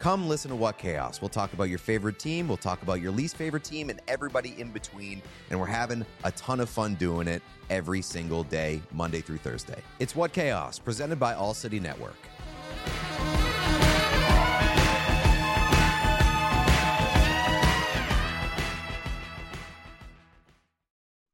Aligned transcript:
come 0.00 0.26
listen 0.26 0.48
to 0.48 0.56
What 0.56 0.78
Chaos. 0.78 1.20
We'll 1.20 1.28
talk 1.28 1.52
about 1.52 1.68
your 1.68 1.78
favorite 1.78 2.18
team, 2.18 2.48
we'll 2.48 2.56
talk 2.56 2.82
about 2.82 3.00
your 3.00 3.12
least 3.12 3.36
favorite 3.36 3.62
team, 3.62 3.90
and 3.90 4.00
everybody 4.08 4.58
in 4.58 4.70
between. 4.70 5.22
And 5.50 5.60
we're 5.60 5.66
having 5.66 6.04
a 6.24 6.32
ton 6.32 6.58
of 6.58 6.68
fun 6.68 6.94
doing 6.96 7.28
it 7.28 7.42
every 7.68 8.02
single 8.02 8.42
day, 8.42 8.80
Monday 8.92 9.20
through 9.20 9.38
Thursday. 9.38 9.80
It's 10.00 10.16
What 10.16 10.32
Chaos, 10.32 10.78
presented 10.78 11.20
by 11.20 11.34
All 11.34 11.54
City 11.54 11.78
Network. 11.78 12.16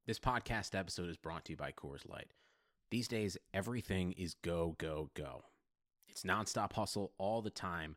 This 0.07 0.19
podcast 0.21 0.79
episode 0.79 1.09
is 1.09 1.17
brought 1.17 1.45
to 1.47 1.53
you 1.53 1.57
by 1.57 1.73
Coors 1.73 2.09
Light. 2.09 2.33
These 2.93 3.09
days, 3.09 3.37
everything 3.53 4.13
is 4.13 4.35
go, 4.35 4.77
go, 4.79 5.11
go. 5.15 5.45
It's 6.07 6.23
nonstop 6.23 6.73
hustle 6.73 7.13
all 7.19 7.43
the 7.43 7.51
time. 7.51 7.97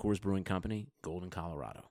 Coors 0.00 0.20
Brewing 0.20 0.44
Company, 0.44 0.88
Golden, 1.02 1.30
Colorado. 1.30 1.90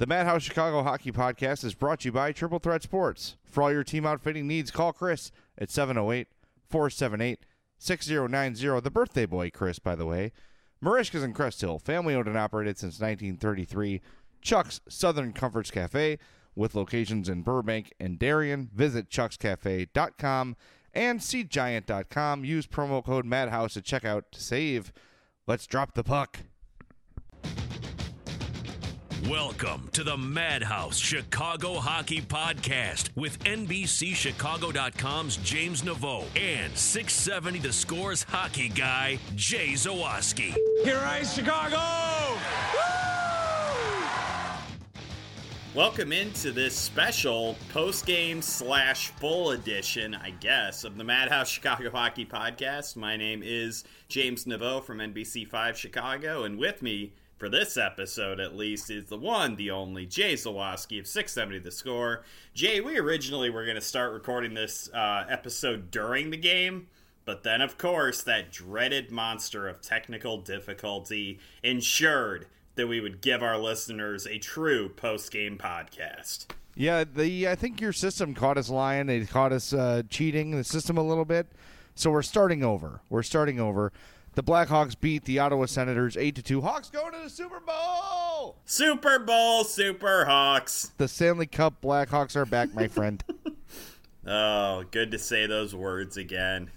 The 0.00 0.06
Madhouse 0.06 0.44
Chicago 0.44 0.82
Hockey 0.82 1.12
Podcast 1.12 1.62
is 1.62 1.74
brought 1.74 2.00
to 2.00 2.08
you 2.08 2.12
by 2.12 2.32
Triple 2.32 2.58
Threat 2.58 2.82
Sports. 2.82 3.36
For 3.44 3.62
all 3.62 3.70
your 3.70 3.84
team 3.84 4.06
outfitting 4.06 4.46
needs, 4.46 4.70
call 4.70 4.94
Chris 4.94 5.30
at 5.58 5.68
708 5.68 6.26
478 6.70 7.44
6090. 7.76 8.80
The 8.80 8.90
birthday 8.90 9.26
boy, 9.26 9.50
Chris, 9.50 9.78
by 9.78 9.94
the 9.94 10.06
way. 10.06 10.32
Merichka's 10.82 11.22
in 11.22 11.34
Crest 11.34 11.60
Hill, 11.60 11.78
family 11.78 12.14
owned 12.14 12.28
and 12.28 12.38
operated 12.38 12.78
since 12.78 12.98
1933. 12.98 14.00
Chuck's 14.40 14.80
Southern 14.88 15.34
Comforts 15.34 15.70
Cafe 15.70 16.18
with 16.54 16.74
locations 16.74 17.28
in 17.28 17.42
Burbank 17.42 17.92
and 18.00 18.18
Darien. 18.18 18.70
Visit 18.74 19.10
chuckscafe.com 19.10 20.56
and 20.94 21.20
seatgiant.com. 21.20 22.44
Use 22.46 22.66
promo 22.66 23.04
code 23.04 23.26
MADHOUSE 23.26 23.76
at 23.76 23.84
checkout 23.84 24.22
to 24.32 24.40
save. 24.40 24.94
Let's 25.46 25.66
drop 25.66 25.92
the 25.92 26.04
puck. 26.04 26.38
Welcome 29.28 29.90
to 29.92 30.02
the 30.02 30.16
Madhouse 30.16 30.96
Chicago 30.96 31.74
Hockey 31.74 32.22
Podcast 32.22 33.10
with 33.16 33.38
NBCChicago.com's 33.44 35.36
James 35.38 35.82
Neveau 35.82 36.24
and 36.40 36.74
670 36.74 37.58
The 37.58 37.72
Scores 37.72 38.22
hockey 38.22 38.70
guy, 38.70 39.18
Jay 39.36 39.72
Zawaski. 39.72 40.54
Here 40.84 41.02
Ice 41.04 41.34
Chicago! 41.34 41.76
Welcome 45.74 46.12
into 46.12 46.50
this 46.50 46.74
special 46.74 47.56
post-game 47.74 48.40
slash 48.40 49.08
full 49.08 49.50
edition, 49.50 50.14
I 50.14 50.30
guess, 50.30 50.82
of 50.82 50.96
the 50.96 51.04
Madhouse 51.04 51.50
Chicago 51.50 51.90
Hockey 51.90 52.24
Podcast. 52.24 52.96
My 52.96 53.18
name 53.18 53.42
is 53.44 53.84
James 54.08 54.46
Neveau 54.46 54.82
from 54.82 54.98
NBC5 54.98 55.74
Chicago, 55.74 56.44
and 56.44 56.58
with 56.58 56.80
me 56.80 57.12
for 57.40 57.48
this 57.48 57.78
episode 57.78 58.38
at 58.38 58.54
least 58.54 58.90
is 58.90 59.06
the 59.06 59.16
one, 59.16 59.56
the 59.56 59.70
only 59.70 60.04
Jay 60.04 60.34
Zawaski 60.34 61.00
of 61.00 61.06
670 61.06 61.58
The 61.60 61.70
Score. 61.70 62.22
Jay, 62.52 62.82
we 62.82 62.98
originally 62.98 63.48
were 63.48 63.64
going 63.64 63.76
to 63.76 63.80
start 63.80 64.12
recording 64.12 64.52
this 64.52 64.90
uh, 64.92 65.24
episode 65.26 65.90
during 65.90 66.28
the 66.28 66.36
game, 66.36 66.88
but 67.24 67.42
then, 67.42 67.62
of 67.62 67.78
course, 67.78 68.22
that 68.24 68.52
dreaded 68.52 69.10
monster 69.10 69.66
of 69.66 69.80
technical 69.80 70.36
difficulty 70.36 71.38
ensured 71.62 72.46
that 72.74 72.88
we 72.88 73.00
would 73.00 73.22
give 73.22 73.42
our 73.42 73.56
listeners 73.56 74.26
a 74.26 74.36
true 74.38 74.90
post 74.90 75.32
game 75.32 75.56
podcast. 75.56 76.44
Yeah, 76.76 77.04
the 77.04 77.48
I 77.48 77.54
think 77.54 77.80
your 77.80 77.94
system 77.94 78.34
caught 78.34 78.58
us 78.58 78.68
lying. 78.68 79.08
It 79.08 79.30
caught 79.30 79.52
us 79.52 79.72
uh, 79.72 80.02
cheating 80.10 80.50
the 80.50 80.62
system 80.62 80.98
a 80.98 81.02
little 81.02 81.24
bit. 81.24 81.46
So 81.94 82.10
we're 82.10 82.22
starting 82.22 82.62
over. 82.62 83.00
We're 83.08 83.22
starting 83.22 83.58
over. 83.58 83.92
The 84.34 84.44
Blackhawks 84.44 84.98
beat 84.98 85.24
the 85.24 85.40
Ottawa 85.40 85.66
Senators 85.66 86.16
eight 86.16 86.36
to 86.36 86.42
two. 86.42 86.60
Hawks 86.60 86.88
going 86.88 87.12
to 87.12 87.18
the 87.24 87.30
Super 87.30 87.58
Bowl. 87.58 88.58
Super 88.64 89.18
Bowl, 89.18 89.64
Super 89.64 90.24
Hawks. 90.24 90.92
The 90.98 91.08
Stanley 91.08 91.46
Cup 91.46 91.82
Blackhawks 91.82 92.36
are 92.36 92.46
back, 92.46 92.72
my 92.72 92.86
friend. 92.86 93.24
oh, 94.26 94.84
good 94.92 95.10
to 95.10 95.18
say 95.18 95.46
those 95.46 95.74
words 95.74 96.16
again. 96.16 96.70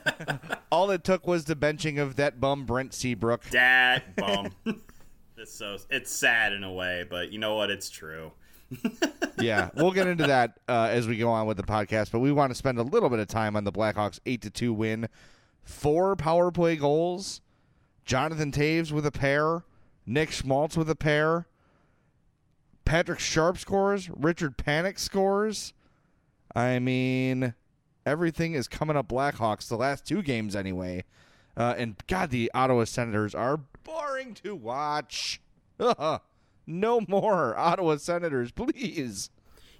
All 0.72 0.90
it 0.90 1.04
took 1.04 1.24
was 1.24 1.44
the 1.44 1.54
benching 1.54 2.00
of 2.00 2.16
that 2.16 2.40
bum 2.40 2.64
Brent 2.64 2.92
Seabrook. 2.92 3.44
That 3.50 4.16
bum. 4.16 4.50
it's 5.36 5.54
so 5.54 5.78
it's 5.90 6.10
sad 6.10 6.52
in 6.52 6.64
a 6.64 6.72
way, 6.72 7.06
but 7.08 7.30
you 7.30 7.38
know 7.38 7.54
what? 7.54 7.70
It's 7.70 7.88
true. 7.88 8.32
yeah, 9.40 9.70
we'll 9.76 9.92
get 9.92 10.08
into 10.08 10.26
that 10.26 10.58
uh, 10.68 10.88
as 10.90 11.06
we 11.06 11.16
go 11.16 11.30
on 11.30 11.46
with 11.46 11.58
the 11.58 11.62
podcast. 11.62 12.10
But 12.10 12.18
we 12.18 12.32
want 12.32 12.50
to 12.50 12.56
spend 12.56 12.78
a 12.78 12.82
little 12.82 13.08
bit 13.08 13.20
of 13.20 13.28
time 13.28 13.54
on 13.54 13.62
the 13.62 13.72
Blackhawks 13.72 14.18
eight 14.26 14.42
to 14.42 14.50
two 14.50 14.72
win. 14.72 15.08
Four 15.68 16.16
power 16.16 16.50
play 16.50 16.76
goals. 16.76 17.42
Jonathan 18.06 18.50
Toews 18.50 18.90
with 18.90 19.04
a 19.04 19.12
pair. 19.12 19.64
Nick 20.06 20.32
Schmaltz 20.32 20.78
with 20.78 20.88
a 20.88 20.96
pair. 20.96 21.46
Patrick 22.86 23.18
Sharp 23.18 23.58
scores. 23.58 24.08
Richard 24.08 24.56
Panik 24.56 24.98
scores. 24.98 25.74
I 26.56 26.78
mean, 26.78 27.52
everything 28.06 28.54
is 28.54 28.66
coming 28.66 28.96
up 28.96 29.08
Blackhawks 29.08 29.68
the 29.68 29.76
last 29.76 30.06
two 30.06 30.22
games 30.22 30.56
anyway. 30.56 31.04
Uh, 31.54 31.74
and 31.76 31.96
God, 32.06 32.30
the 32.30 32.50
Ottawa 32.54 32.84
Senators 32.84 33.34
are 33.34 33.60
boring 33.84 34.32
to 34.42 34.56
watch. 34.56 35.38
no 36.66 37.00
more 37.06 37.56
Ottawa 37.58 37.98
Senators, 37.98 38.52
please. 38.52 39.28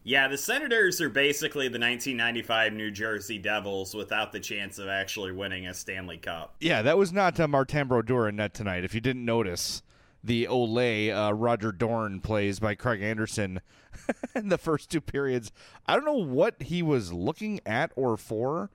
Yeah, 0.09 0.27
the 0.27 0.39
Senators 0.39 1.03
are 1.03 1.11
basically 1.11 1.67
the 1.67 1.79
1995 1.79 2.73
New 2.73 2.91
Jersey 2.91 3.37
Devils 3.37 3.95
without 3.95 4.33
the 4.33 4.41
chance 4.41 4.79
of 4.79 4.89
actually 4.89 5.33
winning 5.33 5.67
a 5.67 5.75
Stanley 5.75 6.17
Cup. 6.17 6.55
Yeah, 6.61 6.81
that 6.81 6.97
was 6.97 7.13
not 7.13 7.39
uh, 7.39 7.47
Martin 7.47 7.89
Brodeur 7.89 8.27
in 8.27 8.37
net 8.37 8.55
tonight. 8.55 8.85
If 8.85 8.95
you 8.95 9.03
didn't 9.03 9.27
notice, 9.27 9.83
the 10.25 10.47
Olay 10.47 11.15
uh, 11.15 11.35
Roger 11.35 11.73
Dorn 11.73 12.21
plays 12.21 12.59
by 12.59 12.75
Craig 12.75 13.03
Anderson 13.03 13.61
in 14.35 14.49
the 14.49 14.57
first 14.57 14.91
two 14.91 15.03
periods. 15.03 15.53
I 15.87 15.93
don't 15.93 16.07
know 16.07 16.15
what 16.15 16.63
he 16.63 16.83
was 16.83 17.13
looking 17.13 17.61
at 17.67 17.93
or 17.95 18.17
for, 18.17 18.71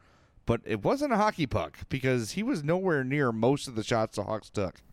but 0.46 0.62
it 0.66 0.84
wasn't 0.84 1.14
a 1.14 1.18
hockey 1.18 1.48
puck 1.48 1.80
because 1.90 2.34
he 2.34 2.44
was 2.44 2.64
nowhere 2.64 3.04
near 3.04 3.32
most 3.32 3.68
of 3.68 3.74
the 3.74 3.84
shots 3.84 4.18
the 4.18 4.26
Hawks 4.26 4.52
took. 4.52 4.84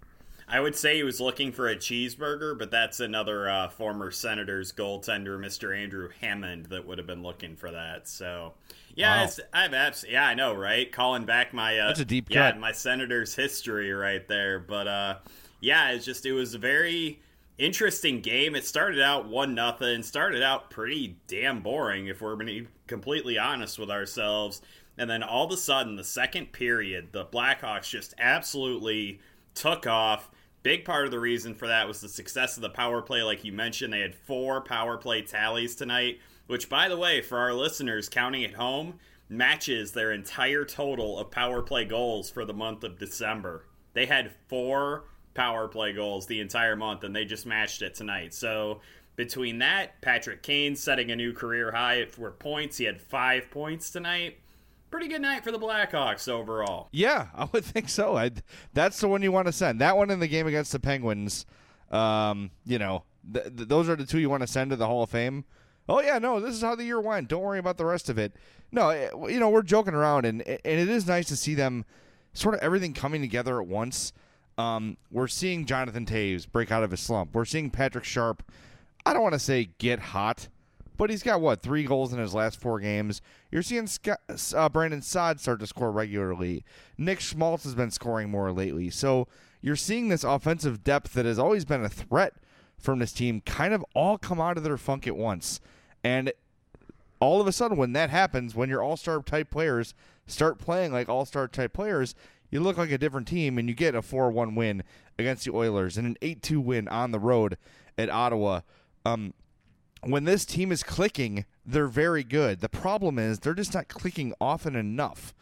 I 0.51 0.61
would 0.61 0.75
say 0.75 0.97
he 0.97 1.03
was 1.03 1.21
looking 1.21 1.53
for 1.53 1.69
a 1.69 1.77
cheeseburger, 1.77 2.59
but 2.59 2.71
that's 2.71 3.01
another 3.01 3.49
uh, 3.49 3.69
former 3.69 4.11
Senators 4.11 4.73
goaltender, 4.73 5.39
Mr. 5.39 5.77
Andrew 5.77 6.09
Hammond, 6.21 6.67
that 6.67 6.87
would 6.87 6.99
have 6.99 7.07
been 7.07 7.23
looking 7.23 7.57
for 7.57 7.71
that. 7.71 8.09
So, 8.09 8.55
yeah, 8.95 9.25
Wow. 9.27 9.31
I've 9.53 9.75
abs- 9.75 10.05
yeah, 10.09 10.27
I 10.27 10.35
know, 10.35 10.53
right? 10.55 10.91
Calling 10.91 11.25
back 11.25 11.55
my 11.55 11.79
uh, 11.79 11.89
That's 11.89 12.01
a 12.01 12.05
deep 12.05 12.27
yeah, 12.29 12.51
cut. 12.51 12.61
my 12.61 12.73
Senators 12.73 13.35
history 13.35 13.93
right 13.93 14.27
there. 14.27 14.59
But 14.59 14.89
uh, 14.89 15.15
yeah, 15.61 15.91
it's 15.93 16.05
just 16.05 16.27
it 16.27 16.33
was 16.33 16.55
a 16.55 16.59
very 16.59 17.21
interesting 17.59 18.21
game. 18.21 18.55
It 18.57 18.65
started 18.65 19.01
out 19.01 19.29
one 19.29 19.55
nothing, 19.55 20.03
started 20.03 20.43
out 20.43 20.71
pretty 20.71 21.17
damn 21.29 21.61
boring 21.61 22.07
if 22.09 22.21
we're 22.21 22.37
being 22.37 22.69
completely 22.87 23.39
honest 23.39 23.79
with 23.79 23.91
ourselves. 23.91 24.63
And 24.99 25.09
then 25.09 25.23
all 25.23 25.47
of 25.47 25.53
a 25.53 25.57
sudden, 25.57 25.97
the 25.97 26.05
second 26.05 26.53
period, 26.53 27.09
the 27.13 27.25
Blackhawks 27.25 27.89
just 27.89 28.15
absolutely 28.19 29.21
took 29.55 29.87
off. 29.87 30.29
Big 30.63 30.85
part 30.85 31.07
of 31.07 31.11
the 31.11 31.21
reason 31.21 31.55
for 31.55 31.69
that 31.69 31.89
was 31.89 32.01
the 32.01 32.09
success 32.09 32.57
of 32.57 32.63
the 32.63 32.71
power 32.71 33.01
play, 33.01 33.23
like 33.23 33.45
you 33.45 33.53
mentioned. 33.53 33.93
They 33.93 34.01
had 34.01 34.15
four 34.15 34.61
power 34.61 34.99
play 34.99 35.23
tallies 35.23 35.75
tonight, 35.75 36.19
which, 36.49 36.69
by 36.69 36.89
the 36.89 36.99
way, 36.99 37.23
for 37.23 37.39
our 37.39 37.55
listeners 37.55 38.11
counting 38.11 38.45
at 38.45 38.55
home, 38.55 38.99
matches 39.31 39.93
their 39.93 40.13
entire 40.13 40.65
total 40.65 41.19
of 41.19 41.31
power 41.31 41.63
play 41.63 41.85
goals 41.85 42.29
for 42.29 42.45
the 42.45 42.53
month 42.53 42.85
of 42.85 42.99
December. 42.99 43.65
They 43.95 44.05
had 44.05 44.33
four 44.49 45.05
power 45.33 45.67
play 45.69 45.95
goals 45.95 46.27
the 46.27 46.41
entire 46.41 46.77
month, 46.77 47.05
and 47.05 47.17
they 47.17 47.25
just 47.25 47.47
matched 47.47 47.81
it 47.81 47.95
tonight. 47.95 48.35
So 48.35 48.81
between 49.17 49.61
that, 49.61 50.01
Patrick 50.03 50.43
Kane 50.43 50.77
setting 50.77 51.11
a 51.11 51.17
new 51.17 51.33
career 51.33 51.73
high 51.73 52.05
for 52.05 52.31
points. 52.33 52.77
He 52.77 52.85
had 52.85 53.01
five 53.01 53.51
points 53.51 53.91
tonight. 53.91 54.40
Pretty 54.91 55.09
good 55.09 55.23
night 55.23 55.45
for 55.45 55.53
the 55.53 55.59
Blackhawks 55.59 56.29
overall. 56.29 56.89
Yeah, 56.93 57.29
I 57.35 57.49
would 57.53 57.65
think 57.65 57.89
so. 57.89 58.17
I, 58.17 58.31
that's 58.73 59.01
the 59.01 59.09
one 59.09 59.23
you 59.23 59.31
want 59.31 59.47
to 59.47 59.53
send. 59.53 59.81
That 59.81 59.97
one 59.97 60.11
in 60.11 60.19
the 60.19 60.27
game 60.29 60.47
against 60.47 60.73
the 60.73 60.81
Penguins. 60.81 61.47
Um, 61.91 62.51
you 62.65 62.79
know, 62.79 63.05
th- 63.33 63.57
th- 63.57 63.69
those 63.69 63.89
are 63.89 63.97
the 63.97 64.05
two 64.07 64.19
you 64.19 64.31
want 64.31 64.43
to 64.43 64.47
send 64.47 64.71
to 64.71 64.77
the 64.77 64.87
Hall 64.87 65.03
of 65.03 65.11
Fame. 65.11 65.45
Oh 65.89 66.01
yeah, 66.01 66.19
no, 66.19 66.41
this 66.41 66.55
is 66.55 66.63
how 66.63 66.75
the 66.75 66.85
year 66.85 67.01
went. 67.01 67.29
Don't 67.29 67.43
worry 67.43 67.59
about 67.59 67.77
the 67.77 67.85
rest 67.85 68.09
of 68.09 68.19
it. 68.19 68.35
No, 68.73 68.91
eh, 68.91 69.11
you 69.29 69.41
know 69.41 69.49
we're 69.49 69.63
joking 69.63 69.95
around, 69.95 70.25
and 70.25 70.43
and 70.43 70.61
it 70.65 70.89
is 70.89 71.07
nice 71.07 71.27
to 71.29 71.37
see 71.37 71.55
them 71.55 71.85
sort 72.33 72.55
of 72.55 72.61
everything 72.61 72.93
coming 72.93 73.21
together 73.21 73.61
at 73.61 73.67
once. 73.67 74.13
Um, 74.59 74.97
we're 75.11 75.27
seeing 75.27 75.67
Jonathan 75.67 76.07
Toews 76.07 76.51
break 76.51 76.71
out 76.71 76.83
of 76.85 76.91
his 76.91 77.01
slump. 77.01 77.35
We're 77.35 77.45
seeing 77.45 77.71
Patrick 77.71 78.05
Sharp. 78.05 78.43
I 79.05 79.13
don't 79.13 79.23
want 79.23 79.33
to 79.33 79.39
say 79.41 79.71
get 79.79 79.99
hot, 79.99 80.49
but 81.01 81.09
he's 81.09 81.23
got 81.23 81.41
what 81.41 81.63
three 81.63 81.85
goals 81.85 82.13
in 82.13 82.19
his 82.19 82.35
last 82.35 82.61
four 82.61 82.79
games. 82.79 83.23
You're 83.51 83.63
seeing 83.63 83.87
Scott, 83.87 84.21
uh, 84.55 84.69
Brandon 84.69 85.01
Saad 85.01 85.41
start 85.41 85.61
to 85.61 85.67
score 85.67 85.91
regularly. 85.91 86.63
Nick 86.99 87.21
Schmaltz 87.21 87.65
has 87.65 87.75
been 87.75 87.91
scoring 87.91 88.29
more 88.29 88.53
lately. 88.53 88.91
So 88.91 89.27
you're 89.63 89.77
seeing 89.77 90.11
this 90.11 90.25
offensive 90.25 90.85
depth 90.85 91.15
that 91.15 91.25
has 91.25 91.39
always 91.39 91.65
been 91.65 91.83
a 91.83 91.89
threat 91.89 92.35
from 92.77 92.99
this 92.99 93.15
team 93.15 93.41
kind 93.41 93.73
of 93.73 93.83
all 93.95 94.19
come 94.19 94.43
out 94.43 94.59
of 94.59 94.63
their 94.63 94.77
funk 94.77 95.07
at 95.07 95.17
once. 95.17 95.59
And 96.05 96.35
all 97.19 97.41
of 97.41 97.47
a 97.47 97.53
sudden, 97.53 97.79
when 97.79 97.95
that 97.95 98.11
happens, 98.11 98.55
when 98.55 98.69
your 98.69 98.83
all 98.83 98.99
star 98.99 99.23
type 99.23 99.49
players 99.51 99.95
start 100.27 100.59
playing 100.59 100.93
like 100.93 101.09
all 101.09 101.25
star 101.25 101.49
type 101.49 101.73
players, 101.73 102.15
you 102.51 102.61
look 102.61 102.77
like 102.77 102.91
a 102.91 102.99
different 102.99 103.27
team 103.27 103.57
and 103.57 103.71
you 103.71 103.75
get 103.75 103.95
a 103.95 104.03
4 104.03 104.31
1 104.31 104.55
win 104.55 104.83
against 105.19 105.47
the 105.47 105.55
Oilers 105.55 105.97
and 105.97 106.07
an 106.07 106.19
8 106.21 106.43
2 106.43 106.61
win 106.61 106.89
on 106.89 107.11
the 107.11 107.19
road 107.19 107.57
at 107.97 108.11
Ottawa. 108.11 108.61
Um, 109.07 109.33
when 110.03 110.25
this 110.25 110.45
team 110.45 110.73
is 110.73 110.83
clicking, 110.83 111.45
they're 111.65 111.87
very 111.87 112.25
good. 112.25 112.61
The 112.61 112.69
problem 112.69 113.19
is 113.19 113.39
they're 113.39 113.55
just 113.55 113.75
not 113.75 113.89
clicking 113.89 114.33
often 114.41 114.75
enough. 114.75 115.35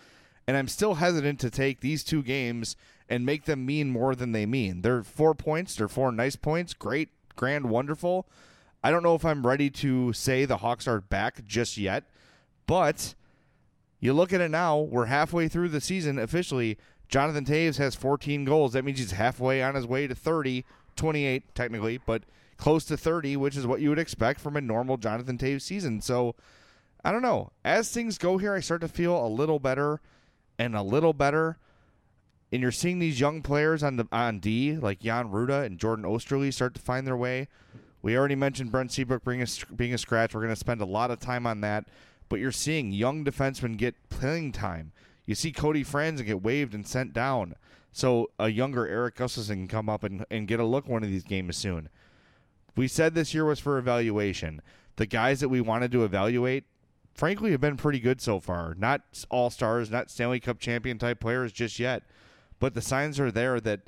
And 0.47 0.57
I'm 0.57 0.69
still 0.69 0.95
hesitant 0.95 1.41
to 1.41 1.51
take 1.51 1.81
these 1.81 2.03
two 2.03 2.23
games 2.23 2.75
and 3.09 3.25
make 3.25 3.45
them 3.45 3.65
mean 3.65 3.91
more 3.91 4.15
than 4.15 4.33
they 4.33 4.47
mean. 4.47 4.83
They're 4.83 5.03
four 5.03 5.35
points, 5.35 5.77
they're 5.77 5.89
four 5.89 6.11
nice 6.11 6.37
points, 6.37 6.75
great, 6.75 7.11
grand, 7.37 7.67
wonderful. 7.67 8.27
I 8.83 8.91
don't 8.91 9.03
know 9.03 9.15
if 9.15 9.25
I'm 9.25 9.47
ready 9.47 9.71
to 9.71 10.13
say 10.13 10.45
the 10.45 10.59
Hawks 10.59 10.87
are 10.87 11.01
back 11.01 11.45
just 11.45 11.77
yet, 11.77 12.05
but 12.67 13.15
you 14.01 14.13
look 14.13 14.33
at 14.33 14.41
it 14.41 14.51
now, 14.51 14.79
we're 14.79 15.07
halfway 15.07 15.49
through 15.49 15.71
the 15.71 15.81
season 15.81 16.19
officially. 16.19 16.79
Jonathan 17.09 17.45
Toews 17.45 17.79
has 17.79 17.95
14 17.95 18.45
goals. 18.45 18.73
That 18.73 18.85
means 18.85 18.99
he's 18.99 19.13
halfway 19.13 19.63
on 19.63 19.75
his 19.75 19.87
way 19.87 20.07
to 20.07 20.15
30, 20.15 20.65
28 20.97 21.55
technically, 21.55 21.99
but 22.05 22.23
close 22.59 22.85
to 22.85 22.97
30, 22.97 23.37
which 23.37 23.57
is 23.57 23.67
what 23.67 23.81
you 23.81 23.89
would 23.89 23.99
expect 23.99 24.41
from 24.41 24.57
a 24.57 24.61
normal 24.61 24.99
Jonathan 24.99 25.39
Toews 25.39 25.63
season. 25.63 26.01
So 26.01 26.35
I 27.05 27.13
don't 27.13 27.23
know. 27.23 27.53
As 27.65 27.91
things 27.91 28.19
go 28.19 28.37
here, 28.37 28.53
I 28.53 28.61
start 28.61 28.83
to 28.83 28.89
feel 28.89 29.25
a 29.25 29.29
little 29.29 29.59
better 29.59 30.01
and 30.59 30.77
a 30.77 30.83
little 30.83 31.13
better. 31.13 31.57
And 32.51 32.61
you're 32.61 32.73
seeing 32.73 32.99
these 32.99 33.21
young 33.21 33.43
players 33.43 33.83
on 33.83 33.97
the 33.97 34.09
on 34.11 34.41
D, 34.41 34.77
like 34.77 35.01
Jan 35.01 35.29
Rutta 35.29 35.65
and 35.65 35.79
Jordan 35.79 36.05
Oesterle, 36.05 36.53
start 36.53 36.75
to 36.75 36.81
find 36.81 37.07
their 37.07 37.17
way. 37.17 37.49
We 38.03 38.17
already 38.17 38.35
mentioned 38.35 38.73
Brent 38.73 38.93
Seabrook 38.93 39.25
being 39.25 39.43
a, 39.43 39.47
being 39.75 39.95
a 39.95 39.99
scratch. 39.99 40.35
We're 40.35 40.41
going 40.41 40.53
to 40.53 40.57
spend 40.57 40.81
a 40.81 40.87
lot 40.87 41.11
of 41.11 41.21
time 41.21 41.47
on 41.47 41.61
that. 41.61 41.87
But 42.29 42.41
you're 42.41 42.53
seeing 42.53 42.93
young 42.93 43.25
defensemen 43.25 43.77
get 43.77 43.95
playing 44.09 44.53
time. 44.53 44.93
You 45.27 45.35
see 45.35 45.53
Cody 45.53 45.85
Franson 45.85 46.27
get 46.27 46.43
waived 46.43 46.75
and 46.75 46.87
sent 46.87 47.13
down. 47.13 47.55
So 47.93 48.31
a 48.39 48.49
younger 48.49 48.87
Eric 48.87 49.17
Gustafsson 49.17 49.49
can 49.49 49.69
come 49.69 49.89
up 49.89 50.05
and, 50.05 50.25
and 50.31 50.47
get 50.47 50.61
a 50.61 50.65
look 50.65 50.89
one 50.89 51.03
of 51.03 51.11
these 51.11 51.25
games 51.25 51.57
soon. 51.57 51.89
We 52.79 52.87
said 52.87 53.17
this 53.17 53.35
year 53.35 53.45
was 53.45 53.59
for 53.59 53.77
evaluation. 53.77 54.63
The 54.95 55.07
guys 55.07 55.41
that 55.41 55.49
we 55.49 55.61
wanted 55.61 55.91
to 55.91 56.05
evaluate, 56.05 56.63
frankly, 57.13 57.51
have 57.51 57.61
been 57.61 57.77
pretty 57.77 57.99
good 57.99 58.21
so 58.21 58.39
far. 58.39 58.77
Not 58.79 59.03
all 59.31 59.51
stars, 59.51 59.91
not 59.91 60.13
Stanley 60.13 60.39
Cup 60.39 60.61
champion 60.61 60.97
type 60.97 61.19
players 61.19 61.51
just 61.51 61.81
yet. 61.81 62.05
But 62.61 62.75
the 62.75 62.81
signs 62.81 63.19
are 63.19 63.33
there 63.33 63.59
that, 63.59 63.81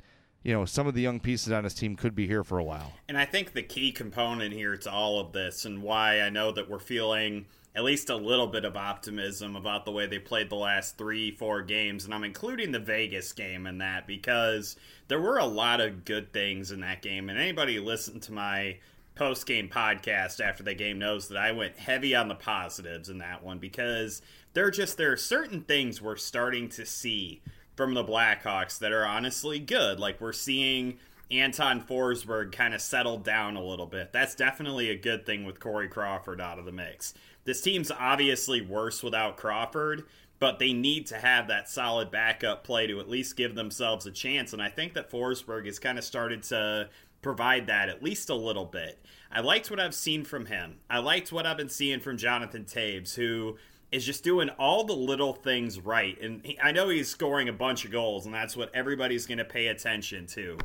you 0.43 0.51
know, 0.51 0.65
some 0.65 0.87
of 0.87 0.93
the 0.93 1.01
young 1.01 1.21
pieces 1.21 1.53
on 1.53 1.63
his 1.63 1.73
team 1.73 1.95
could 1.95 2.13
be 2.13 2.27
here 2.27 2.43
for 2.43 2.59
a 2.59 2.65
while. 2.65 2.91
And 3.07 3.17
I 3.17 3.23
think 3.23 3.53
the 3.53 3.63
key 3.63 3.93
component 3.93 4.53
here 4.53 4.75
to 4.75 4.91
all 4.91 5.21
of 5.21 5.31
this 5.31 5.63
and 5.63 5.81
why 5.81 6.19
I 6.19 6.29
know 6.29 6.51
that 6.51 6.69
we're 6.69 6.79
feeling 6.79 7.45
at 7.75 7.83
least 7.83 8.09
a 8.09 8.15
little 8.15 8.47
bit 8.47 8.65
of 8.65 8.75
optimism 8.75 9.55
about 9.55 9.85
the 9.85 9.91
way 9.91 10.05
they 10.05 10.19
played 10.19 10.49
the 10.49 10.55
last 10.55 10.97
three, 10.97 11.31
four 11.31 11.61
games. 11.61 12.03
And 12.03 12.13
I'm 12.13 12.23
including 12.23 12.71
the 12.71 12.79
Vegas 12.79 13.31
game 13.31 13.65
in 13.65 13.77
that 13.77 14.07
because 14.07 14.75
there 15.07 15.21
were 15.21 15.37
a 15.37 15.45
lot 15.45 15.79
of 15.79 16.03
good 16.03 16.33
things 16.33 16.71
in 16.71 16.81
that 16.81 17.01
game. 17.01 17.29
And 17.29 17.39
anybody 17.39 17.75
who 17.75 17.83
listened 17.83 18.23
to 18.23 18.33
my 18.33 18.77
post 19.15 19.45
game 19.45 19.69
podcast 19.69 20.41
after 20.41 20.63
the 20.63 20.73
game 20.73 20.99
knows 20.99 21.27
that 21.29 21.37
I 21.37 21.51
went 21.51 21.77
heavy 21.77 22.15
on 22.15 22.27
the 22.27 22.35
positives 22.35 23.09
in 23.09 23.19
that 23.19 23.43
one 23.43 23.59
because 23.59 24.21
there 24.53 24.65
are 24.65 24.71
just 24.71 24.97
there 24.97 25.11
are 25.11 25.17
certain 25.17 25.61
things 25.61 26.01
we're 26.01 26.15
starting 26.17 26.67
to 26.69 26.85
see 26.85 27.41
from 27.75 27.93
the 27.93 28.03
Blackhawks 28.03 28.79
that 28.79 28.91
are 28.91 29.05
honestly 29.05 29.59
good. 29.59 29.99
Like 29.99 30.19
we're 30.19 30.33
seeing 30.33 30.97
Anton 31.29 31.81
Forsberg 31.81 32.51
kind 32.51 32.73
of 32.73 32.81
settled 32.81 33.23
down 33.23 33.55
a 33.55 33.63
little 33.63 33.85
bit. 33.85 34.11
That's 34.11 34.35
definitely 34.35 34.89
a 34.89 34.97
good 34.97 35.25
thing 35.25 35.45
with 35.45 35.59
Corey 35.59 35.87
Crawford 35.87 36.41
out 36.41 36.59
of 36.59 36.65
the 36.65 36.73
mix. 36.73 37.13
This 37.43 37.61
team's 37.61 37.91
obviously 37.91 38.61
worse 38.61 39.01
without 39.01 39.37
Crawford, 39.37 40.03
but 40.39 40.59
they 40.59 40.73
need 40.73 41.07
to 41.07 41.17
have 41.17 41.47
that 41.47 41.69
solid 41.69 42.11
backup 42.11 42.63
play 42.63 42.87
to 42.87 42.99
at 42.99 43.09
least 43.09 43.37
give 43.37 43.55
themselves 43.55 44.05
a 44.05 44.11
chance. 44.11 44.53
And 44.53 44.61
I 44.61 44.69
think 44.69 44.93
that 44.93 45.11
Forsberg 45.11 45.65
has 45.65 45.79
kind 45.79 45.97
of 45.97 46.03
started 46.03 46.43
to 46.43 46.89
provide 47.21 47.67
that 47.67 47.89
at 47.89 48.03
least 48.03 48.29
a 48.29 48.35
little 48.35 48.65
bit. 48.65 49.03
I 49.31 49.41
liked 49.41 49.69
what 49.69 49.79
I've 49.79 49.95
seen 49.95 50.23
from 50.23 50.47
him. 50.47 50.79
I 50.89 50.99
liked 50.99 51.31
what 51.31 51.45
I've 51.45 51.57
been 51.57 51.69
seeing 51.69 51.99
from 51.99 52.17
Jonathan 52.17 52.65
Toews, 52.65 53.15
who 53.15 53.57
is 53.91 54.05
just 54.05 54.23
doing 54.23 54.49
all 54.49 54.83
the 54.83 54.93
little 54.93 55.33
things 55.33 55.79
right. 55.79 56.19
And 56.21 56.45
he, 56.45 56.59
I 56.59 56.71
know 56.71 56.89
he's 56.89 57.09
scoring 57.09 57.49
a 57.49 57.53
bunch 57.53 57.85
of 57.85 57.91
goals, 57.91 58.25
and 58.25 58.33
that's 58.33 58.55
what 58.55 58.73
everybody's 58.73 59.25
going 59.25 59.37
to 59.37 59.45
pay 59.45 59.67
attention 59.67 60.25
to. 60.27 60.57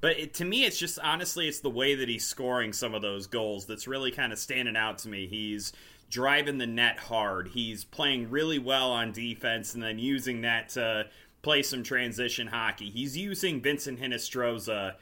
But 0.00 0.18
it, 0.18 0.34
to 0.34 0.44
me, 0.44 0.64
it's 0.64 0.78
just 0.78 0.98
honestly, 0.98 1.48
it's 1.48 1.60
the 1.60 1.70
way 1.70 1.94
that 1.94 2.08
he's 2.08 2.26
scoring 2.26 2.72
some 2.72 2.94
of 2.94 3.00
those 3.00 3.26
goals 3.26 3.64
that's 3.64 3.88
really 3.88 4.10
kind 4.10 4.32
of 4.32 4.38
standing 4.38 4.76
out 4.76 4.98
to 4.98 5.08
me. 5.08 5.26
He's 5.26 5.72
driving 6.10 6.58
the 6.58 6.66
net 6.66 6.98
hard. 6.98 7.48
He's 7.48 7.84
playing 7.84 8.30
really 8.30 8.58
well 8.58 8.90
on 8.90 9.12
defense, 9.12 9.74
and 9.74 9.82
then 9.82 9.98
using 9.98 10.42
that 10.42 10.68
to 10.70 11.06
play 11.42 11.62
some 11.62 11.82
transition 11.82 12.46
hockey. 12.48 12.90
He's 12.90 13.16
using 13.16 13.60
Vincent 13.60 14.00
Hinostroza 14.00 14.94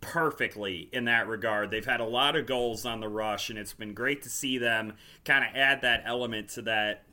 perfectly 0.00 0.88
in 0.92 1.04
that 1.04 1.28
regard. 1.28 1.70
They've 1.70 1.84
had 1.84 2.00
a 2.00 2.04
lot 2.04 2.36
of 2.36 2.46
goals 2.46 2.84
on 2.84 3.00
the 3.00 3.08
rush, 3.08 3.50
and 3.50 3.58
it's 3.58 3.74
been 3.74 3.94
great 3.94 4.22
to 4.22 4.28
see 4.28 4.58
them 4.58 4.94
kind 5.24 5.44
of 5.44 5.54
add 5.54 5.82
that 5.82 6.02
element 6.04 6.48
to 6.50 6.62
that 6.62 7.04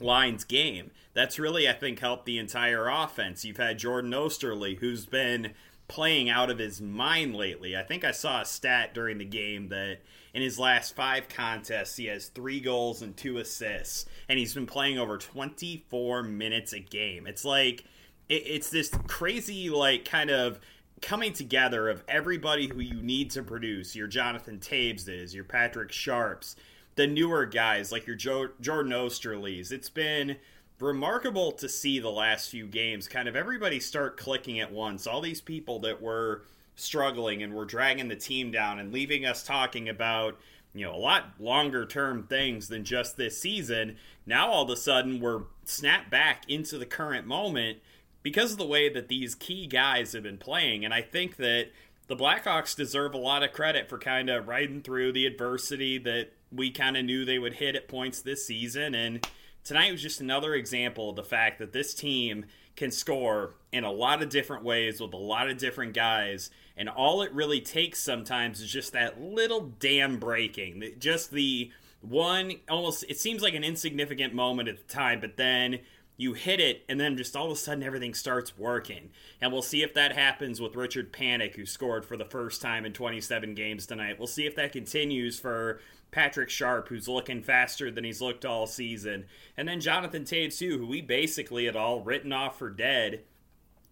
Lions 0.00 0.44
game. 0.44 0.90
That's 1.14 1.38
really, 1.38 1.68
I 1.68 1.72
think, 1.72 1.98
helped 1.98 2.26
the 2.26 2.38
entire 2.38 2.88
offense. 2.88 3.44
You've 3.44 3.56
had 3.56 3.78
Jordan 3.78 4.12
Oesterle, 4.12 4.78
who's 4.78 5.06
been 5.06 5.54
playing 5.88 6.28
out 6.28 6.50
of 6.50 6.58
his 6.58 6.80
mind 6.80 7.34
lately. 7.34 7.76
I 7.76 7.82
think 7.82 8.04
I 8.04 8.12
saw 8.12 8.42
a 8.42 8.44
stat 8.44 8.94
during 8.94 9.18
the 9.18 9.24
game 9.24 9.68
that 9.68 9.98
in 10.34 10.42
his 10.42 10.58
last 10.58 10.94
five 10.94 11.28
contests, 11.28 11.96
he 11.96 12.06
has 12.06 12.28
three 12.28 12.60
goals 12.60 13.02
and 13.02 13.16
two 13.16 13.38
assists, 13.38 14.06
and 14.28 14.38
he's 14.38 14.54
been 14.54 14.66
playing 14.66 14.98
over 14.98 15.16
24 15.16 16.22
minutes 16.22 16.74
a 16.74 16.80
game. 16.80 17.26
It's 17.26 17.44
like, 17.44 17.84
it, 18.28 18.42
it's 18.46 18.70
this 18.70 18.90
crazy, 19.06 19.70
like, 19.70 20.04
kind 20.04 20.30
of 20.30 20.60
coming 21.00 21.32
together 21.32 21.88
of 21.88 22.04
everybody 22.06 22.66
who 22.66 22.80
you 22.80 23.00
need 23.00 23.30
to 23.30 23.42
produce 23.42 23.96
your 23.96 24.06
Jonathan 24.06 24.58
Toews 24.58 25.34
your 25.34 25.44
Patrick 25.44 25.92
Sharps, 25.92 26.56
the 26.96 27.06
newer 27.06 27.46
guys 27.46 27.92
like 27.92 28.06
your 28.06 28.16
jo- 28.16 28.50
Jordan 28.60 28.92
Oesterles. 28.92 29.72
It's 29.72 29.88
been 29.88 30.36
remarkable 30.80 31.52
to 31.52 31.68
see 31.68 31.98
the 31.98 32.10
last 32.10 32.50
few 32.50 32.66
games. 32.66 33.08
Kind 33.08 33.28
of 33.28 33.36
everybody 33.36 33.80
start 33.80 34.16
clicking 34.16 34.60
at 34.60 34.72
once. 34.72 35.06
All 35.06 35.20
these 35.20 35.40
people 35.40 35.80
that 35.80 36.00
were 36.00 36.42
struggling 36.76 37.42
and 37.42 37.54
were 37.54 37.64
dragging 37.64 38.08
the 38.08 38.16
team 38.16 38.50
down 38.50 38.78
and 38.78 38.92
leaving 38.92 39.26
us 39.26 39.42
talking 39.42 39.88
about 39.88 40.38
you 40.74 40.84
know 40.84 40.94
a 40.94 40.96
lot 40.96 41.32
longer 41.40 41.84
term 41.84 42.22
things 42.22 42.68
than 42.68 42.84
just 42.84 43.16
this 43.16 43.40
season 43.40 43.96
now 44.26 44.48
all 44.48 44.62
of 44.62 44.70
a 44.70 44.76
sudden 44.76 45.18
we're 45.18 45.42
snapped 45.64 46.08
back 46.08 46.48
into 46.48 46.78
the 46.78 46.86
current 46.86 47.26
moment 47.26 47.78
because 48.22 48.52
of 48.52 48.58
the 48.58 48.66
way 48.66 48.88
that 48.88 49.08
these 49.08 49.34
key 49.34 49.66
guys 49.66 50.12
have 50.12 50.22
been 50.22 50.38
playing. 50.38 50.84
And 50.84 50.94
i 50.94 51.02
think 51.02 51.36
that 51.36 51.70
the 52.08 52.16
blackhawks 52.16 52.74
deserve 52.74 53.14
a 53.14 53.18
lot 53.18 53.42
of 53.42 53.52
credit 53.52 53.88
for 53.88 53.98
kind 53.98 54.28
of 54.30 54.48
riding 54.48 54.80
through 54.80 55.12
the 55.12 55.26
adversity 55.26 55.98
that 55.98 56.32
we 56.50 56.70
kind 56.70 56.96
of 56.96 57.04
knew 57.04 57.24
they 57.24 57.38
would 57.38 57.54
hit 57.54 57.76
at 57.76 57.86
points 57.86 58.22
this 58.22 58.46
season. 58.46 58.94
And 58.94 59.26
tonight 59.64 59.92
was 59.92 60.02
just 60.02 60.20
another 60.20 60.54
example 60.54 61.10
of 61.10 61.16
the 61.16 61.24
fact 61.24 61.58
that 61.58 61.72
this 61.72 61.94
team 61.94 62.46
can 62.76 62.90
score 62.90 63.54
in 63.72 63.84
a 63.84 63.90
lot 63.90 64.22
of 64.22 64.28
different 64.28 64.64
ways 64.64 65.00
with 65.00 65.12
a 65.12 65.16
lot 65.16 65.50
of 65.50 65.58
different 65.58 65.94
guys. 65.94 66.50
And 66.76 66.88
all 66.88 67.22
it 67.22 67.32
really 67.32 67.60
takes 67.60 68.00
sometimes 68.00 68.60
is 68.60 68.70
just 68.70 68.92
that 68.92 69.20
little 69.20 69.72
damn 69.80 70.18
breaking. 70.18 70.94
Just 70.98 71.32
the 71.32 71.72
one, 72.00 72.52
almost, 72.68 73.04
it 73.08 73.18
seems 73.18 73.42
like 73.42 73.54
an 73.54 73.64
insignificant 73.64 74.32
moment 74.32 74.68
at 74.68 74.78
the 74.78 74.92
time, 74.92 75.20
but 75.20 75.36
then 75.36 75.80
you 76.16 76.34
hit 76.34 76.60
it, 76.60 76.84
and 76.88 77.00
then 77.00 77.16
just 77.16 77.36
all 77.36 77.46
of 77.46 77.52
a 77.52 77.56
sudden 77.56 77.82
everything 77.82 78.12
starts 78.12 78.58
working. 78.58 79.10
And 79.40 79.52
we'll 79.52 79.62
see 79.62 79.82
if 79.82 79.94
that 79.94 80.12
happens 80.12 80.60
with 80.60 80.74
Richard 80.74 81.12
Panik, 81.12 81.54
who 81.54 81.64
scored 81.64 82.04
for 82.04 82.16
the 82.16 82.24
first 82.24 82.60
time 82.60 82.84
in 82.84 82.92
27 82.92 83.54
games 83.54 83.86
tonight. 83.86 84.18
We'll 84.18 84.26
see 84.26 84.44
if 84.44 84.56
that 84.56 84.72
continues 84.72 85.38
for 85.38 85.80
Patrick 86.10 86.48
Sharp, 86.48 86.88
who's 86.88 87.08
looking 87.08 87.42
faster 87.42 87.90
than 87.90 88.04
he's 88.04 88.22
looked 88.22 88.44
all 88.44 88.66
season. 88.66 89.26
And 89.56 89.68
then 89.68 89.80
Jonathan 89.80 90.24
Toews, 90.24 90.58
too, 90.58 90.78
who 90.78 90.86
we 90.86 91.00
basically 91.00 91.66
had 91.66 91.76
all 91.76 92.00
written 92.00 92.32
off 92.32 92.58
for 92.58 92.70
dead 92.70 93.22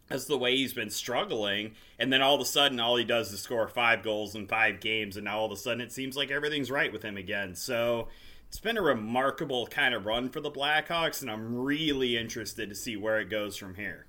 as 0.09 0.27
the 0.27 0.39
way 0.39 0.57
he's 0.57 0.73
been 0.73 0.91
struggling. 0.91 1.73
And 1.99 2.13
then 2.13 2.23
all 2.23 2.35
of 2.35 2.41
a 2.41 2.47
sudden, 2.47 2.81
all 2.81 2.97
he 2.97 3.05
does 3.05 3.33
is 3.33 3.41
score 3.41 3.69
five 3.69 4.03
goals 4.03 4.35
in 4.35 4.47
five 4.47 4.81
games. 4.81 5.17
And 5.17 5.25
now 5.25 5.41
all 5.41 5.47
of 5.47 5.53
a 5.53 5.57
sudden, 5.57 5.81
it 5.81 5.93
seems 5.93 6.17
like 6.17 6.31
everything's 6.31 6.71
right 6.71 6.93
with 6.93 7.03
him 7.03 7.17
again. 7.17 7.55
So 7.55 8.09
it's 8.49 8.61
been 8.61 8.79
a 8.79 8.83
remarkable 8.83 9.67
kind 9.67 9.95
of 9.95 10.07
run 10.07 10.31
for 10.31 10.41
the 10.41 10.51
Blackhawks. 10.51 11.21
And 11.21 11.31
I'm 11.31 11.55
really 11.55 12.17
interested 12.17 12.69
to 12.71 12.75
see 12.75 12.97
where 12.97 13.21
it 13.21 13.29
goes 13.29 13.57
from 13.57 13.75
here. 13.75 14.07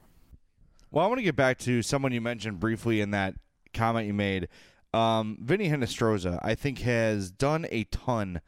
Well, 0.92 1.04
I 1.04 1.08
want 1.08 1.20
to 1.20 1.24
get 1.24 1.36
back 1.36 1.58
to 1.60 1.82
someone 1.82 2.14
you 2.14 2.22
mentioned 2.22 2.60
briefly 2.60 3.02
in 3.02 3.12
that 3.12 3.36
comment 3.74 4.08
you 4.08 4.14
made 4.14 4.48
um, 4.98 5.38
Vinny 5.40 5.70
Hinostroza, 5.70 6.40
I 6.42 6.56
think, 6.56 6.80
has 6.80 7.30
done 7.30 7.68
a 7.70 7.84
ton 7.86 8.42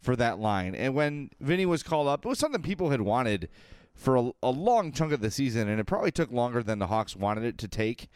for 0.00 0.16
that 0.16 0.40
line. 0.40 0.74
And 0.74 0.96
when 0.96 1.30
Vinny 1.38 1.64
was 1.64 1.84
called 1.84 2.08
up, 2.08 2.26
it 2.26 2.28
was 2.28 2.40
something 2.40 2.60
people 2.60 2.90
had 2.90 3.02
wanted 3.02 3.48
for 3.94 4.16
a, 4.16 4.30
a 4.42 4.50
long 4.50 4.90
chunk 4.90 5.12
of 5.12 5.20
the 5.20 5.30
season, 5.30 5.68
and 5.68 5.78
it 5.78 5.84
probably 5.84 6.10
took 6.10 6.32
longer 6.32 6.60
than 6.60 6.80
the 6.80 6.88
Hawks 6.88 7.14
wanted 7.14 7.44
it 7.44 7.56
to 7.58 7.68
take. 7.68 8.08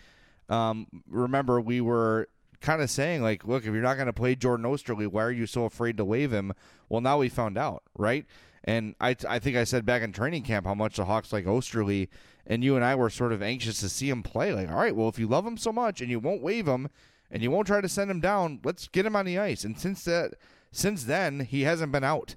Um, 0.49 0.89
remember, 1.09 1.61
we 1.61 1.81
were 1.81 2.29
kind 2.61 2.83
of 2.83 2.91
saying, 2.91 3.23
like, 3.23 3.45
look, 3.45 3.65
if 3.65 3.73
you're 3.73 3.83
not 3.83 3.95
going 3.95 4.07
to 4.07 4.13
play 4.13 4.35
Jordan 4.35 4.67
Oesterle, 4.67 5.07
why 5.07 5.23
are 5.23 5.31
you 5.31 5.47
so 5.47 5.65
afraid 5.65 5.97
to 5.99 6.05
waive 6.05 6.33
him? 6.33 6.53
Well, 6.89 7.01
now 7.01 7.19
we 7.19 7.29
found 7.29 7.57
out, 7.57 7.85
right? 7.97 8.27
And 8.65 8.97
I, 9.01 9.15
I 9.29 9.39
think 9.39 9.57
I 9.57 9.63
said 9.63 9.87
back 9.87 10.03
in 10.03 10.11
training 10.11 10.43
camp 10.43 10.67
how 10.67 10.75
much 10.75 10.97
the 10.97 11.05
Hawks 11.05 11.33
like 11.33 11.45
Oesterle, 11.45 12.09
and 12.49 12.65
you 12.65 12.75
and 12.75 12.85
I 12.85 12.97
were 12.97 13.11
sort 13.11 13.33
of 13.33 13.43
anxious 13.43 13.79
to 13.79 13.89
see 13.89 14.11
him 14.11 14.25
play. 14.25 14.53
Like, 14.53 14.69
all 14.69 14.77
right, 14.79 14.97
well, 14.97 15.09
if 15.09 15.21
you 15.21 15.29
love 15.29 15.47
him 15.47 15.57
so 15.57 15.73
much 15.73 16.01
and 16.01 16.11
you 16.11 16.19
won't 16.19 16.43
waive 16.43 16.67
him– 16.67 16.89
and 17.31 17.43
you 17.43 17.51
won't 17.51 17.67
try 17.67 17.81
to 17.81 17.89
send 17.89 18.11
him 18.11 18.21
down, 18.21 18.61
let's 18.65 18.89
get 18.89 19.07
him 19.07 19.17
on 19.17 19.27
the 19.27 19.39
ice. 19.39 19.65
And 19.65 19.79
since 19.79 20.05
that, 20.05 20.35
since 20.71 21.05
then, 21.05 21.41
he 21.41 21.63
hasn't 21.63 21.93
been 21.93 22.05
out, 22.05 22.37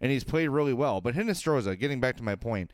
and 0.00 0.12
he's 0.12 0.24
played 0.24 0.48
really 0.48 0.72
well. 0.72 1.00
But 1.00 1.14
Hinostroza, 1.14 1.78
getting 1.78 2.00
back 2.00 2.16
to 2.16 2.22
my 2.22 2.34
point, 2.34 2.70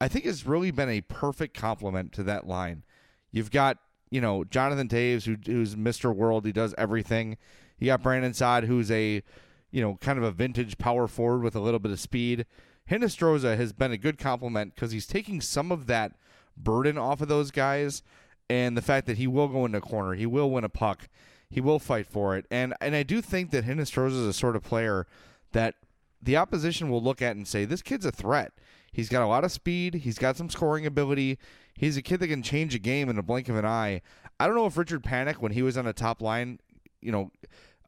I 0.00 0.08
think 0.08 0.24
has 0.24 0.46
really 0.46 0.70
been 0.70 0.88
a 0.88 1.00
perfect 1.02 1.56
complement 1.56 2.12
to 2.12 2.22
that 2.24 2.46
line. 2.46 2.84
You've 3.30 3.50
got 3.50 3.78
you 4.10 4.20
know 4.20 4.44
Jonathan 4.44 4.88
Toews, 4.88 5.24
who, 5.24 5.36
who's 5.50 5.74
Mr. 5.74 6.14
World, 6.14 6.44
he 6.44 6.52
does 6.52 6.74
everything. 6.76 7.36
You 7.78 7.86
got 7.86 8.02
Brandon 8.02 8.34
Saad, 8.34 8.64
who's 8.64 8.90
a 8.90 9.22
you 9.70 9.82
know 9.82 9.96
kind 10.00 10.18
of 10.18 10.24
a 10.24 10.30
vintage 10.30 10.78
power 10.78 11.06
forward 11.06 11.42
with 11.42 11.56
a 11.56 11.60
little 11.60 11.80
bit 11.80 11.92
of 11.92 12.00
speed. 12.00 12.46
Hinostroza 12.90 13.56
has 13.56 13.72
been 13.72 13.92
a 13.92 13.98
good 13.98 14.18
complement 14.18 14.74
because 14.74 14.92
he's 14.92 15.06
taking 15.06 15.40
some 15.40 15.72
of 15.72 15.86
that 15.86 16.12
burden 16.56 16.96
off 16.96 17.20
of 17.20 17.28
those 17.28 17.50
guys 17.50 18.02
and 18.48 18.76
the 18.76 18.82
fact 18.82 19.06
that 19.06 19.18
he 19.18 19.26
will 19.26 19.48
go 19.48 19.64
into 19.64 19.78
a 19.78 19.82
corner, 19.82 20.14
he 20.14 20.26
will 20.26 20.50
win 20.50 20.64
a 20.64 20.68
puck, 20.68 21.08
he 21.50 21.60
will 21.60 21.78
fight 21.78 22.06
for 22.06 22.36
it, 22.36 22.46
and 22.50 22.74
and 22.80 22.94
I 22.94 23.02
do 23.02 23.20
think 23.20 23.50
that 23.50 23.64
Hinostroza 23.64 24.08
is 24.08 24.26
a 24.26 24.32
sort 24.32 24.56
of 24.56 24.62
player 24.62 25.06
that 25.52 25.74
the 26.22 26.36
opposition 26.36 26.90
will 26.90 27.02
look 27.02 27.22
at 27.22 27.36
and 27.36 27.46
say 27.46 27.64
this 27.64 27.82
kid's 27.82 28.06
a 28.06 28.10
threat. 28.10 28.52
He's 28.92 29.08
got 29.08 29.22
a 29.22 29.26
lot 29.26 29.44
of 29.44 29.52
speed. 29.52 29.94
He's 29.94 30.18
got 30.18 30.36
some 30.36 30.48
scoring 30.48 30.86
ability. 30.86 31.38
He's 31.74 31.96
a 31.96 32.02
kid 32.02 32.20
that 32.20 32.28
can 32.28 32.42
change 32.42 32.74
a 32.74 32.78
game 32.78 33.10
in 33.10 33.18
a 33.18 33.22
blink 33.22 33.48
of 33.48 33.56
an 33.56 33.66
eye. 33.66 34.00
I 34.40 34.46
don't 34.46 34.56
know 34.56 34.66
if 34.66 34.76
Richard 34.76 35.02
Panik, 35.02 35.36
when 35.36 35.52
he 35.52 35.62
was 35.62 35.76
on 35.76 35.84
the 35.84 35.92
top 35.92 36.22
line, 36.22 36.60
you 37.02 37.12
know, 37.12 37.30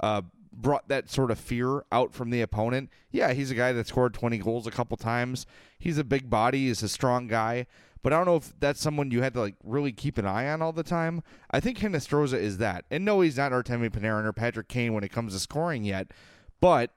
uh, 0.01 0.23
brought 0.53 0.89
that 0.89 1.09
sort 1.09 1.31
of 1.31 1.39
fear 1.39 1.85
out 1.93 2.13
from 2.13 2.31
the 2.31 2.43
opponent. 2.43 2.91
Yeah, 3.11 3.33
he's 3.33 3.51
a 3.51 3.55
guy 3.55 3.73
that 3.73 3.87
scored 3.87 4.15
20 4.15 4.39
goals 4.39 4.67
a 4.67 4.71
couple 4.71 4.97
times. 4.97 5.47
He's 5.79 5.99
a 5.99 6.05
big 6.05 6.29
body. 6.29 6.67
He's 6.67 6.83
a 6.83 6.89
strong 6.89 7.27
guy. 7.27 7.67
But 8.03 8.13
I 8.13 8.17
don't 8.17 8.27
know 8.27 8.37
if 8.37 8.53
that's 8.59 8.81
someone 8.81 9.11
you 9.11 9.23
had 9.23 9.35
to 9.35 9.41
like 9.41 9.57
really 9.65 9.93
keep 9.93 10.19
an 10.19 10.27
eye 10.27 10.49
on 10.49 10.63
all 10.63 10.73
the 10.73 10.83
time. 10.83 11.23
I 11.51 11.61
think 11.61 11.79
Hinostroza 11.79 12.39
is 12.39 12.59
that. 12.59 12.85
And 12.91 13.05
no, 13.05 13.21
he's 13.21 13.37
not 13.37 13.53
Artemi 13.53 13.91
Panarin 13.91 14.25
or 14.25 14.33
Patrick 14.33 14.69
Kane 14.69 14.93
when 14.93 15.05
it 15.05 15.13
comes 15.13 15.33
to 15.33 15.39
scoring 15.39 15.85
yet, 15.85 16.13
but 16.61 16.91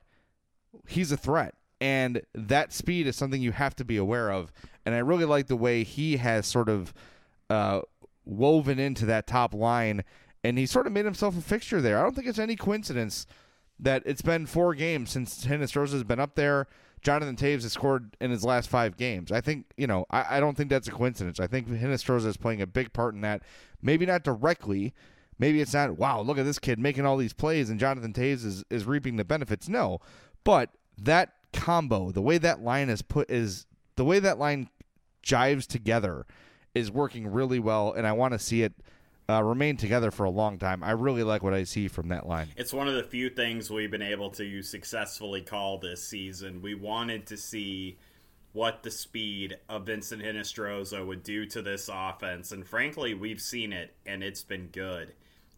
he's 0.87 1.11
a 1.11 1.17
threat. 1.17 1.55
And 1.79 2.21
that 2.35 2.71
speed 2.71 3.07
is 3.07 3.15
something 3.15 3.41
you 3.41 3.53
have 3.53 3.75
to 3.77 3.85
be 3.85 3.97
aware 3.97 4.31
of. 4.31 4.51
And 4.85 4.93
I 4.93 4.99
really 4.99 5.25
like 5.25 5.47
the 5.47 5.55
way 5.55 5.83
he 5.83 6.17
has 6.17 6.45
sort 6.45 6.69
of 6.69 6.93
uh, 7.49 7.81
woven 8.23 8.77
into 8.79 9.05
that 9.07 9.25
top 9.25 9.53
line. 9.53 10.03
And 10.43 10.57
he 10.57 10.65
sort 10.67 10.85
of 10.85 10.93
made 10.93 11.05
himself 11.05 11.37
a 11.37 11.41
fixture 11.41 11.81
there. 11.81 11.99
I 11.99 12.03
don't 12.03 12.15
think 12.15 12.27
it's 12.27 12.39
any 12.39 12.55
coincidence 12.55 13.25
that 13.79 14.03
it's 14.05 14.21
been 14.21 14.45
four 14.45 14.75
games 14.75 15.09
since 15.09 15.45
Hinostroza 15.45 15.93
has 15.93 16.03
been 16.03 16.19
up 16.19 16.35
there. 16.35 16.67
Jonathan 17.01 17.35
Toews 17.35 17.63
has 17.63 17.73
scored 17.73 18.15
in 18.21 18.29
his 18.29 18.43
last 18.43 18.69
five 18.69 18.95
games. 18.95 19.31
I 19.31 19.41
think, 19.41 19.65
you 19.75 19.87
know, 19.87 20.05
I, 20.11 20.37
I 20.37 20.39
don't 20.39 20.55
think 20.55 20.69
that's 20.69 20.87
a 20.87 20.91
coincidence. 20.91 21.39
I 21.39 21.47
think 21.47 21.67
Hinostroza 21.67 22.27
is 22.27 22.37
playing 22.37 22.61
a 22.61 22.67
big 22.67 22.93
part 22.93 23.15
in 23.15 23.21
that. 23.21 23.41
Maybe 23.81 24.05
not 24.05 24.23
directly. 24.23 24.93
Maybe 25.39 25.61
it's 25.61 25.73
not, 25.73 25.97
wow, 25.97 26.21
look 26.21 26.37
at 26.37 26.45
this 26.45 26.59
kid 26.59 26.77
making 26.77 27.05
all 27.05 27.17
these 27.17 27.33
plays 27.33 27.69
and 27.69 27.79
Jonathan 27.79 28.13
Toews 28.13 28.45
is, 28.45 28.63
is 28.69 28.85
reaping 28.85 29.15
the 29.15 29.25
benefits. 29.25 29.67
No. 29.67 29.99
But 30.43 30.69
that 30.97 31.33
combo, 31.53 32.11
the 32.11 32.21
way 32.21 32.37
that 32.37 32.61
line 32.61 32.89
is 32.89 33.01
put 33.01 33.31
is 33.31 33.65
the 33.95 34.05
way 34.05 34.19
that 34.19 34.37
line 34.37 34.69
jives 35.25 35.65
together 35.65 36.27
is 36.75 36.91
working 36.91 37.27
really 37.27 37.59
well 37.59 37.91
and 37.91 38.05
I 38.05 38.11
want 38.11 38.33
to 38.33 38.39
see 38.39 38.61
it 38.61 38.73
uh, 39.31 39.41
remain 39.41 39.77
together 39.77 40.11
for 40.11 40.25
a 40.25 40.29
long 40.29 40.57
time. 40.57 40.83
I 40.83 40.91
really 40.91 41.23
like 41.23 41.43
what 41.43 41.53
I 41.53 41.63
see 41.63 41.87
from 41.87 42.09
that 42.09 42.27
line. 42.27 42.49
It's 42.55 42.73
one 42.73 42.87
of 42.87 42.95
the 42.95 43.03
few 43.03 43.29
things 43.29 43.69
we've 43.69 43.91
been 43.91 44.01
able 44.01 44.29
to 44.31 44.61
successfully 44.61 45.41
call 45.41 45.77
this 45.77 46.03
season. 46.03 46.61
We 46.61 46.75
wanted 46.75 47.27
to 47.27 47.37
see 47.37 47.97
what 48.53 48.83
the 48.83 48.91
speed 48.91 49.57
of 49.69 49.85
Vincent 49.85 50.21
Hinostroza 50.21 51.05
would 51.05 51.23
do 51.23 51.45
to 51.47 51.61
this 51.61 51.89
offense, 51.91 52.51
and 52.51 52.67
frankly, 52.67 53.13
we've 53.13 53.41
seen 53.41 53.71
it, 53.71 53.93
and 54.05 54.23
it's 54.23 54.43
been 54.43 54.67
good. 54.67 55.13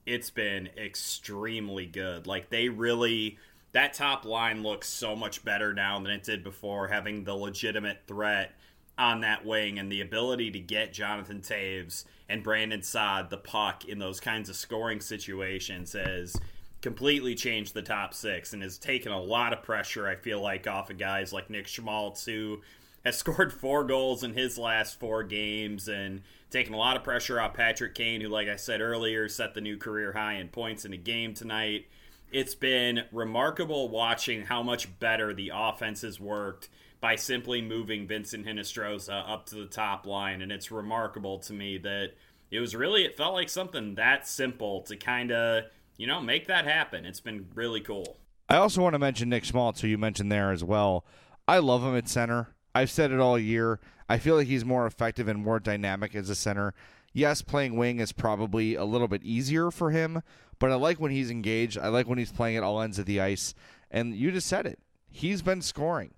It's 0.06 0.30
been 0.30 0.70
extremely 0.78 1.86
good. 1.86 2.28
Like 2.28 2.50
they 2.50 2.70
really 2.70 3.38
that 3.72 3.94
top 3.94 4.26
line 4.26 4.62
looks 4.62 4.88
so 4.88 5.16
much 5.16 5.44
better 5.44 5.74
now 5.74 6.00
than 6.00 6.12
it 6.12 6.24
did 6.24 6.44
before, 6.44 6.88
having 6.88 7.24
the 7.24 7.34
legitimate 7.34 8.02
threat 8.08 8.52
on 8.98 9.22
that 9.22 9.46
wing 9.46 9.80
and 9.80 9.92
the 9.92 10.02
ability 10.02 10.52
to 10.52 10.60
get 10.60 10.94
Jonathan 10.94 11.42
Toews 11.42 12.06
and 12.30 12.44
Brandon 12.44 12.82
Saad 12.82 13.30
the 13.30 13.38
puck 13.38 13.86
in 13.86 14.00
those 14.00 14.20
kinds 14.20 14.50
of 14.50 14.56
scoring 14.56 15.02
situations 15.02 15.94
has 15.94 16.36
completely 16.82 17.34
changed 17.34 17.74
the 17.74 17.82
top 17.82 18.14
six 18.14 18.54
and 18.54 18.62
has 18.62 18.78
taken 18.78 19.12
a 19.12 19.22
lot 19.22 19.54
of 19.54 19.64
pressure, 19.64 20.08
I 20.08 20.16
feel 20.16 20.42
like, 20.42 20.68
off 20.68 20.90
of 20.90 20.98
guys 20.98 21.34
like 21.34 21.50
Nick 21.50 21.68
Schmaltz, 21.68 22.26
who 22.26 22.62
has 23.06 23.18
scored 23.20 23.54
four 23.54 23.84
goals 23.84 24.24
in 24.24 24.34
his 24.34 24.58
last 24.58 25.00
four 25.00 25.24
games 25.24 25.88
and 25.88 26.22
taken 26.52 26.74
a 26.74 26.78
lot 26.78 26.98
of 26.98 27.04
pressure 27.04 27.40
off 27.40 27.54
Patrick 27.54 27.96
Kane, 27.96 28.22
who, 28.22 28.28
like 28.28 28.48
I 28.48 28.58
said 28.58 28.82
earlier, 28.82 29.28
set 29.28 29.54
the 29.54 29.62
new 29.62 29.78
career 29.78 30.12
high 30.14 30.36
in 30.36 30.50
points 30.50 30.86
in 30.86 30.94
a 30.94 30.98
game 30.98 31.34
tonight. 31.34 31.88
It's 32.32 32.56
been 32.56 33.04
remarkable 33.12 33.90
watching 33.90 34.46
how 34.46 34.62
much 34.62 35.00
better 35.00 35.34
the 35.34 35.52
offense 35.54 36.02
has 36.02 36.20
worked 36.20 36.68
by 37.04 37.18
simply 37.18 37.62
moving 37.62 38.08
Vincent 38.08 38.46
Hinostroza 38.46 39.30
up 39.30 39.46
to 39.48 39.56
the 39.56 39.66
top 39.66 40.08
line. 40.08 40.42
And 40.42 40.54
it's 40.54 40.72
remarkable 40.72 41.38
to 41.40 41.52
me 41.52 41.78
that 41.80 42.12
it 42.50 42.62
was 42.62 42.78
really 42.78 43.04
it 43.04 43.18
felt 43.18 43.34
like 43.34 43.50
something 43.50 43.96
that 43.96 44.26
simple 44.26 44.84
to 44.84 44.96
kind 44.96 45.30
of 45.34 45.66
you 45.98 46.08
know 46.08 46.22
make 46.22 46.48
that 46.48 46.64
happen. 46.64 47.04
It's 47.04 47.20
been 47.20 47.48
really 47.56 47.82
cool. 47.82 48.16
I 48.48 48.56
also 48.56 48.82
want 48.82 48.94
to 48.94 49.00
mention 49.00 49.28
Nick 49.28 49.44
Schmaltz, 49.44 49.82
who 49.82 49.90
you 49.90 49.98
mentioned 49.98 50.32
there 50.32 50.52
as 50.54 50.64
well. 50.64 51.04
I 51.46 51.58
love 51.58 51.84
him 51.84 51.94
at 51.98 52.08
center. 52.08 52.56
I've 52.74 52.90
said 52.90 53.12
it 53.12 53.20
all 53.20 53.38
year. 53.38 53.82
I 54.08 54.18
feel 54.18 54.38
like 54.38 54.48
he's 54.48 54.64
more 54.64 54.88
effective 54.88 55.28
and 55.28 55.44
more 55.44 55.60
dynamic 55.60 56.16
as 56.16 56.30
a 56.30 56.36
center. 56.36 56.74
Yes, 57.12 57.42
playing 57.42 57.76
wing 57.76 58.00
is 58.00 58.14
probably 58.14 58.76
a 58.76 58.86
little 58.86 59.10
bit 59.10 59.24
easier 59.24 59.72
for 59.72 59.92
him, 59.92 60.22
but 60.58 60.72
I 60.72 60.76
like 60.76 61.02
when 61.02 61.12
he's 61.12 61.30
engaged. 61.30 61.78
I 61.78 61.90
like 61.90 62.08
when 62.08 62.18
he's 62.18 62.32
playing 62.32 62.56
at 62.56 62.64
all 62.64 62.82
ends 62.82 62.98
of 62.98 63.06
the 63.06 63.20
ice. 63.20 63.54
And 63.92 64.16
you 64.16 64.32
just 64.32 64.48
said 64.48 64.66
it. 64.66 64.80
He's 65.12 65.42
been 65.42 65.62
scoring. 65.62 66.14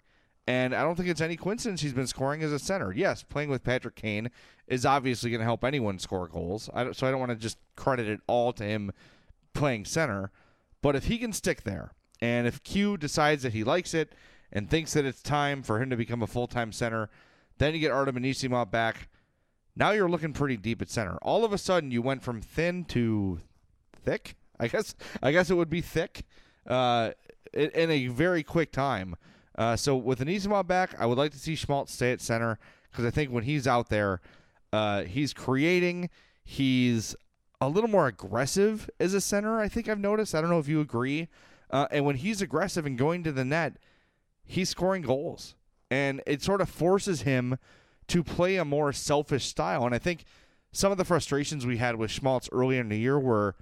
And 0.47 0.75
I 0.75 0.83
don't 0.83 0.95
think 0.95 1.09
it's 1.09 1.21
any 1.21 1.37
coincidence 1.37 1.81
he's 1.81 1.93
been 1.93 2.05
scoring 2.05 2.43
as 2.43 2.51
a 2.51 2.59
center. 2.59 2.93
Yes, 2.93 3.23
playing 3.23 3.49
with 3.49 3.63
Patrick 3.63 3.95
Kane 3.95 4.29
is 4.67 4.85
obviously 4.85 5.31
going 5.31 5.39
to 5.39 5.45
help 5.45 5.63
anyone 5.63 5.97
score 5.97 6.27
goals. 6.27 6.69
I 6.73 6.91
so 6.91 7.07
I 7.07 7.11
don't 7.11 7.19
want 7.19 7.31
to 7.31 7.35
just 7.35 7.57
credit 7.75 8.07
it 8.07 8.19
all 8.27 8.53
to 8.53 8.63
him 8.63 8.91
playing 9.53 9.85
center. 9.85 10.31
But 10.81 10.95
if 10.95 11.05
he 11.05 11.17
can 11.17 11.33
stick 11.33 11.63
there, 11.63 11.93
and 12.21 12.45
if 12.45 12.63
Q 12.63 12.97
decides 12.97 13.41
that 13.43 13.53
he 13.53 13.63
likes 13.63 13.93
it 13.93 14.13
and 14.51 14.69
thinks 14.69 14.93
that 14.93 15.05
it's 15.05 15.21
time 15.21 15.63
for 15.63 15.81
him 15.81 15.89
to 15.89 15.97
become 15.97 16.21
a 16.21 16.27
full 16.27 16.47
time 16.47 16.71
center, 16.71 17.09
then 17.57 17.73
you 17.73 17.79
get 17.79 17.91
Artem 17.91 18.15
Anisimov 18.15 18.69
back. 18.69 19.09
Now 19.75 19.91
you're 19.91 20.09
looking 20.09 20.31
pretty 20.31 20.57
deep 20.57 20.81
at 20.81 20.89
center. 20.89 21.17
All 21.17 21.43
of 21.43 21.53
a 21.53 21.57
sudden, 21.57 21.91
you 21.91 22.01
went 22.01 22.23
from 22.23 22.41
thin 22.41 22.85
to 22.85 23.39
thick. 24.03 24.35
I 24.59 24.67
guess 24.67 24.95
I 25.23 25.31
guess 25.31 25.49
it 25.49 25.55
would 25.55 25.69
be 25.69 25.81
thick 25.81 26.23
uh, 26.67 27.11
in, 27.53 27.71
in 27.71 27.91
a 27.91 28.07
very 28.07 28.43
quick 28.43 28.71
time. 28.71 29.15
Uh, 29.57 29.75
so 29.75 29.95
with 29.95 30.19
Anisimov 30.19 30.67
back, 30.67 30.95
I 30.99 31.05
would 31.05 31.17
like 31.17 31.31
to 31.31 31.39
see 31.39 31.55
Schmaltz 31.55 31.93
stay 31.93 32.11
at 32.11 32.21
center 32.21 32.59
because 32.91 33.05
I 33.05 33.09
think 33.09 33.31
when 33.31 33.43
he's 33.43 33.67
out 33.67 33.89
there, 33.89 34.21
uh, 34.73 35.03
he's 35.03 35.33
creating. 35.33 36.09
He's 36.43 37.15
a 37.61 37.69
little 37.69 37.89
more 37.89 38.07
aggressive 38.07 38.89
as 38.99 39.13
a 39.13 39.21
center. 39.21 39.59
I 39.59 39.67
think 39.67 39.87
I've 39.87 39.99
noticed. 39.99 40.35
I 40.35 40.41
don't 40.41 40.49
know 40.49 40.59
if 40.59 40.67
you 40.67 40.81
agree. 40.81 41.29
Uh, 41.71 41.87
and 41.91 42.05
when 42.05 42.17
he's 42.17 42.41
aggressive 42.41 42.85
and 42.85 42.97
going 42.97 43.23
to 43.23 43.31
the 43.31 43.45
net, 43.45 43.77
he's 44.43 44.69
scoring 44.69 45.01
goals, 45.01 45.55
and 45.89 46.21
it 46.27 46.41
sort 46.41 46.61
of 46.61 46.69
forces 46.69 47.23
him 47.23 47.57
to 48.07 48.23
play 48.23 48.57
a 48.57 48.65
more 48.65 48.93
selfish 48.93 49.45
style. 49.45 49.85
And 49.85 49.95
I 49.95 49.97
think 49.97 50.25
some 50.71 50.91
of 50.91 50.97
the 50.97 51.05
frustrations 51.05 51.65
we 51.65 51.77
had 51.77 51.95
with 51.95 52.11
Schmaltz 52.11 52.49
earlier 52.51 52.81
in 52.81 52.89
the 52.89 52.99
year 52.99 53.19
were, 53.19 53.55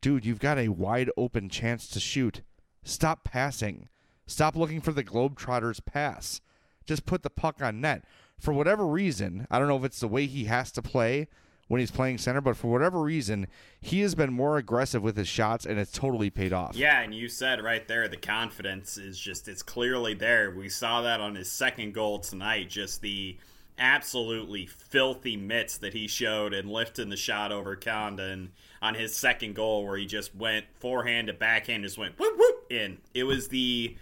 dude, 0.00 0.24
you've 0.24 0.38
got 0.38 0.58
a 0.58 0.68
wide 0.68 1.10
open 1.16 1.48
chance 1.48 1.88
to 1.88 2.00
shoot. 2.00 2.42
Stop 2.84 3.24
passing. 3.24 3.88
Stop 4.28 4.54
looking 4.54 4.80
for 4.80 4.92
the 4.92 5.02
Globetrotters 5.02 5.84
pass. 5.84 6.40
Just 6.86 7.06
put 7.06 7.22
the 7.22 7.30
puck 7.30 7.62
on 7.62 7.80
net. 7.80 8.04
For 8.38 8.52
whatever 8.52 8.86
reason, 8.86 9.46
I 9.50 9.58
don't 9.58 9.68
know 9.68 9.78
if 9.78 9.84
it's 9.84 10.00
the 10.00 10.06
way 10.06 10.26
he 10.26 10.44
has 10.44 10.70
to 10.72 10.82
play 10.82 11.26
when 11.66 11.80
he's 11.80 11.90
playing 11.90 12.18
center, 12.18 12.40
but 12.40 12.56
for 12.56 12.68
whatever 12.68 13.00
reason, 13.00 13.46
he 13.80 14.00
has 14.00 14.14
been 14.14 14.32
more 14.32 14.58
aggressive 14.58 15.02
with 15.02 15.16
his 15.16 15.28
shots 15.28 15.66
and 15.66 15.78
it's 15.78 15.92
totally 15.92 16.30
paid 16.30 16.52
off. 16.52 16.76
Yeah, 16.76 17.00
and 17.00 17.14
you 17.14 17.28
said 17.28 17.64
right 17.64 17.86
there 17.88 18.06
the 18.06 18.16
confidence 18.16 18.96
is 18.96 19.18
just 19.18 19.48
it's 19.48 19.62
clearly 19.62 20.14
there. 20.14 20.50
We 20.50 20.68
saw 20.68 21.02
that 21.02 21.20
on 21.20 21.34
his 21.34 21.50
second 21.50 21.94
goal 21.94 22.20
tonight, 22.20 22.68
just 22.70 23.00
the 23.00 23.38
absolutely 23.78 24.66
filthy 24.66 25.36
mitts 25.36 25.78
that 25.78 25.94
he 25.94 26.06
showed 26.06 26.52
and 26.52 26.70
lifting 26.70 27.08
the 27.08 27.16
shot 27.16 27.50
over 27.52 27.76
Condon 27.76 28.52
on 28.82 28.94
his 28.94 29.16
second 29.16 29.54
goal 29.54 29.86
where 29.86 29.96
he 29.96 30.06
just 30.06 30.34
went 30.34 30.66
forehand 30.80 31.28
to 31.28 31.32
backhand 31.32 31.84
just 31.84 31.98
went 31.98 32.18
whoop 32.18 32.34
whoop 32.36 32.66
in. 32.70 32.98
It 33.14 33.24
was 33.24 33.48
the 33.48 33.96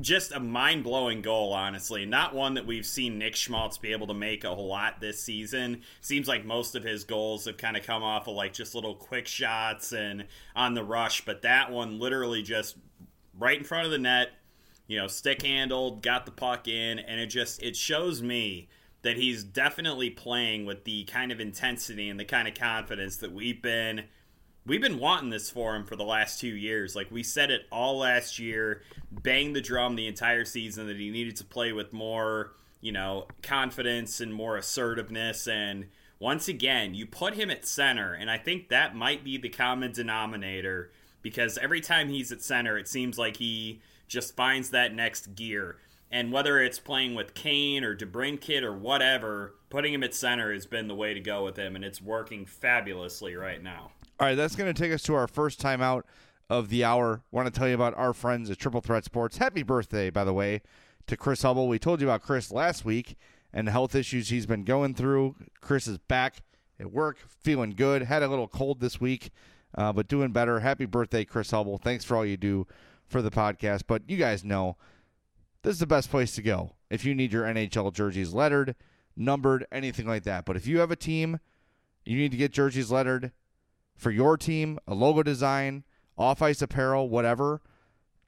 just 0.00 0.32
a 0.32 0.40
mind 0.40 0.84
blowing 0.84 1.22
goal, 1.22 1.52
honestly. 1.52 2.06
Not 2.06 2.34
one 2.34 2.54
that 2.54 2.66
we've 2.66 2.86
seen 2.86 3.18
Nick 3.18 3.36
Schmaltz 3.36 3.78
be 3.78 3.92
able 3.92 4.06
to 4.06 4.14
make 4.14 4.44
a 4.44 4.54
whole 4.54 4.68
lot 4.68 5.00
this 5.00 5.22
season. 5.22 5.82
Seems 6.00 6.28
like 6.28 6.44
most 6.44 6.74
of 6.74 6.84
his 6.84 7.04
goals 7.04 7.44
have 7.46 7.56
kind 7.56 7.76
of 7.76 7.84
come 7.84 8.02
off 8.02 8.28
of 8.28 8.34
like 8.34 8.52
just 8.52 8.74
little 8.74 8.94
quick 8.94 9.26
shots 9.26 9.92
and 9.92 10.26
on 10.54 10.74
the 10.74 10.84
rush, 10.84 11.24
but 11.24 11.42
that 11.42 11.70
one 11.70 11.98
literally 11.98 12.42
just 12.42 12.76
right 13.38 13.58
in 13.58 13.64
front 13.64 13.86
of 13.86 13.90
the 13.90 13.98
net, 13.98 14.30
you 14.86 14.98
know, 14.98 15.06
stick 15.06 15.42
handled, 15.42 16.02
got 16.02 16.24
the 16.24 16.32
puck 16.32 16.68
in, 16.68 16.98
and 16.98 17.20
it 17.20 17.26
just 17.26 17.62
it 17.62 17.76
shows 17.76 18.22
me 18.22 18.68
that 19.02 19.16
he's 19.16 19.42
definitely 19.42 20.10
playing 20.10 20.66
with 20.66 20.84
the 20.84 21.04
kind 21.04 21.32
of 21.32 21.40
intensity 21.40 22.08
and 22.08 22.20
the 22.20 22.24
kind 22.24 22.46
of 22.46 22.54
confidence 22.54 23.16
that 23.16 23.32
we've 23.32 23.62
been 23.62 24.04
we've 24.66 24.80
been 24.80 24.98
wanting 24.98 25.30
this 25.30 25.50
for 25.50 25.74
him 25.74 25.84
for 25.84 25.96
the 25.96 26.04
last 26.04 26.40
two 26.40 26.54
years. 26.54 26.94
Like 26.94 27.10
we 27.10 27.22
said 27.22 27.50
it 27.50 27.62
all 27.70 27.98
last 27.98 28.38
year, 28.38 28.82
banged 29.10 29.56
the 29.56 29.60
drum 29.60 29.96
the 29.96 30.06
entire 30.06 30.44
season 30.44 30.86
that 30.86 30.98
he 30.98 31.10
needed 31.10 31.36
to 31.36 31.44
play 31.44 31.72
with 31.72 31.92
more, 31.92 32.52
you 32.80 32.92
know, 32.92 33.26
confidence 33.42 34.20
and 34.20 34.32
more 34.32 34.56
assertiveness. 34.56 35.46
And 35.48 35.86
once 36.18 36.48
again, 36.48 36.94
you 36.94 37.06
put 37.06 37.34
him 37.34 37.50
at 37.50 37.66
center, 37.66 38.12
and 38.12 38.30
I 38.30 38.38
think 38.38 38.68
that 38.68 38.94
might 38.94 39.24
be 39.24 39.38
the 39.38 39.48
common 39.48 39.92
denominator 39.92 40.90
because 41.22 41.58
every 41.58 41.80
time 41.80 42.08
he's 42.08 42.32
at 42.32 42.42
center, 42.42 42.78
it 42.78 42.88
seems 42.88 43.18
like 43.18 43.36
he 43.36 43.80
just 44.08 44.36
finds 44.36 44.70
that 44.70 44.94
next 44.94 45.34
gear. 45.34 45.76
And 46.12 46.32
whether 46.32 46.60
it's 46.60 46.80
playing 46.80 47.14
with 47.14 47.34
Kane 47.34 47.84
or 47.84 47.96
DeBrincat 47.96 48.62
or 48.62 48.72
whatever, 48.72 49.54
putting 49.68 49.94
him 49.94 50.02
at 50.02 50.12
center 50.12 50.52
has 50.52 50.66
been 50.66 50.88
the 50.88 50.94
way 50.94 51.14
to 51.14 51.20
go 51.20 51.44
with 51.44 51.56
him, 51.56 51.76
and 51.76 51.84
it's 51.84 52.02
working 52.02 52.44
fabulously 52.44 53.36
right 53.36 53.62
now. 53.62 53.92
All 54.20 54.26
right, 54.26 54.34
that's 54.34 54.54
going 54.54 54.70
to 54.70 54.78
take 54.78 54.92
us 54.92 55.00
to 55.04 55.14
our 55.14 55.26
first 55.26 55.60
time 55.60 55.80
out 55.80 56.04
of 56.50 56.68
the 56.68 56.84
hour. 56.84 57.22
Want 57.30 57.46
to 57.46 57.58
tell 57.58 57.66
you 57.66 57.74
about 57.74 57.96
our 57.96 58.12
friends 58.12 58.50
at 58.50 58.58
Triple 58.58 58.82
Threat 58.82 59.02
Sports. 59.02 59.38
Happy 59.38 59.62
birthday, 59.62 60.10
by 60.10 60.24
the 60.24 60.34
way, 60.34 60.60
to 61.06 61.16
Chris 61.16 61.40
Hubble. 61.40 61.68
We 61.68 61.78
told 61.78 62.02
you 62.02 62.08
about 62.08 62.20
Chris 62.20 62.52
last 62.52 62.84
week 62.84 63.16
and 63.50 63.66
the 63.66 63.72
health 63.72 63.94
issues 63.94 64.28
he's 64.28 64.44
been 64.44 64.64
going 64.64 64.92
through. 64.92 65.36
Chris 65.62 65.86
is 65.86 65.96
back 65.96 66.42
at 66.78 66.92
work, 66.92 67.16
feeling 67.26 67.70
good. 67.70 68.02
Had 68.02 68.22
a 68.22 68.28
little 68.28 68.46
cold 68.46 68.80
this 68.80 69.00
week, 69.00 69.30
uh, 69.78 69.90
but 69.90 70.06
doing 70.06 70.32
better. 70.32 70.60
Happy 70.60 70.84
birthday, 70.84 71.24
Chris 71.24 71.50
Hubble. 71.50 71.78
Thanks 71.78 72.04
for 72.04 72.14
all 72.14 72.26
you 72.26 72.36
do 72.36 72.66
for 73.06 73.22
the 73.22 73.30
podcast. 73.30 73.84
But 73.86 74.02
you 74.06 74.18
guys 74.18 74.44
know 74.44 74.76
this 75.62 75.72
is 75.72 75.80
the 75.80 75.86
best 75.86 76.10
place 76.10 76.34
to 76.34 76.42
go 76.42 76.74
if 76.90 77.06
you 77.06 77.14
need 77.14 77.32
your 77.32 77.44
NHL 77.44 77.94
jerseys 77.94 78.34
lettered, 78.34 78.74
numbered, 79.16 79.64
anything 79.72 80.06
like 80.06 80.24
that. 80.24 80.44
But 80.44 80.56
if 80.56 80.66
you 80.66 80.80
have 80.80 80.90
a 80.90 80.96
team, 80.96 81.40
you 82.04 82.18
need 82.18 82.32
to 82.32 82.36
get 82.36 82.52
jerseys 82.52 82.90
lettered 82.90 83.32
for 84.00 84.10
your 84.10 84.38
team, 84.38 84.78
a 84.88 84.94
logo 84.94 85.22
design, 85.22 85.84
off 86.16 86.40
ice 86.40 86.62
apparel, 86.62 87.08
whatever, 87.08 87.60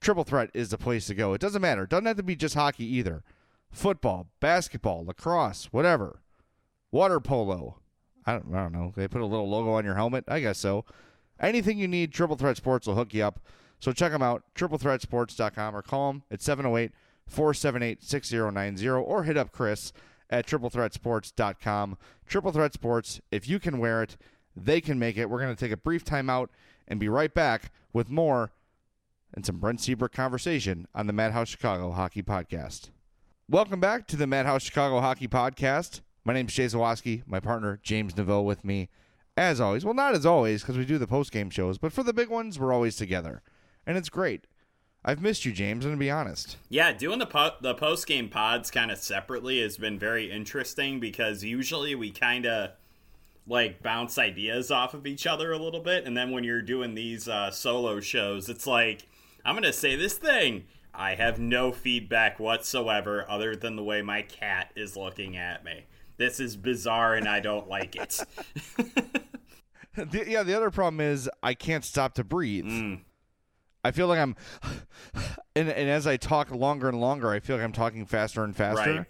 Triple 0.02 0.24
Threat 0.24 0.50
is 0.52 0.68
the 0.68 0.76
place 0.76 1.06
to 1.06 1.14
go. 1.14 1.32
It 1.32 1.40
doesn't 1.40 1.62
matter. 1.62 1.84
It 1.84 1.90
doesn't 1.90 2.06
have 2.06 2.18
to 2.18 2.22
be 2.22 2.36
just 2.36 2.54
hockey 2.54 2.84
either. 2.84 3.24
Football, 3.70 4.26
basketball, 4.38 5.04
lacrosse, 5.06 5.72
whatever. 5.72 6.20
Water 6.90 7.20
polo. 7.20 7.78
I 8.26 8.32
don't, 8.32 8.54
I 8.54 8.62
don't 8.62 8.72
know. 8.72 8.92
They 8.94 9.08
put 9.08 9.22
a 9.22 9.26
little 9.26 9.48
logo 9.48 9.70
on 9.72 9.84
your 9.84 9.94
helmet? 9.94 10.24
I 10.28 10.40
guess 10.40 10.58
so. 10.58 10.84
Anything 11.40 11.78
you 11.78 11.88
need, 11.88 12.12
Triple 12.12 12.36
Threat 12.36 12.58
Sports 12.58 12.86
will 12.86 12.94
hook 12.94 13.14
you 13.14 13.24
up. 13.24 13.40
So 13.80 13.92
check 13.92 14.12
them 14.12 14.22
out, 14.22 14.44
triplethreatsports.com, 14.54 15.74
or 15.74 15.82
call 15.82 16.12
them 16.12 16.22
at 16.30 16.42
708 16.42 16.92
478 17.26 18.02
6090, 18.02 18.88
or 18.88 19.24
hit 19.24 19.36
up 19.38 19.52
Chris 19.52 19.92
at 20.28 20.46
triplethreatsports.com. 20.46 21.96
Triple 22.26 22.52
Threat 22.52 22.74
Sports, 22.74 23.20
if 23.30 23.48
you 23.48 23.58
can 23.58 23.78
wear 23.78 24.02
it, 24.02 24.16
they 24.56 24.80
can 24.80 24.98
make 24.98 25.16
it. 25.16 25.30
We're 25.30 25.40
going 25.40 25.54
to 25.54 25.60
take 25.60 25.72
a 25.72 25.76
brief 25.76 26.04
timeout 26.04 26.48
and 26.86 27.00
be 27.00 27.08
right 27.08 27.32
back 27.32 27.72
with 27.92 28.10
more 28.10 28.52
and 29.34 29.46
some 29.46 29.58
Brent 29.58 29.80
Seabrook 29.80 30.12
conversation 30.12 30.86
on 30.94 31.06
the 31.06 31.12
Madhouse 31.12 31.48
Chicago 31.48 31.90
Hockey 31.92 32.22
Podcast. 32.22 32.90
Welcome 33.48 33.80
back 33.80 34.06
to 34.08 34.16
the 34.16 34.26
Madhouse 34.26 34.62
Chicago 34.62 35.00
Hockey 35.00 35.28
Podcast. 35.28 36.00
My 36.24 36.32
name 36.32 36.46
is 36.46 36.54
Jay 36.54 36.66
Zawaski, 36.66 37.22
my 37.26 37.40
partner 37.40 37.80
James 37.82 38.14
Neveau 38.14 38.44
with 38.44 38.64
me. 38.64 38.88
As 39.36 39.60
always, 39.60 39.84
well, 39.84 39.94
not 39.94 40.14
as 40.14 40.26
always 40.26 40.60
because 40.60 40.76
we 40.76 40.84
do 40.84 40.98
the 40.98 41.06
post 41.06 41.32
game 41.32 41.48
shows, 41.48 41.78
but 41.78 41.92
for 41.92 42.02
the 42.02 42.12
big 42.12 42.28
ones, 42.28 42.58
we're 42.58 42.72
always 42.72 42.96
together, 42.96 43.42
and 43.86 43.96
it's 43.96 44.10
great. 44.10 44.46
I've 45.04 45.22
missed 45.22 45.46
you, 45.46 45.52
James, 45.52 45.86
and 45.86 45.94
to 45.94 45.98
be 45.98 46.10
honest. 46.10 46.58
Yeah, 46.68 46.92
doing 46.92 47.18
the 47.18 47.26
po- 47.26 47.56
the 47.60 47.74
post 47.74 48.06
game 48.06 48.28
pods 48.28 48.70
kind 48.70 48.90
of 48.90 48.98
separately 48.98 49.60
has 49.62 49.78
been 49.78 49.98
very 49.98 50.30
interesting 50.30 51.00
because 51.00 51.42
usually 51.42 51.94
we 51.94 52.10
kind 52.10 52.44
of 52.44 52.72
like 53.46 53.82
bounce 53.82 54.18
ideas 54.18 54.70
off 54.70 54.94
of 54.94 55.06
each 55.06 55.26
other 55.26 55.52
a 55.52 55.58
little 55.58 55.80
bit, 55.80 56.06
and 56.06 56.16
then 56.16 56.30
when 56.30 56.44
you're 56.44 56.62
doing 56.62 56.94
these 56.94 57.28
uh, 57.28 57.50
solo 57.50 58.00
shows, 58.00 58.48
it's 58.48 58.66
like 58.66 59.06
I'm 59.44 59.54
gonna 59.54 59.72
say 59.72 59.96
this 59.96 60.14
thing. 60.14 60.64
I 60.94 61.14
have 61.14 61.38
no 61.38 61.72
feedback 61.72 62.38
whatsoever 62.38 63.24
other 63.28 63.56
than 63.56 63.76
the 63.76 63.82
way 63.82 64.02
my 64.02 64.22
cat 64.22 64.72
is 64.76 64.96
looking 64.96 65.36
at 65.36 65.64
me. 65.64 65.86
This 66.18 66.38
is 66.38 66.56
bizarre 66.56 67.14
and 67.14 67.26
I 67.26 67.40
don't 67.40 67.68
like 67.68 67.96
it. 67.96 68.20
the, 69.96 70.24
yeah, 70.26 70.42
the 70.42 70.54
other 70.54 70.70
problem 70.70 71.00
is 71.00 71.30
I 71.42 71.54
can't 71.54 71.84
stop 71.84 72.14
to 72.14 72.24
breathe. 72.24 72.66
Mm. 72.66 73.00
I 73.84 73.90
feel 73.90 74.06
like 74.06 74.18
I'm, 74.18 74.36
and, 75.56 75.68
and 75.68 75.90
as 75.90 76.06
I 76.06 76.18
talk 76.18 76.50
longer 76.50 76.88
and 76.88 77.00
longer, 77.00 77.30
I 77.30 77.40
feel 77.40 77.56
like 77.56 77.64
I'm 77.64 77.72
talking 77.72 78.04
faster 78.04 78.44
and 78.44 78.54
faster. 78.54 78.98
Right. 78.98 79.06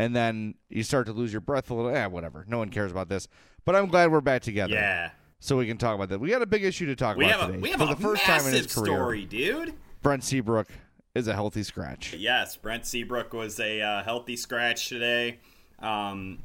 And 0.00 0.16
then 0.16 0.54
you 0.70 0.82
start 0.82 1.06
to 1.08 1.12
lose 1.12 1.30
your 1.30 1.42
breath 1.42 1.70
a 1.70 1.74
little. 1.74 1.94
Eh, 1.94 2.06
whatever. 2.06 2.46
No 2.48 2.56
one 2.56 2.70
cares 2.70 2.90
about 2.90 3.10
this. 3.10 3.28
But 3.66 3.76
I'm 3.76 3.88
glad 3.88 4.10
we're 4.10 4.22
back 4.22 4.40
together. 4.40 4.72
Yeah. 4.72 5.10
So 5.40 5.58
we 5.58 5.66
can 5.66 5.76
talk 5.76 5.94
about 5.94 6.08
that. 6.08 6.18
We 6.20 6.30
got 6.30 6.40
a 6.40 6.46
big 6.46 6.64
issue 6.64 6.86
to 6.86 6.96
talk 6.96 7.18
We 7.18 7.26
about 7.26 7.40
have 7.40 7.50
a, 7.50 7.52
today. 7.52 7.62
we 7.62 7.70
have 7.70 7.80
For 7.80 7.84
a 7.84 7.94
the 7.94 8.00
first 8.00 8.22
time 8.22 8.46
in 8.46 8.54
his 8.54 8.72
career, 8.74 8.86
story, 8.86 9.24
dude. 9.26 9.74
Brent 10.00 10.24
Seabrook 10.24 10.68
is 11.14 11.28
a 11.28 11.34
healthy 11.34 11.62
scratch. 11.62 12.14
Yes, 12.14 12.56
Brent 12.56 12.86
Seabrook 12.86 13.34
was 13.34 13.60
a 13.60 13.82
uh, 13.82 14.02
healthy 14.02 14.36
scratch 14.36 14.88
today. 14.88 15.38
Um, 15.80 16.38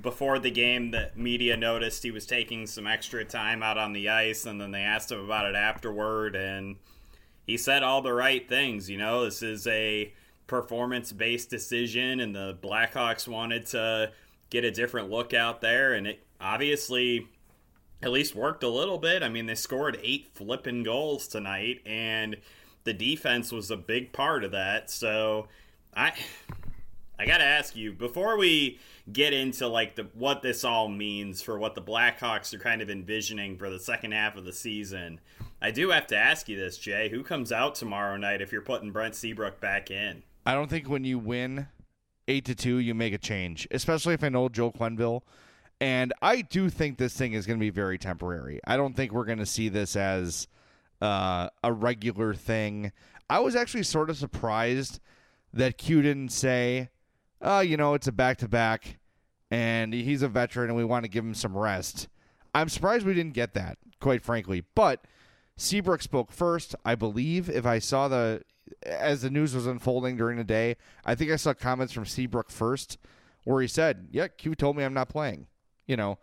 before 0.00 0.38
the 0.38 0.50
game 0.50 0.90
the 0.90 1.10
media 1.14 1.58
noticed 1.58 2.02
he 2.02 2.10
was 2.10 2.24
taking 2.24 2.66
some 2.66 2.86
extra 2.86 3.26
time 3.26 3.62
out 3.62 3.76
on 3.76 3.92
the 3.92 4.08
ice, 4.08 4.46
and 4.46 4.58
then 4.58 4.70
they 4.70 4.80
asked 4.80 5.12
him 5.12 5.22
about 5.22 5.44
it 5.44 5.54
afterward, 5.54 6.34
and 6.34 6.76
he 7.46 7.58
said 7.58 7.82
all 7.82 8.00
the 8.00 8.14
right 8.14 8.48
things. 8.48 8.88
You 8.88 8.96
know, 8.96 9.24
this 9.24 9.42
is 9.42 9.66
a 9.66 10.14
performance 10.50 11.12
based 11.12 11.48
decision, 11.48 12.18
and 12.18 12.34
the 12.34 12.58
Blackhawks 12.60 13.28
wanted 13.28 13.66
to 13.66 14.10
get 14.50 14.64
a 14.64 14.70
different 14.72 15.08
look 15.08 15.32
out 15.32 15.60
there, 15.60 15.94
and 15.94 16.08
it 16.08 16.26
obviously 16.40 17.28
at 18.02 18.10
least 18.10 18.34
worked 18.34 18.64
a 18.64 18.68
little 18.68 18.98
bit. 18.98 19.22
I 19.22 19.28
mean, 19.28 19.46
they 19.46 19.54
scored 19.54 20.00
eight 20.02 20.32
flipping 20.34 20.82
goals 20.82 21.28
tonight, 21.28 21.80
and 21.86 22.36
the 22.82 22.92
defense 22.92 23.52
was 23.52 23.70
a 23.70 23.76
big 23.76 24.12
part 24.12 24.42
of 24.42 24.50
that. 24.50 24.90
So 24.90 25.46
I 25.94 26.14
I 27.16 27.26
got 27.26 27.38
to 27.38 27.44
ask 27.44 27.76
you 27.76 27.92
before 27.92 28.36
we 28.36 28.80
get 29.12 29.32
into 29.32 29.68
like 29.68 29.94
the 29.94 30.08
what 30.14 30.42
this 30.42 30.64
all 30.64 30.88
means 30.88 31.42
for 31.42 31.60
what 31.60 31.76
the 31.76 31.82
Blackhawks 31.82 32.52
are 32.52 32.58
kind 32.58 32.82
of 32.82 32.90
envisioning 32.90 33.56
for 33.56 33.70
the 33.70 33.78
second 33.78 34.12
half 34.12 34.36
of 34.36 34.44
the 34.44 34.52
season. 34.52 35.20
I 35.62 35.70
do 35.70 35.90
have 35.90 36.08
to 36.08 36.16
ask 36.16 36.48
you 36.48 36.56
this, 36.56 36.76
Jay. 36.76 37.08
Who 37.08 37.22
comes 37.22 37.52
out 37.52 37.76
tomorrow 37.76 38.16
night 38.16 38.42
if 38.42 38.50
you're 38.50 38.62
putting 38.62 38.90
Brent 38.90 39.14
Seabrook 39.14 39.60
back 39.60 39.92
in? 39.92 40.24
I 40.46 40.54
don't 40.54 40.68
think 40.68 40.88
when 40.88 41.04
you 41.04 41.18
win 41.18 41.68
eight 42.28 42.44
to 42.46 42.54
two, 42.54 42.76
you 42.76 42.94
make 42.94 43.12
a 43.12 43.18
change, 43.18 43.68
especially 43.70 44.14
if 44.14 44.24
I 44.24 44.28
know 44.28 44.48
Joe 44.48 44.72
Quenneville. 44.72 45.22
And 45.80 46.12
I 46.20 46.42
do 46.42 46.68
think 46.68 46.98
this 46.98 47.16
thing 47.16 47.32
is 47.32 47.46
going 47.46 47.58
to 47.58 47.64
be 47.64 47.70
very 47.70 47.98
temporary. 47.98 48.60
I 48.66 48.76
don't 48.76 48.94
think 48.94 49.12
we're 49.12 49.24
going 49.24 49.38
to 49.38 49.46
see 49.46 49.68
this 49.68 49.96
as 49.96 50.46
uh, 51.00 51.48
a 51.64 51.72
regular 51.72 52.34
thing. 52.34 52.92
I 53.28 53.40
was 53.40 53.56
actually 53.56 53.84
sort 53.84 54.10
of 54.10 54.16
surprised 54.16 55.00
that 55.52 55.78
Q 55.78 56.02
didn't 56.02 56.32
say, 56.32 56.90
oh, 57.40 57.60
you 57.60 57.76
know, 57.76 57.94
it's 57.94 58.06
a 58.06 58.12
back 58.12 58.38
to 58.38 58.48
back 58.48 58.98
and 59.50 59.92
he's 59.92 60.22
a 60.22 60.28
veteran 60.28 60.68
and 60.68 60.76
we 60.76 60.84
want 60.84 61.04
to 61.04 61.10
give 61.10 61.24
him 61.24 61.34
some 61.34 61.56
rest. 61.56 62.08
I'm 62.54 62.68
surprised 62.68 63.06
we 63.06 63.14
didn't 63.14 63.34
get 63.34 63.54
that, 63.54 63.78
quite 64.00 64.22
frankly. 64.22 64.64
But 64.74 65.04
Seabrook 65.56 66.02
spoke 66.02 66.32
first, 66.32 66.74
I 66.84 66.94
believe. 66.94 67.48
If 67.48 67.66
I 67.66 67.78
saw 67.78 68.08
the, 68.08 68.42
as 68.82 69.22
the 69.22 69.30
news 69.30 69.54
was 69.54 69.66
unfolding 69.66 70.16
during 70.16 70.38
the 70.38 70.44
day, 70.44 70.76
I 71.04 71.14
think 71.14 71.30
I 71.30 71.36
saw 71.36 71.54
comments 71.54 71.92
from 71.92 72.06
Seabrook 72.06 72.50
first 72.50 72.98
where 73.44 73.60
he 73.60 73.68
said, 73.68 74.08
Yeah, 74.10 74.28
Q 74.28 74.54
told 74.54 74.76
me 74.76 74.84
I'm 74.84 74.94
not 74.94 75.08
playing. 75.08 75.46
You 75.86 75.96
know, 75.96 76.18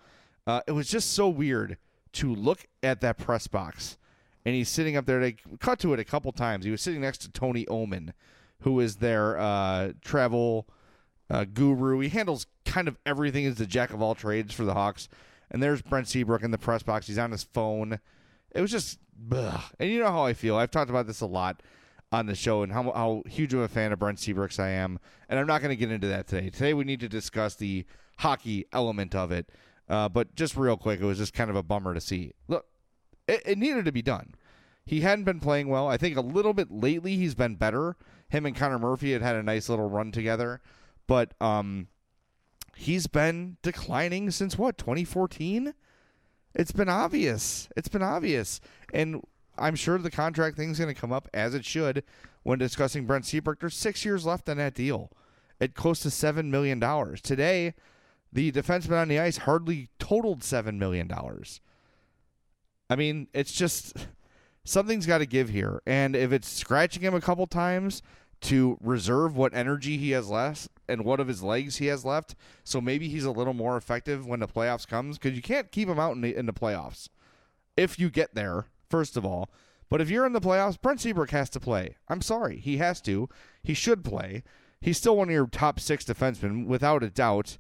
uh, 0.45 0.62
it 0.67 0.71
was 0.71 0.88
just 0.88 1.13
so 1.13 1.27
weird 1.27 1.77
to 2.13 2.33
look 2.33 2.65
at 2.81 3.01
that 3.01 3.17
press 3.17 3.47
box. 3.47 3.97
And 4.45 4.55
he's 4.55 4.69
sitting 4.69 4.95
up 4.95 5.05
there. 5.05 5.19
They 5.19 5.36
cut 5.60 5.79
to 5.79 5.93
it 5.93 5.99
a 5.99 6.05
couple 6.05 6.31
times. 6.31 6.63
He 6.63 6.71
was 6.71 6.81
sitting 6.81 7.01
next 7.01 7.17
to 7.19 7.31
Tony 7.31 7.65
Ommen, 7.65 8.13
who 8.62 8.79
is 8.79 8.97
their 8.97 9.38
uh, 9.38 9.91
travel 10.01 10.69
uh, 11.29 11.43
guru. 11.45 11.99
He 11.99 12.10
handles 12.10 12.47
kind 12.63 12.88
of 12.88 12.97
everything 13.05 13.45
as 13.45 13.55
the 13.55 13.65
jack 13.65 13.91
of 13.91 14.01
all 14.01 14.15
trades 14.15 14.53
for 14.53 14.63
the 14.63 14.73
Hawks. 14.73 15.10
And 15.51 15.62
there's 15.62 15.81
Brent 15.81 16.07
Seabrook 16.07 16.43
in 16.43 16.51
the 16.51 16.57
press 16.57 16.81
box. 16.81 17.07
He's 17.07 17.17
on 17.17 17.31
his 17.31 17.43
phone. 17.43 17.99
It 18.51 18.62
was 18.62 18.71
just, 18.71 18.99
ugh. 19.31 19.62
and 19.79 19.89
you 19.89 19.99
know 19.99 20.12
how 20.12 20.25
I 20.25 20.33
feel. 20.33 20.55
I've 20.55 20.71
talked 20.71 20.89
about 20.89 21.07
this 21.07 21.21
a 21.21 21.25
lot 21.25 21.62
on 22.12 22.26
the 22.26 22.36
show 22.36 22.63
and 22.63 22.72
how, 22.72 22.84
how 22.91 23.24
huge 23.28 23.54
of 23.54 23.60
a 23.60 23.67
fan 23.67 23.91
of 23.91 24.00
Brent 24.00 24.20
Seabrooks 24.20 24.60
I 24.60 24.70
am. 24.70 25.00
And 25.28 25.39
I'm 25.39 25.48
not 25.48 25.62
going 25.62 25.70
to 25.70 25.76
get 25.76 25.91
into 25.91 26.08
that 26.08 26.28
today. 26.28 26.50
Today 26.50 26.74
we 26.74 26.84
need 26.84 27.02
to 27.02 27.10
discuss 27.10 27.56
the 27.56 27.86
hockey 28.20 28.65
element 28.72 29.13
of 29.13 29.32
it. 29.32 29.50
Uh, 29.89 30.10
but 30.10 30.36
just 30.36 30.56
real 30.56 30.78
quick, 30.78 31.00
it 31.00 31.06
was 31.06 31.17
just 31.17 31.34
kind 31.34 31.50
of 31.50 31.56
a 31.56 31.63
bummer 31.63 31.93
to 31.93 32.02
see. 32.02 32.34
Look, 32.48 32.65
it, 33.28 33.41
it 33.46 33.58
needed 33.58 33.86
to 33.86 33.91
be 33.91 34.02
done. 34.02 34.36
He 34.86 35.02
hadn't 35.02 35.26
been 35.26 35.39
playing 35.39 35.67
well. 35.67 35.88
I 35.88 35.98
think 35.98 36.15
a 36.15 36.22
little 36.22 36.54
bit 36.54 36.72
lately 36.72 37.17
he's 37.17 37.36
been 37.36 37.56
better. 37.56 37.98
Him 38.30 38.46
and 38.46 38.56
Connor 38.56 38.80
Murphy 38.80 39.13
had 39.13 39.22
had 39.22 39.36
a 39.36 39.43
nice 39.43 39.67
little 39.70 39.89
run 39.89 40.12
together 40.12 40.62
but 41.08 41.34
um, 41.41 41.88
he's 42.76 43.08
been 43.08 43.58
declining 43.63 44.30
since 44.30 44.58
what 44.58 44.78
2014. 44.78 45.74
It's 46.54 46.72
been 46.72 46.89
obvious. 46.89 47.70
It's 47.76 47.88
been 47.88 48.04
obvious, 48.04 48.60
and 48.93 49.22
I'm 49.58 49.76
sure 49.76 49.98
the 49.98 50.12
contract 50.12 50.58
thing's 50.58 50.80
going 50.80 50.93
to 50.93 51.00
come 51.00 51.12
up 51.12 51.28
as 51.34 51.54
it 51.54 51.65
should 51.65 52.04
when 52.43 52.60
discussing 52.60 53.06
Brent 53.06 53.26
Seabrook. 53.26 53.60
There's 53.60 53.76
six 53.76 54.06
years 54.06 54.26
left 54.26 54.50
on 54.50 54.58
that 54.58 54.74
deal, 54.74 55.12
at 55.60 55.76
close 55.76 56.00
to 56.02 56.10
seven 56.10 56.52
million 56.52 56.80
dollars. 56.80 57.22
Today, 57.22 57.74
the 58.32 58.52
defenseman 58.52 59.02
on 59.02 59.08
the 59.08 59.20
ice 59.20 59.38
hardly 59.38 59.89
totaled 60.00 60.43
seven 60.43 60.80
million 60.80 61.08
dollars. 61.08 61.62
I 62.89 62.96
mean, 62.96 63.28
it's 63.34 63.52
just 63.52 64.08
something's 64.63 65.06
got 65.06 65.17
to 65.20 65.26
give 65.26 65.50
here, 65.50 65.82
and 65.86 66.15
if 66.15 66.32
it's 66.32 66.48
scratching 66.48 67.04
him 67.04 67.15
a 67.15 67.22
couple 67.22 67.48
times 67.48 68.02
to 68.39 68.78
reserve 68.82 69.36
what 69.36 69.54
energy 69.54 69.98
he 69.98 70.12
has 70.12 70.30
left 70.30 70.70
and 70.88 71.04
what 71.04 71.20
of 71.20 71.28
his 71.28 71.41
legs 71.41 71.78
he 71.78 71.88
has 71.88 72.06
left. 72.06 72.36
So 72.63 72.80
maybe 72.80 73.10
he's 73.10 73.26
a 73.26 73.32
little 73.32 73.54
more 73.54 73.78
effective 73.78 74.26
when 74.28 74.39
the 74.39 74.48
playoffs 74.48 74.88
comes 74.88 75.17
because 75.17 75.36
you 75.36 75.41
can't 75.41 75.72
keep 75.72 75.89
him 75.89 76.00
out 76.00 76.15
in 76.15 76.22
the, 76.22 76.36
in 76.36 76.46
the 76.46 76.54
playoffs 76.54 77.10
if 77.76 78.00
you 78.00 78.10
get 78.10 78.36
there. 78.36 78.65
First 78.89 79.17
of 79.17 79.26
all, 79.26 79.50
but 79.89 80.02
if 80.02 80.10
you're 80.10 80.26
in 80.26 80.34
the 80.34 80.41
playoffs, 80.41 80.80
Brent 80.80 81.02
Seabrook 81.02 81.32
has 81.32 81.50
to 81.52 81.60
play. 81.60 81.95
I'm 82.10 82.21
sorry, 82.21 82.60
he 82.60 82.78
has 82.78 83.02
to. 83.02 83.30
He 83.63 83.73
should 83.73 84.04
play. 84.04 84.43
He's 84.82 84.97
still 84.97 85.17
one 85.17 85.30
of 85.30 85.34
your 85.34 85.47
top 85.47 85.80
six 85.80 86.06
defensemen 86.06 86.65
without 86.65 87.04
a 87.04 87.10
doubt. 87.10 87.58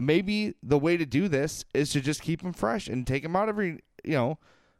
Maybe 0.00 0.54
the 0.62 0.78
way 0.78 0.96
to 0.96 1.06
do 1.06 1.28
this 1.28 1.64
is 1.74 1.90
to 1.90 2.00
just 2.00 2.22
keep 2.22 2.42
him 2.42 2.52
fresh 2.52 2.88
and 2.88 3.06
take 3.06 3.24
him 3.24 3.36
out 3.36 3.48
every 3.48 3.80
you 4.04 4.12
know 4.12 4.38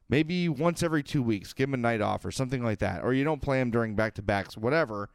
maybe 0.09 0.48
once 0.48 0.83
every 0.83 1.03
two 1.03 1.22
weeks, 1.22 1.53
give 1.53 1.68
him 1.68 1.74
a 1.74 1.79
night 1.79 2.00
off 2.00 2.24
or 2.24 2.31
something 2.31 2.62
like 2.64 2.81
that, 2.81 3.03
or 3.03 3.12
you 3.12 3.24
don't 3.24 3.42
play 3.42 3.61
him 3.61 3.70
during 3.70 3.94
back 3.94 4.14
to 4.14 4.22
backs, 4.22 4.57
whatever 4.57 5.11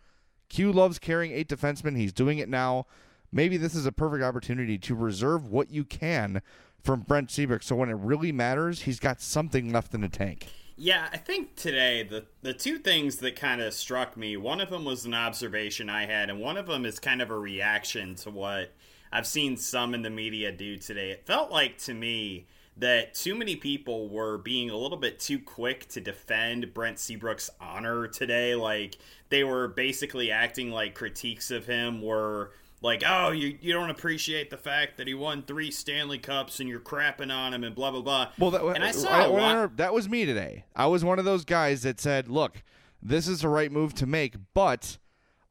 Q 0.49 0.71
loves 0.71 0.99
carrying 0.99 1.33
eight 1.33 1.49
defensemen. 1.49 1.97
He's 1.97 2.13
doing 2.13 2.37
it 2.37 2.49
now. 2.49 2.85
Maybe 3.31 3.57
this 3.57 3.75
is 3.75 3.85
a 3.85 3.91
perfect 3.91 4.23
opportunity 4.23 4.77
to 4.77 4.95
reserve 4.95 5.47
what 5.47 5.69
you 5.69 5.83
can 5.83 6.41
from 6.81 7.01
Brent 7.01 7.31
Seabrook. 7.31 7.63
So 7.63 7.75
when 7.75 7.89
it 7.89 7.97
really 7.97 8.31
matters, 8.31 8.83
he's 8.83 8.99
got 8.99 9.19
something 9.19 9.71
left 9.71 9.93
in 9.93 10.01
the 10.01 10.09
tank. 10.09 10.47
Yeah, 10.77 11.07
I 11.11 11.17
think 11.17 11.55
today 11.55 12.03
the 12.03 12.25
the 12.41 12.53
two 12.53 12.77
things 12.79 13.17
that 13.17 13.35
kind 13.37 13.61
of 13.61 13.73
struck 13.73 14.17
me, 14.17 14.35
one 14.35 14.59
of 14.59 14.69
them 14.69 14.83
was 14.83 15.05
an 15.05 15.13
observation 15.13 15.89
I 15.89 16.05
had, 16.05 16.29
and 16.29 16.39
one 16.39 16.57
of 16.57 16.67
them 16.67 16.85
is 16.85 16.99
kind 16.99 17.21
of 17.21 17.31
a 17.31 17.39
reaction 17.39 18.15
to 18.15 18.29
what 18.29 18.73
I've 19.11 19.27
seen 19.27 19.55
some 19.55 19.93
in 19.93 20.01
the 20.01 20.09
media 20.09 20.51
do 20.51 20.77
today. 20.77 21.11
It 21.11 21.25
felt 21.25 21.49
like 21.51 21.77
to 21.79 21.93
me 21.93 22.47
that 22.77 23.13
too 23.13 23.35
many 23.35 23.55
people 23.55 24.09
were 24.09 24.37
being 24.37 24.69
a 24.69 24.75
little 24.75 24.97
bit 24.97 25.17
too 25.17 25.39
quick 25.39 25.87
to 25.89 26.01
defend 26.01 26.73
Brent 26.73 26.99
Seabrook's 26.99 27.49
honor 27.61 28.07
today. 28.09 28.53
Like 28.55 28.97
they 29.29 29.45
were 29.45 29.69
basically 29.69 30.29
acting 30.29 30.71
like 30.71 30.93
critiques 30.93 31.51
of 31.51 31.65
him 31.65 32.01
were 32.01 32.51
like, 32.85 33.03
oh, 33.05 33.31
you, 33.31 33.57
you 33.59 33.73
don't 33.73 33.89
appreciate 33.89 34.49
the 34.49 34.57
fact 34.57 34.97
that 34.97 35.07
he 35.07 35.13
won 35.13 35.43
three 35.43 35.71
Stanley 35.71 36.17
Cups 36.17 36.59
and 36.59 36.69
you're 36.69 36.79
crapping 36.79 37.33
on 37.33 37.53
him 37.53 37.63
and 37.63 37.75
blah 37.75 37.91
blah 37.91 38.01
blah. 38.01 38.31
Well, 38.39 38.51
that, 38.51 38.63
and 38.63 38.83
I 38.83 38.89
uh, 38.89 38.93
saw 38.93 39.09
I, 39.09 39.25
lot- 39.25 39.77
that 39.77 39.93
was 39.93 40.07
me 40.07 40.25
today. 40.25 40.65
I 40.75 40.87
was 40.87 41.03
one 41.03 41.19
of 41.19 41.25
those 41.25 41.43
guys 41.43 41.81
that 41.83 41.99
said, 41.99 42.29
look, 42.29 42.63
this 43.01 43.27
is 43.27 43.41
the 43.41 43.49
right 43.49 43.71
move 43.71 43.93
to 43.95 44.05
make, 44.05 44.35
but 44.53 44.97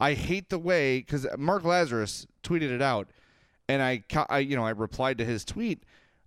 I 0.00 0.14
hate 0.14 0.48
the 0.48 0.58
way 0.58 1.00
because 1.00 1.26
Mark 1.36 1.62
Lazerus 1.64 2.26
tweeted 2.42 2.70
it 2.70 2.80
out, 2.80 3.08
and 3.68 3.82
I, 3.82 4.04
I 4.30 4.38
you 4.38 4.56
know 4.56 4.64
I 4.64 4.70
replied 4.70 5.18
to 5.18 5.24
his 5.24 5.44
tweet 5.44 5.84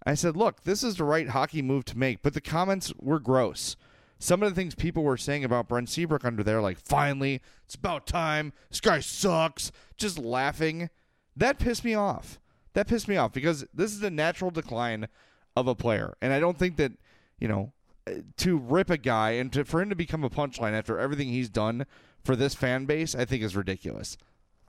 I 0.07 0.13
said, 0.13 0.37
look, 0.37 0.63
this 0.63 0.83
is 0.83 0.95
the 0.95 1.03
right 1.03 1.27
hockey 1.27 1.61
move 1.61 1.83
to 1.85 1.97
make, 1.97 2.21
but 2.21 2.33
the 2.33 2.39
comments 2.39 2.93
were 2.97 3.19
gross. 3.19 3.75
Some 4.19 4.41
of 4.41 4.49
the 4.49 4.55
things 4.55 4.73
people 4.73 5.03
were 5.03 5.17
saying 5.17 5.43
about 5.43 5.67
Brent 5.67 5.89
Seabrook 5.89 6.23
under 6.23 6.43
there, 6.43 6.61
like, 6.61 6.79
finally, 6.79 7.41
it's 7.65 7.75
about 7.75 8.07
time, 8.07 8.53
this 8.69 8.79
guy 8.79 9.01
sucks, 9.01 9.69
just 9.97 10.17
laughing, 10.17 10.89
that 11.37 11.59
pissed 11.59 11.83
me 11.83 11.93
off. 11.93 12.39
That 12.73 12.87
pissed 12.87 13.07
me 13.07 13.17
off 13.17 13.33
because 13.33 13.65
this 13.73 13.91
is 13.91 13.99
the 13.99 14.11
natural 14.11 14.51
decline 14.51 15.07
of 15.55 15.67
a 15.67 15.75
player. 15.75 16.15
And 16.21 16.33
I 16.33 16.39
don't 16.39 16.59
think 16.59 16.77
that, 16.77 16.91
you 17.39 17.47
know, 17.47 17.73
uh, 18.07 18.11
to 18.37 18.57
rip 18.57 18.89
a 18.89 18.97
guy 18.97 19.31
and 19.31 19.51
to, 19.53 19.65
for 19.65 19.81
him 19.81 19.89
to 19.89 19.95
become 19.95 20.23
a 20.23 20.29
punchline 20.29 20.73
after 20.73 20.99
everything 20.99 21.29
he's 21.29 21.49
done 21.49 21.85
for 22.23 22.35
this 22.35 22.53
fan 22.53 22.85
base, 22.85 23.15
I 23.15 23.25
think 23.25 23.43
is 23.43 23.55
ridiculous. 23.55 24.17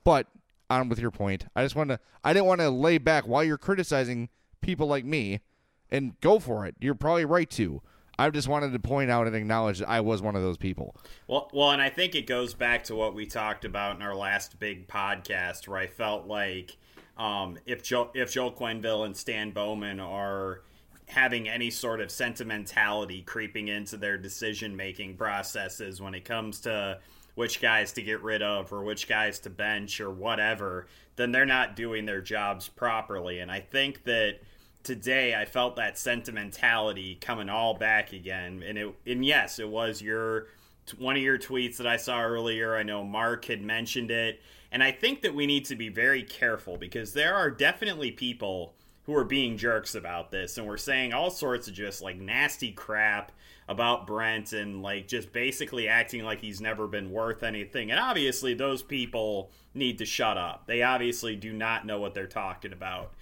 But 0.04 0.26
on 0.70 0.88
with 0.88 0.98
your 0.98 1.10
point. 1.10 1.46
I 1.56 1.62
just 1.62 1.76
want 1.76 1.90
to, 1.90 2.00
I 2.22 2.32
didn't 2.32 2.46
want 2.46 2.60
to 2.60 2.70
lay 2.70 2.98
back 2.98 3.26
while 3.26 3.44
you're 3.44 3.58
criticizing 3.58 4.28
people 4.60 4.86
like 4.86 5.04
me 5.04 5.40
and 5.90 6.18
go 6.20 6.38
for 6.38 6.66
it. 6.66 6.76
You're 6.80 6.94
probably 6.94 7.24
right 7.24 7.48
to. 7.50 7.82
I 8.18 8.30
just 8.30 8.48
wanted 8.48 8.72
to 8.72 8.78
point 8.78 9.10
out 9.10 9.26
and 9.26 9.36
acknowledge 9.36 9.78
that 9.78 9.88
I 9.88 10.00
was 10.00 10.20
one 10.20 10.34
of 10.34 10.42
those 10.42 10.56
people. 10.56 10.96
Well, 11.28 11.48
well, 11.52 11.70
and 11.70 11.80
I 11.80 11.88
think 11.88 12.14
it 12.14 12.26
goes 12.26 12.52
back 12.52 12.84
to 12.84 12.96
what 12.96 13.14
we 13.14 13.26
talked 13.26 13.64
about 13.64 13.96
in 13.96 14.02
our 14.02 14.14
last 14.14 14.58
big 14.58 14.88
podcast, 14.88 15.68
where 15.68 15.78
I 15.78 15.86
felt 15.86 16.26
like 16.26 16.76
um, 17.16 17.58
if 17.66 17.82
Joe, 17.82 18.10
if 18.14 18.32
Joel 18.32 18.52
Quenneville 18.52 19.06
and 19.06 19.16
Stan 19.16 19.52
Bowman 19.52 20.00
are 20.00 20.62
having 21.06 21.48
any 21.48 21.70
sort 21.70 22.00
of 22.00 22.10
sentimentality 22.10 23.22
creeping 23.22 23.68
into 23.68 23.96
their 23.96 24.18
decision 24.18 24.76
making 24.76 25.16
processes 25.16 26.00
when 26.00 26.14
it 26.14 26.24
comes 26.24 26.60
to 26.60 26.98
which 27.34 27.60
guys 27.60 27.92
to 27.92 28.02
get 28.02 28.20
rid 28.22 28.42
of 28.42 28.72
or 28.72 28.82
which 28.82 29.08
guys 29.08 29.38
to 29.38 29.48
bench 29.48 30.00
or 30.00 30.10
whatever, 30.10 30.88
then 31.14 31.30
they're 31.30 31.46
not 31.46 31.76
doing 31.76 32.04
their 32.04 32.20
jobs 32.20 32.68
properly. 32.68 33.38
And 33.38 33.50
I 33.50 33.60
think 33.60 34.02
that 34.04 34.40
today 34.88 35.34
I 35.34 35.44
felt 35.44 35.76
that 35.76 35.98
sentimentality 35.98 37.18
coming 37.20 37.50
all 37.50 37.74
back 37.74 38.14
again. 38.14 38.64
And 38.66 38.78
it 38.78 38.94
and 39.06 39.22
yes, 39.22 39.58
it 39.58 39.68
was 39.68 40.00
your 40.00 40.46
one 40.96 41.14
of 41.14 41.22
your 41.22 41.38
tweets 41.38 41.76
that 41.76 41.86
I 41.86 41.98
saw 41.98 42.22
earlier. 42.22 42.74
I 42.74 42.82
know 42.82 43.04
Mark 43.04 43.44
had 43.44 43.60
mentioned 43.60 44.10
it, 44.10 44.40
and 44.72 44.82
I 44.82 44.90
think 44.92 45.20
that 45.20 45.34
we 45.34 45.46
need 45.46 45.66
to 45.66 45.76
be 45.76 45.90
very 45.90 46.22
careful 46.22 46.78
because 46.78 47.12
there 47.12 47.34
are 47.34 47.50
definitely 47.50 48.12
people 48.12 48.72
who 49.02 49.14
are 49.14 49.24
being 49.24 49.58
jerks 49.58 49.94
about 49.94 50.30
this 50.30 50.56
and 50.56 50.66
we're 50.66 50.78
saying 50.78 51.12
all 51.12 51.30
sorts 51.30 51.68
of 51.68 51.74
just 51.74 52.02
like 52.02 52.18
nasty 52.18 52.72
crap 52.72 53.32
about 53.68 54.06
Brent 54.06 54.54
and 54.54 54.82
like 54.82 55.06
just 55.06 55.32
basically 55.32 55.86
acting 55.86 56.24
like 56.24 56.40
he's 56.40 56.62
never 56.62 56.86
been 56.86 57.10
worth 57.10 57.42
anything. 57.42 57.90
And 57.90 58.00
obviously, 58.00 58.54
those 58.54 58.82
people 58.82 59.50
need 59.74 59.98
to 59.98 60.06
shut 60.06 60.38
up. 60.38 60.66
They 60.66 60.82
obviously 60.82 61.36
do 61.36 61.52
not 61.52 61.84
know 61.84 62.00
what 62.00 62.14
they're 62.14 62.26
talking 62.26 62.72
about. 62.72 63.12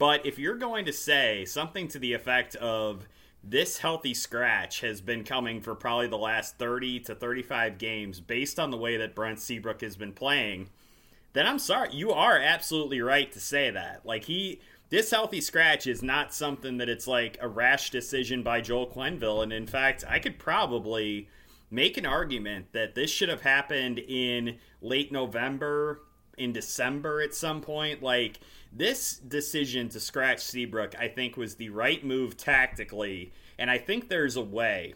But 0.00 0.24
if 0.24 0.38
you're 0.38 0.56
going 0.56 0.86
to 0.86 0.94
say 0.94 1.44
something 1.44 1.86
to 1.88 1.98
the 1.98 2.14
effect 2.14 2.56
of, 2.56 3.06
this 3.44 3.78
healthy 3.78 4.14
scratch 4.14 4.80
has 4.80 5.02
been 5.02 5.24
coming 5.24 5.60
for 5.60 5.74
probably 5.74 6.06
the 6.06 6.16
last 6.16 6.58
30 6.58 7.00
to 7.00 7.14
35 7.14 7.76
games 7.76 8.18
based 8.18 8.58
on 8.58 8.70
the 8.70 8.78
way 8.78 8.96
that 8.96 9.14
Brent 9.14 9.40
Seabrook 9.40 9.82
has 9.82 9.96
been 9.96 10.14
playing, 10.14 10.70
then 11.34 11.46
I'm 11.46 11.58
sorry. 11.58 11.90
You 11.92 12.12
are 12.12 12.38
absolutely 12.38 13.02
right 13.02 13.30
to 13.32 13.40
say 13.40 13.70
that. 13.70 14.00
Like, 14.06 14.24
he 14.24 14.60
this 14.88 15.10
healthy 15.10 15.42
scratch 15.42 15.86
is 15.86 16.02
not 16.02 16.32
something 16.32 16.78
that 16.78 16.88
it's 16.88 17.06
like 17.06 17.36
a 17.40 17.48
rash 17.48 17.90
decision 17.90 18.42
by 18.42 18.62
Joel 18.62 18.86
Quenneville. 18.88 19.42
And 19.42 19.52
in 19.52 19.66
fact, 19.66 20.02
I 20.08 20.18
could 20.18 20.38
probably 20.38 21.28
make 21.70 21.98
an 21.98 22.06
argument 22.06 22.72
that 22.72 22.94
this 22.94 23.10
should 23.10 23.28
have 23.28 23.42
happened 23.42 23.98
in 23.98 24.58
late 24.80 25.12
November, 25.12 26.00
in 26.38 26.52
December 26.52 27.20
at 27.20 27.34
some 27.34 27.60
point. 27.60 28.02
Like, 28.02 28.40
this 28.72 29.16
decision 29.16 29.88
to 29.90 30.00
scratch 30.00 30.40
Seabrook, 30.40 30.94
I 30.98 31.08
think, 31.08 31.36
was 31.36 31.56
the 31.56 31.70
right 31.70 32.04
move 32.04 32.36
tactically. 32.36 33.32
And 33.58 33.70
I 33.70 33.78
think 33.78 34.08
there's 34.08 34.36
a 34.36 34.42
way 34.42 34.94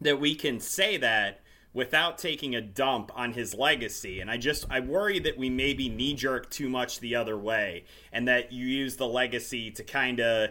that 0.00 0.20
we 0.20 0.34
can 0.34 0.60
say 0.60 0.96
that 0.98 1.40
without 1.72 2.18
taking 2.18 2.54
a 2.54 2.60
dump 2.60 3.10
on 3.14 3.32
his 3.32 3.52
legacy. 3.52 4.20
And 4.20 4.30
I 4.30 4.36
just 4.36 4.64
I 4.70 4.80
worry 4.80 5.18
that 5.18 5.36
we 5.36 5.50
maybe 5.50 5.88
knee 5.88 6.14
jerk 6.14 6.48
too 6.50 6.68
much 6.68 7.00
the 7.00 7.16
other 7.16 7.36
way 7.36 7.84
and 8.12 8.28
that 8.28 8.52
you 8.52 8.64
use 8.64 8.96
the 8.96 9.08
legacy 9.08 9.70
to 9.72 9.82
kind 9.82 10.20
of 10.20 10.50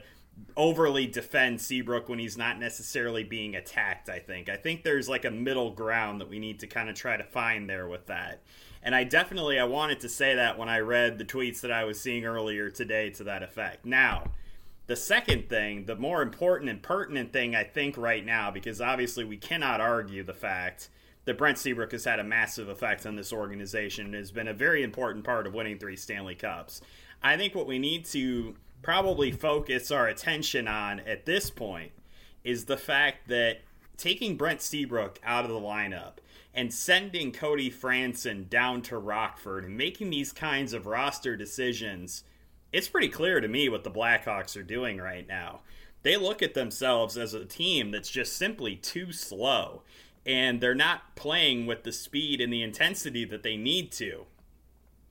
overly 0.57 1.07
defend 1.07 1.61
Seabrook 1.61 2.09
when 2.09 2.19
he's 2.19 2.37
not 2.37 2.59
necessarily 2.59 3.23
being 3.23 3.55
attacked, 3.55 4.09
I 4.09 4.19
think. 4.19 4.49
I 4.49 4.57
think 4.57 4.83
there's 4.83 5.07
like 5.07 5.25
a 5.25 5.31
middle 5.31 5.71
ground 5.71 6.19
that 6.21 6.29
we 6.29 6.39
need 6.39 6.59
to 6.59 6.67
kind 6.67 6.89
of 6.89 6.95
try 6.95 7.15
to 7.15 7.23
find 7.23 7.69
there 7.69 7.87
with 7.87 8.07
that. 8.07 8.41
And 8.83 8.93
I 8.93 9.05
definitely 9.05 9.59
I 9.59 9.63
wanted 9.63 10.01
to 10.01 10.09
say 10.09 10.35
that 10.35 10.59
when 10.59 10.69
I 10.69 10.79
read 10.79 11.17
the 11.17 11.25
tweets 11.25 11.61
that 11.61 11.71
I 11.71 11.85
was 11.85 11.99
seeing 11.99 12.25
earlier 12.25 12.69
today 12.69 13.09
to 13.11 13.23
that 13.23 13.41
effect. 13.41 13.85
Now, 13.85 14.25
the 14.87 14.95
second 14.97 15.47
thing, 15.47 15.85
the 15.85 15.95
more 15.95 16.21
important 16.21 16.69
and 16.69 16.83
pertinent 16.83 17.31
thing 17.31 17.55
I 17.55 17.63
think 17.63 17.97
right 17.97 18.25
now 18.25 18.51
because 18.51 18.81
obviously 18.81 19.23
we 19.23 19.37
cannot 19.37 19.79
argue 19.79 20.23
the 20.23 20.33
fact 20.33 20.89
that 21.25 21.37
Brent 21.37 21.57
Seabrook 21.57 21.93
has 21.93 22.03
had 22.03 22.19
a 22.19 22.23
massive 22.23 22.67
effect 22.67 23.05
on 23.05 23.15
this 23.15 23.31
organization 23.31 24.07
and 24.07 24.15
has 24.15 24.31
been 24.31 24.49
a 24.49 24.53
very 24.53 24.83
important 24.83 25.23
part 25.23 25.47
of 25.47 25.53
winning 25.53 25.79
three 25.79 25.95
Stanley 25.95 26.35
Cups. 26.35 26.81
I 27.21 27.37
think 27.37 27.55
what 27.55 27.67
we 27.67 27.79
need 27.79 28.03
to 28.07 28.55
probably 28.81 29.31
focus 29.31 29.89
our 29.89 30.07
attention 30.07 30.67
on 30.67 30.99
at 31.01 31.25
this 31.25 31.49
point 31.49 31.91
is 32.43 32.65
the 32.65 32.75
fact 32.75 33.29
that 33.29 33.59
taking 33.97 34.37
Brent 34.37 34.61
Seabrook 34.61 35.19
out 35.23 35.45
of 35.45 35.51
the 35.51 35.59
lineup 35.59 36.13
and 36.53 36.73
sending 36.73 37.31
Cody 37.31 37.71
Franson 37.71 38.49
down 38.49 38.81
to 38.83 38.97
Rockford 38.97 39.65
and 39.65 39.77
making 39.77 40.09
these 40.09 40.31
kinds 40.31 40.73
of 40.73 40.85
roster 40.85 41.35
decisions, 41.35 42.23
it's 42.71 42.87
pretty 42.87 43.09
clear 43.09 43.41
to 43.41 43.47
me 43.47 43.69
what 43.69 43.83
the 43.83 43.91
Blackhawks 43.91 44.55
are 44.57 44.63
doing 44.63 44.97
right 44.97 45.27
now. 45.27 45.61
They 46.03 46.17
look 46.17 46.41
at 46.41 46.53
themselves 46.53 47.17
as 47.17 47.33
a 47.33 47.45
team 47.45 47.91
that's 47.91 48.09
just 48.09 48.35
simply 48.37 48.75
too 48.75 49.11
slow 49.11 49.83
and 50.25 50.61
they're 50.61 50.75
not 50.75 51.15
playing 51.15 51.65
with 51.65 51.83
the 51.83 51.91
speed 51.91 52.39
and 52.39 52.51
the 52.51 52.61
intensity 52.63 53.25
that 53.25 53.43
they 53.43 53.57
need 53.57 53.91
to. 53.93 54.25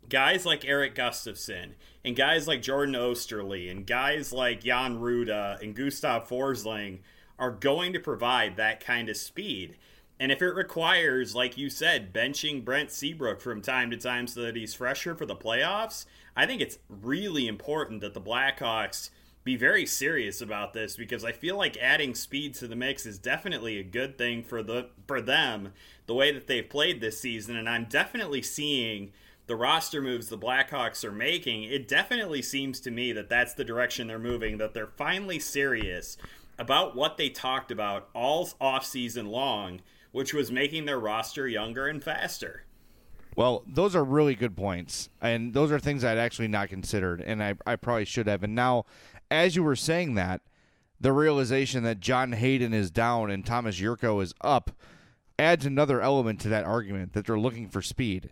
Guys 0.09 0.45
like 0.45 0.65
Eric 0.65 0.95
Gustafsson 0.95 1.73
and 2.05 2.17
guys 2.17 2.49
like 2.49 2.63
Jordan 2.63 2.95
Oesterle 2.95 3.71
and 3.71 3.87
guys 3.87 4.33
like 4.33 4.65
Jan 4.65 4.99
Rutta 4.99 5.61
and 5.63 5.75
Gustav 5.75 6.29
Forsling 6.29 6.99
are 7.43 7.51
going 7.51 7.93
to 7.93 8.01
provide 8.01 8.57
that 8.57 8.85
kind 8.85 9.09
of 9.09 9.17
speed. 9.17 9.77
And 10.19 10.31
if 10.31 10.41
it 10.41 10.55
requires, 10.55 11.35
like 11.35 11.59
you 11.59 11.69
said, 11.69 12.15
benching 12.15 12.65
Brent 12.65 12.91
Seabrook 12.91 13.41
from 13.41 13.61
time 13.61 13.91
to 13.91 13.97
time 13.97 14.27
so 14.27 14.43
that 14.43 14.57
he's 14.57 14.75
fresher 14.75 15.15
for 15.15 15.27
the 15.27 15.37
playoffs, 15.37 16.07
I 16.37 16.47
think 16.47 16.63
it's 16.63 16.79
really 16.89 17.49
important 17.49 18.01
that 18.01 18.15
the 18.15 18.21
Blackhawks– 18.21 19.11
be 19.45 19.57
very 19.57 19.87
serious 19.87 20.41
about 20.41 20.73
this 20.73 20.97
because 20.97 21.25
I 21.25 21.33
feel 21.33 21.57
like 21.57 21.77
adding 21.77 22.15
speed 22.15 22.55
to 22.55 22.69
the 22.69 22.77
mix 22.77 23.07
is 23.07 23.19
definitely 23.19 23.79
a 23.79 23.85
good 23.85 24.17
thing 24.17 24.45
for 24.45 24.63
the 24.63 24.89
for 25.07 25.21
them 25.21 25.73
the 26.07 26.15
way 26.15 26.33
that 26.33 26.47
they've 26.47 26.69
played 26.69 27.01
this 27.01 27.21
season 27.21 27.57
and 27.57 27.69
I'm 27.69 27.87
definitely 27.87 28.43
seeing 28.43 29.13
the 29.49 29.57
roster 29.57 30.01
moves 30.01 30.29
the 30.29 30.39
Blackhawks 30.39 31.05
are 31.05 31.13
making 31.13 31.65
it 31.65 31.89
definitely 31.89 32.43
seems 32.43 32.79
to 32.81 32.91
me 32.91 33.13
that 33.13 33.29
that's 33.29 33.55
the 33.55 33.65
direction 33.65 34.07
they're 34.07 34.19
moving 34.19 34.59
that 34.59 34.75
they're 34.75 34.87
finally 34.87 35.41
serious 35.41 36.17
about 36.59 36.95
what 36.95 37.17
they 37.17 37.29
talked 37.29 37.71
about 37.71 38.09
all 38.15 38.49
off 38.61 38.85
season 38.85 39.27
long 39.27 39.81
which 40.13 40.33
was 40.33 40.53
making 40.53 40.85
their 40.85 41.01
roster 41.01 41.49
younger 41.49 41.89
and 41.89 42.05
faster. 42.05 42.65
Well, 43.35 43.65
those 43.67 43.97
are 43.97 44.05
really 44.05 44.35
good 44.35 44.55
points. 44.55 45.09
And 45.21 45.55
those 45.55 45.73
are 45.73 45.81
things 45.81 46.05
I'd 46.05 46.19
actually 46.19 46.49
not 46.49 46.69
considered. 46.69 47.23
And 47.23 47.43
I, 47.43 47.55
I 47.67 47.77
probably 47.77 48.05
should 48.05 48.27
have. 48.27 48.45
And 48.45 48.55
now 48.55 48.85
as 49.31 49.57
you 49.57 49.63
were 49.63 49.77
saying 49.77 50.15
that, 50.15 50.43
the 51.01 51.13
realization 51.13 51.83
that 51.83 51.99
John 51.99 52.33
Hayden 52.33 52.73
is 52.73 52.91
down 52.91 53.31
and 53.31 53.45
Tomas 53.45 53.77
Jurco 53.77 54.21
is 54.21 54.35
up 54.43 54.71
adds 55.39 55.67
another 55.67 56.01
element 56.01 56.41
to 56.41 56.49
that 56.51 56.65
argument 56.65 57.15
that 57.15 57.27
they're 57.27 57.39
looking 57.39 57.69
for 57.69 57.83
speed. 57.83 58.31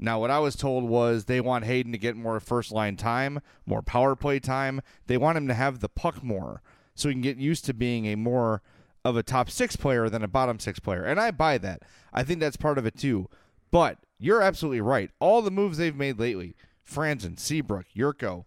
Now, 0.00 0.20
what 0.20 0.30
I 0.30 0.38
was 0.38 0.56
told 0.56 0.84
was 0.84 1.24
they 1.24 1.40
want 1.40 1.64
Hayden 1.64 1.92
to 1.92 1.98
get 1.98 2.16
more 2.16 2.40
first 2.40 2.72
line 2.72 2.96
time, 2.96 3.40
more 3.66 3.82
power 3.82 4.16
play 4.16 4.38
time. 4.38 4.80
They 5.06 5.16
want 5.16 5.36
him 5.36 5.48
to 5.48 5.54
have 5.54 5.80
the 5.80 5.88
puck 5.88 6.22
more 6.22 6.62
so 6.98 7.08
he 7.08 7.14
can 7.14 7.22
get 7.22 7.36
used 7.36 7.64
to 7.66 7.74
being 7.74 8.06
a 8.06 8.16
more 8.16 8.62
of 9.04 9.16
a 9.16 9.22
top 9.22 9.50
six 9.50 9.76
player 9.76 10.08
than 10.08 10.22
a 10.22 10.28
bottom 10.28 10.58
six 10.58 10.78
player. 10.78 11.04
And 11.04 11.20
I 11.20 11.30
buy 11.30 11.58
that. 11.58 11.82
I 12.12 12.22
think 12.22 12.40
that's 12.40 12.56
part 12.56 12.78
of 12.78 12.86
it 12.86 12.96
too. 12.96 13.28
But 13.70 13.98
you're 14.18 14.42
absolutely 14.42 14.80
right. 14.80 15.10
All 15.20 15.42
the 15.42 15.50
moves 15.50 15.78
they've 15.78 15.94
made 15.94 16.18
lately 16.18 16.56
Franson, 16.88 17.38
Seabrook, 17.38 17.86
Jurco, 17.94 18.46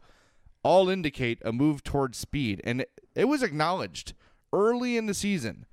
all 0.63 0.89
indicate 0.89 1.39
a 1.43 1.51
move 1.51 1.83
towards 1.83 2.17
speed. 2.17 2.61
And 2.63 2.85
it 3.15 3.25
was 3.25 3.43
acknowledged 3.43 4.13
early 4.51 4.97
in 4.97 5.05
the 5.05 5.13
season. 5.13 5.65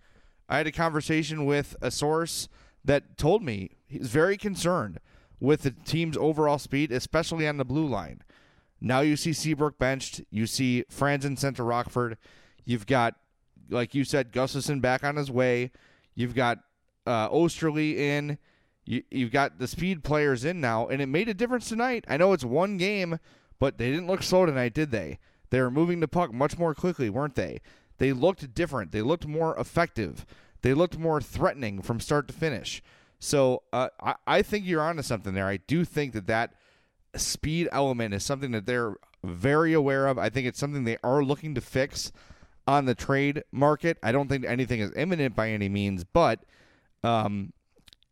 I 0.48 0.58
had 0.58 0.66
a 0.66 0.72
conversation 0.72 1.44
with 1.44 1.76
a 1.82 1.90
source 1.90 2.48
that 2.84 3.18
told 3.18 3.42
me 3.42 3.70
he's 3.86 4.08
very 4.08 4.36
concerned 4.36 4.98
with 5.40 5.62
the 5.62 5.70
team's 5.70 6.16
overall 6.16 6.58
speed, 6.58 6.90
especially 6.90 7.46
on 7.46 7.58
the 7.58 7.64
blue 7.64 7.86
line. 7.86 8.22
Now 8.80 9.00
you 9.00 9.16
see 9.16 9.32
Seabrook 9.32 9.78
benched. 9.78 10.22
You 10.30 10.46
see 10.46 10.84
Franson 10.90 11.38
sent 11.38 11.56
to 11.56 11.64
Rockford. 11.64 12.16
You've 12.68 12.86
got, 12.86 13.14
like 13.70 13.94
you 13.94 14.04
said, 14.04 14.30
Gustafsson 14.30 14.82
back 14.82 15.02
on 15.02 15.16
his 15.16 15.30
way. 15.30 15.70
You've 16.14 16.34
got 16.34 16.58
uh, 17.06 17.30
Oesterle 17.30 17.96
in. 17.96 18.36
You, 18.84 19.02
you've 19.10 19.32
got 19.32 19.58
the 19.58 19.66
speed 19.66 20.04
players 20.04 20.44
in 20.44 20.60
now, 20.60 20.86
and 20.86 21.00
it 21.00 21.06
made 21.06 21.30
a 21.30 21.34
difference 21.34 21.66
tonight. 21.66 22.04
I 22.08 22.18
know 22.18 22.34
it's 22.34 22.44
one 22.44 22.76
game, 22.76 23.20
but 23.58 23.78
they 23.78 23.90
didn't 23.90 24.06
look 24.06 24.22
slow 24.22 24.44
tonight, 24.44 24.74
did 24.74 24.90
they? 24.90 25.18
They 25.48 25.62
were 25.62 25.70
moving 25.70 26.00
the 26.00 26.08
puck 26.08 26.30
much 26.30 26.58
more 26.58 26.74
quickly, 26.74 27.08
weren't 27.08 27.36
they? 27.36 27.62
They 27.96 28.12
looked 28.12 28.52
different. 28.52 28.92
They 28.92 29.00
looked 29.00 29.26
more 29.26 29.58
effective. 29.58 30.26
They 30.60 30.74
looked 30.74 30.98
more 30.98 31.22
threatening 31.22 31.80
from 31.80 32.00
start 32.00 32.28
to 32.28 32.34
finish. 32.34 32.82
So 33.18 33.62
uh, 33.72 33.88
I, 33.98 34.16
I 34.26 34.42
think 34.42 34.66
you're 34.66 34.82
onto 34.82 35.00
something 35.00 35.32
there. 35.32 35.46
I 35.46 35.56
do 35.56 35.86
think 35.86 36.12
that 36.12 36.26
that 36.26 36.52
speed 37.16 37.70
element 37.72 38.12
is 38.12 38.24
something 38.24 38.50
that 38.50 38.66
they're 38.66 38.96
very 39.24 39.72
aware 39.72 40.06
of. 40.06 40.18
I 40.18 40.28
think 40.28 40.46
it's 40.46 40.58
something 40.58 40.84
they 40.84 40.98
are 41.02 41.24
looking 41.24 41.54
to 41.54 41.62
fix 41.62 42.12
on 42.68 42.84
the 42.84 42.94
trade 42.94 43.42
market. 43.50 43.96
I 44.02 44.12
don't 44.12 44.28
think 44.28 44.44
anything 44.44 44.80
is 44.80 44.92
imminent 44.94 45.34
by 45.34 45.48
any 45.50 45.70
means, 45.70 46.04
but 46.04 46.40
um, 47.02 47.54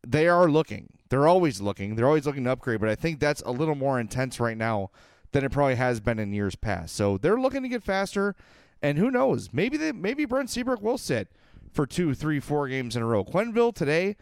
they 0.05 0.29
are 0.29 0.49
looking. 0.49 0.89
They're 1.11 1.29
always 1.29 1.61
looking. 1.61 1.95
They're 1.95 2.07
always 2.07 2.25
looking 2.25 2.45
to 2.45 2.53
upgrade, 2.53 2.81
but 2.81 2.89
I 2.89 2.95
think 2.95 3.21
that's 3.21 3.43
a 3.43 3.51
little 3.51 3.75
more 3.75 4.01
intense 4.01 4.41
right 4.41 4.57
now 4.57 4.91
than 5.33 5.45
it 5.45 5.53
probably 5.53 5.75
has 5.75 6.01
been 6.01 6.19
in 6.19 6.33
years 6.33 6.57
past. 6.57 6.97
So 6.97 7.19
they're 7.19 7.39
looking 7.39 7.63
to 7.65 7.69
get 7.69 7.83
faster, 7.83 8.35
and 8.81 8.97
who 8.97 9.11
knows? 9.11 9.51
Maybe 9.53 9.77
they 9.77 9.93
maybe 9.93 10.25
Brent 10.25 10.49
Seabrook 10.49 10.81
will 10.81 10.99
sit 10.99 11.29
for 11.71 11.87
two, 11.87 12.15
three, 12.15 12.41
four 12.41 12.67
games 12.67 12.97
in 12.97 13.03
a 13.03 13.07
row. 13.07 13.25
Quenneville 13.25 13.75
today 13.75 14.17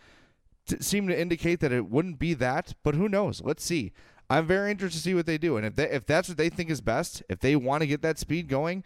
t- 0.66 0.79
seemed 0.81 1.09
to 1.11 1.18
indicate 1.18 1.61
that 1.61 1.70
it 1.70 1.88
wouldn't 1.88 2.18
be 2.18 2.35
that, 2.35 2.75
but 2.83 2.97
who 2.97 3.09
knows? 3.09 3.40
Let's 3.40 3.64
see. 3.64 3.92
I'm 4.29 4.49
very 4.49 4.73
interested 4.73 4.99
to 4.99 5.05
see 5.05 5.14
what 5.14 5.27
they 5.27 5.38
do, 5.38 5.57
and 5.57 5.64
if 5.64 5.77
they, 5.77 5.88
if 5.90 6.07
that's 6.07 6.29
what 6.29 6.38
they 6.38 6.49
think 6.49 6.70
is 6.70 6.81
best, 6.81 7.23
if 7.29 7.38
they 7.38 7.55
want 7.55 7.83
to 7.83 7.87
get 7.87 8.03
that 8.03 8.18
speed 8.18 8.49
going, 8.49 8.83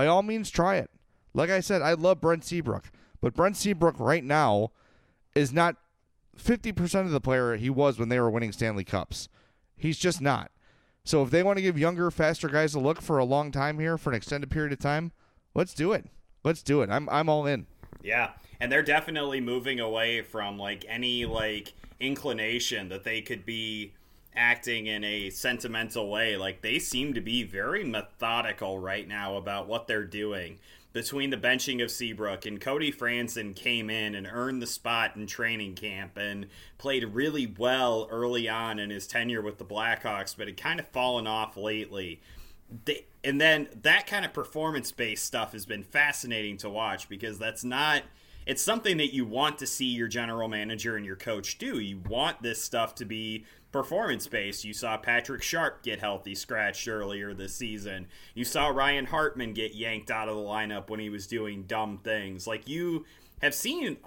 by 0.00 0.06
all 0.06 0.22
means 0.22 0.48
try 0.48 0.76
it. 0.76 0.88
Like 1.34 1.50
I 1.50 1.60
said, 1.60 1.82
I 1.82 1.92
love 1.92 2.22
Brent 2.22 2.42
Seabrook, 2.42 2.90
but 3.20 3.34
Brent 3.34 3.54
Seabrook 3.54 4.00
right 4.00 4.24
now 4.24 4.70
is 5.34 5.52
not 5.52 5.76
50% 6.38 7.00
of 7.02 7.10
the 7.10 7.20
player 7.20 7.54
he 7.56 7.68
was 7.68 7.98
when 7.98 8.08
they 8.08 8.18
were 8.18 8.30
winning 8.30 8.50
Stanley 8.50 8.82
Cups. 8.82 9.28
He's 9.76 9.98
just 9.98 10.22
not. 10.22 10.52
So 11.04 11.22
if 11.22 11.28
they 11.28 11.42
want 11.42 11.58
to 11.58 11.62
give 11.62 11.78
younger, 11.78 12.10
faster 12.10 12.48
guys 12.48 12.74
a 12.74 12.80
look 12.80 13.02
for 13.02 13.18
a 13.18 13.26
long 13.26 13.52
time 13.52 13.78
here, 13.78 13.98
for 13.98 14.08
an 14.08 14.16
extended 14.16 14.50
period 14.50 14.72
of 14.72 14.78
time, 14.78 15.12
let's 15.54 15.74
do 15.74 15.92
it. 15.92 16.06
Let's 16.44 16.62
do 16.62 16.80
it. 16.80 16.88
I'm 16.88 17.06
I'm 17.10 17.28
all 17.28 17.44
in. 17.44 17.66
Yeah, 18.02 18.30
and 18.58 18.72
they're 18.72 18.82
definitely 18.82 19.42
moving 19.42 19.80
away 19.80 20.22
from 20.22 20.56
like 20.58 20.86
any 20.88 21.26
like 21.26 21.74
inclination 22.00 22.88
that 22.88 23.04
they 23.04 23.20
could 23.20 23.44
be 23.44 23.92
acting 24.34 24.86
in 24.86 25.04
a 25.04 25.30
sentimental 25.30 26.08
way. 26.08 26.36
Like 26.36 26.62
they 26.62 26.78
seem 26.78 27.14
to 27.14 27.20
be 27.20 27.42
very 27.42 27.84
methodical 27.84 28.78
right 28.78 29.06
now 29.06 29.36
about 29.36 29.68
what 29.68 29.86
they're 29.86 30.04
doing. 30.04 30.58
Between 30.92 31.30
the 31.30 31.36
benching 31.36 31.82
of 31.82 31.90
Seabrook 31.90 32.46
and 32.46 32.60
Cody 32.60 32.90
Franson 32.90 33.54
came 33.54 33.90
in 33.90 34.16
and 34.16 34.26
earned 34.30 34.60
the 34.60 34.66
spot 34.66 35.14
in 35.14 35.28
training 35.28 35.76
camp 35.76 36.16
and 36.16 36.46
played 36.78 37.04
really 37.04 37.46
well 37.46 38.08
early 38.10 38.48
on 38.48 38.80
in 38.80 38.90
his 38.90 39.06
tenure 39.06 39.40
with 39.40 39.58
the 39.58 39.64
Blackhawks, 39.64 40.36
but 40.36 40.48
had 40.48 40.56
kind 40.56 40.80
of 40.80 40.88
fallen 40.88 41.28
off 41.28 41.56
lately. 41.56 42.20
They, 42.86 43.06
and 43.22 43.40
then 43.40 43.68
that 43.82 44.08
kind 44.08 44.24
of 44.24 44.32
performance 44.32 44.90
based 44.90 45.24
stuff 45.24 45.52
has 45.52 45.64
been 45.64 45.84
fascinating 45.84 46.56
to 46.58 46.70
watch 46.70 47.08
because 47.08 47.38
that's 47.38 47.62
not 47.62 48.02
it's 48.50 48.62
something 48.62 48.96
that 48.96 49.14
you 49.14 49.24
want 49.24 49.58
to 49.58 49.66
see 49.66 49.86
your 49.86 50.08
general 50.08 50.48
manager 50.48 50.96
and 50.96 51.06
your 51.06 51.14
coach 51.14 51.56
do. 51.56 51.78
You 51.78 52.02
want 52.08 52.42
this 52.42 52.60
stuff 52.60 52.96
to 52.96 53.04
be 53.04 53.44
performance 53.70 54.26
based. 54.26 54.64
You 54.64 54.74
saw 54.74 54.96
Patrick 54.96 55.40
Sharp 55.40 55.84
get 55.84 56.00
healthy 56.00 56.34
scratched 56.34 56.88
earlier 56.88 57.32
this 57.32 57.54
season. 57.54 58.08
You 58.34 58.44
saw 58.44 58.66
Ryan 58.66 59.06
Hartman 59.06 59.52
get 59.52 59.76
yanked 59.76 60.10
out 60.10 60.28
of 60.28 60.34
the 60.34 60.42
lineup 60.42 60.90
when 60.90 60.98
he 60.98 61.10
was 61.10 61.28
doing 61.28 61.62
dumb 61.62 62.00
things. 62.02 62.48
Like 62.48 62.68
you 62.68 63.04
have 63.40 63.54
seen 63.54 63.98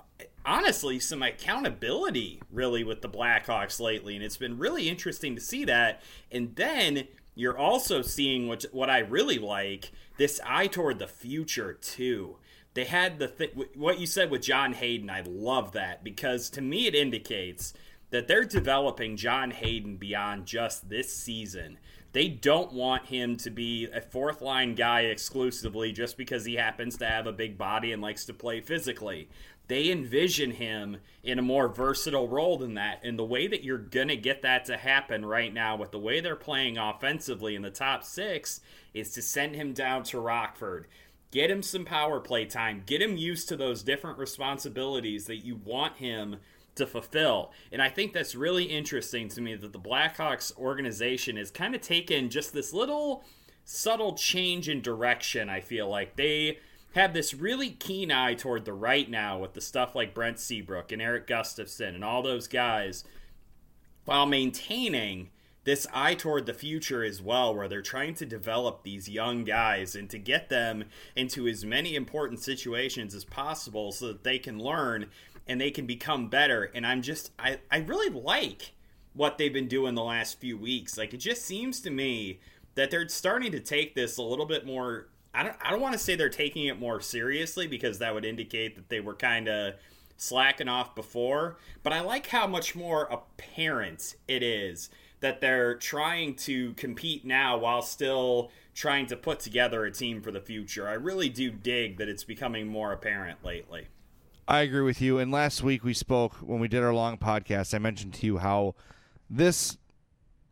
honestly 0.45 0.99
some 0.99 1.23
accountability 1.23 2.41
really 2.51 2.83
with 2.83 3.01
the 3.01 3.07
Blackhawks 3.07 3.79
lately 3.79 4.13
and 4.13 4.25
it's 4.25 4.35
been 4.35 4.57
really 4.57 4.89
interesting 4.89 5.35
to 5.35 5.41
see 5.41 5.63
that. 5.63 6.01
And 6.33 6.53
then 6.57 7.07
you're 7.33 7.57
also 7.57 8.01
seeing 8.01 8.49
what 8.49 8.65
what 8.73 8.89
I 8.89 8.99
really 8.99 9.39
like 9.39 9.93
this 10.17 10.41
eye 10.45 10.67
toward 10.67 10.99
the 10.99 11.07
future 11.07 11.71
too. 11.71 12.35
They 12.73 12.85
had 12.85 13.19
the 13.19 13.27
th- 13.27 13.55
what 13.75 13.99
you 13.99 14.07
said 14.07 14.31
with 14.31 14.41
John 14.41 14.73
Hayden. 14.73 15.09
I 15.09 15.21
love 15.21 15.73
that 15.73 16.03
because 16.03 16.49
to 16.51 16.61
me 16.61 16.87
it 16.87 16.95
indicates 16.95 17.73
that 18.09 18.27
they're 18.27 18.45
developing 18.45 19.17
John 19.17 19.51
Hayden 19.51 19.97
beyond 19.97 20.45
just 20.45 20.89
this 20.89 21.15
season. 21.15 21.77
They 22.13 22.27
don't 22.27 22.71
want 22.71 23.07
him 23.07 23.37
to 23.37 23.49
be 23.49 23.87
a 23.91 23.99
fourth 23.99 24.39
line 24.41 24.75
guy 24.75 25.01
exclusively 25.01 25.91
just 25.91 26.15
because 26.15 26.45
he 26.45 26.55
happens 26.55 26.95
to 26.97 27.07
have 27.07 27.25
a 27.25 27.31
big 27.31 27.57
body 27.57 27.91
and 27.91 28.03
likes 28.03 28.25
to 28.25 28.33
play 28.33 28.61
physically. 28.61 29.29
They 29.67 29.89
envision 29.89 30.51
him 30.51 30.97
in 31.23 31.39
a 31.39 31.43
more 31.43 31.67
versatile 31.67 32.27
role 32.27 32.57
than 32.57 32.75
that. 32.75 32.99
And 33.03 33.17
the 33.17 33.25
way 33.25 33.47
that 33.47 33.63
you're 33.63 33.77
going 33.79 34.09
to 34.09 34.17
get 34.17 34.43
that 34.43 34.65
to 34.65 34.77
happen 34.77 35.25
right 35.25 35.51
now 35.51 35.75
with 35.75 35.91
the 35.91 35.99
way 35.99 36.19
they're 36.19 36.35
playing 36.35 36.77
offensively 36.77 37.55
in 37.55 37.63
the 37.63 37.71
top 37.71 38.03
six 38.03 38.61
is 38.93 39.11
to 39.13 39.21
send 39.21 39.55
him 39.55 39.73
down 39.73 40.03
to 40.03 40.19
Rockford. 40.19 40.87
Get 41.33 41.49
him 41.49 41.63
some 41.63 41.83
power 41.83 42.19
play 42.19 42.45
time. 42.45 42.83
Get 42.85 43.01
him 43.01 43.17
used 43.17 43.49
to 43.49 43.57
those 43.57 43.81
different 43.81 44.19
responsibilities 44.19 45.25
that 45.25 45.37
you 45.37 45.55
want 45.55 45.97
him 45.97 46.35
to 46.75 46.85
fulfill. 46.85 47.51
And 47.71 47.81
I 47.81 47.89
think 47.89 48.13
that's 48.13 48.35
really 48.35 48.65
interesting 48.65 49.29
to 49.29 49.41
me 49.41 49.55
that 49.55 49.73
the 49.73 49.79
Blackhawks 49.79 50.55
organization 50.59 51.37
has 51.37 51.49
kind 51.49 51.73
of 51.73 51.81
taken 51.81 52.29
just 52.29 52.53
this 52.53 52.71
little 52.71 53.23
subtle 53.65 54.13
change 54.13 54.69
in 54.69 54.83
direction. 54.83 55.49
I 55.49 55.59
feel 55.59 55.89
like 55.89 56.17
they 56.17 56.59
have 56.93 57.15
this 57.15 57.33
really 57.33 57.71
keen 57.71 58.11
eye 58.11 58.35
toward 58.35 58.65
the 58.65 58.73
right 58.73 59.09
now 59.09 59.39
with 59.39 59.53
the 59.53 59.61
stuff 59.61 59.95
like 59.95 60.13
Brent 60.13 60.37
Seabrook 60.37 60.91
and 60.91 61.01
Eric 61.01 61.25
Gustafsson 61.25 61.95
and 61.95 62.03
all 62.03 62.21
those 62.21 62.47
guys 62.47 63.05
while 64.05 64.27
maintaining 64.27 65.31
this 65.63 65.87
eye 65.93 66.13
toward 66.13 66.45
the 66.45 66.53
future 66.53 67.03
as 67.03 67.21
well, 67.21 67.55
where 67.55 67.67
they're 67.67 67.81
trying 67.81 68.13
to 68.15 68.25
develop 68.25 68.83
these 68.83 69.07
young 69.07 69.43
guys 69.43 69.95
and 69.95 70.09
to 70.09 70.17
get 70.17 70.49
them 70.49 70.85
into 71.15 71.47
as 71.47 71.63
many 71.63 71.95
important 71.95 72.39
situations 72.41 73.15
as 73.15 73.23
possible 73.23 73.91
so 73.91 74.07
that 74.07 74.23
they 74.23 74.37
can 74.37 74.59
learn 74.59 75.07
and 75.47 75.59
they 75.59 75.71
can 75.71 75.85
become 75.85 76.27
better. 76.29 76.69
And 76.73 76.85
I'm 76.85 77.01
just, 77.01 77.31
I, 77.39 77.59
I 77.71 77.77
really 77.77 78.09
like 78.09 78.73
what 79.13 79.37
they've 79.37 79.53
been 79.53 79.67
doing 79.67 79.95
the 79.95 80.03
last 80.03 80.39
few 80.39 80.57
weeks. 80.57 80.97
Like, 80.97 81.13
it 81.13 81.17
just 81.17 81.45
seems 81.45 81.79
to 81.81 81.89
me 81.89 82.39
that 82.75 82.91
they're 82.91 83.07
starting 83.07 83.51
to 83.51 83.59
take 83.59 83.95
this 83.95 84.17
a 84.17 84.23
little 84.23 84.45
bit 84.45 84.65
more. 84.65 85.07
I 85.33 85.43
don't, 85.43 85.55
I 85.61 85.71
don't 85.71 85.81
want 85.81 85.93
to 85.93 85.99
say 85.99 86.15
they're 86.15 86.29
taking 86.29 86.65
it 86.65 86.79
more 86.79 86.99
seriously 86.99 87.67
because 87.67 87.99
that 87.99 88.13
would 88.13 88.25
indicate 88.25 88.75
that 88.75 88.89
they 88.89 88.99
were 88.99 89.15
kind 89.15 89.47
of 89.47 89.75
slacking 90.17 90.67
off 90.67 90.95
before. 90.95 91.57
But 91.83 91.93
I 91.93 92.01
like 92.01 92.27
how 92.27 92.47
much 92.47 92.75
more 92.75 93.03
apparent 93.05 94.15
it 94.27 94.43
is 94.43 94.89
that 95.23 95.39
they're 95.39 95.75
trying 95.75 96.35
to 96.35 96.73
compete 96.73 97.23
now 97.23 97.57
while 97.57 97.81
still 97.81 98.51
trying 98.75 99.05
to 99.05 99.15
put 99.15 99.39
together 99.39 99.85
a 99.85 99.91
team 99.91 100.21
for 100.21 100.31
the 100.31 100.41
future. 100.41 100.85
I 100.85 100.93
really 100.93 101.29
do 101.29 101.49
dig 101.49 101.97
that 101.97 102.09
it's 102.09 102.25
becoming 102.25 102.67
more 102.67 102.91
apparent 102.91 103.41
lately. 103.41 103.87
I 104.49 104.59
agree 104.59 104.81
with 104.81 105.01
you. 105.01 105.19
And 105.19 105.31
last 105.31 105.63
week 105.63 105.85
we 105.85 105.93
spoke 105.93 106.33
when 106.35 106.59
we 106.59 106.67
did 106.67 106.83
our 106.83 106.93
long 106.93 107.17
podcast. 107.17 107.73
I 107.73 107.77
mentioned 107.77 108.15
to 108.15 108.25
you 108.25 108.39
how 108.39 108.75
this 109.29 109.77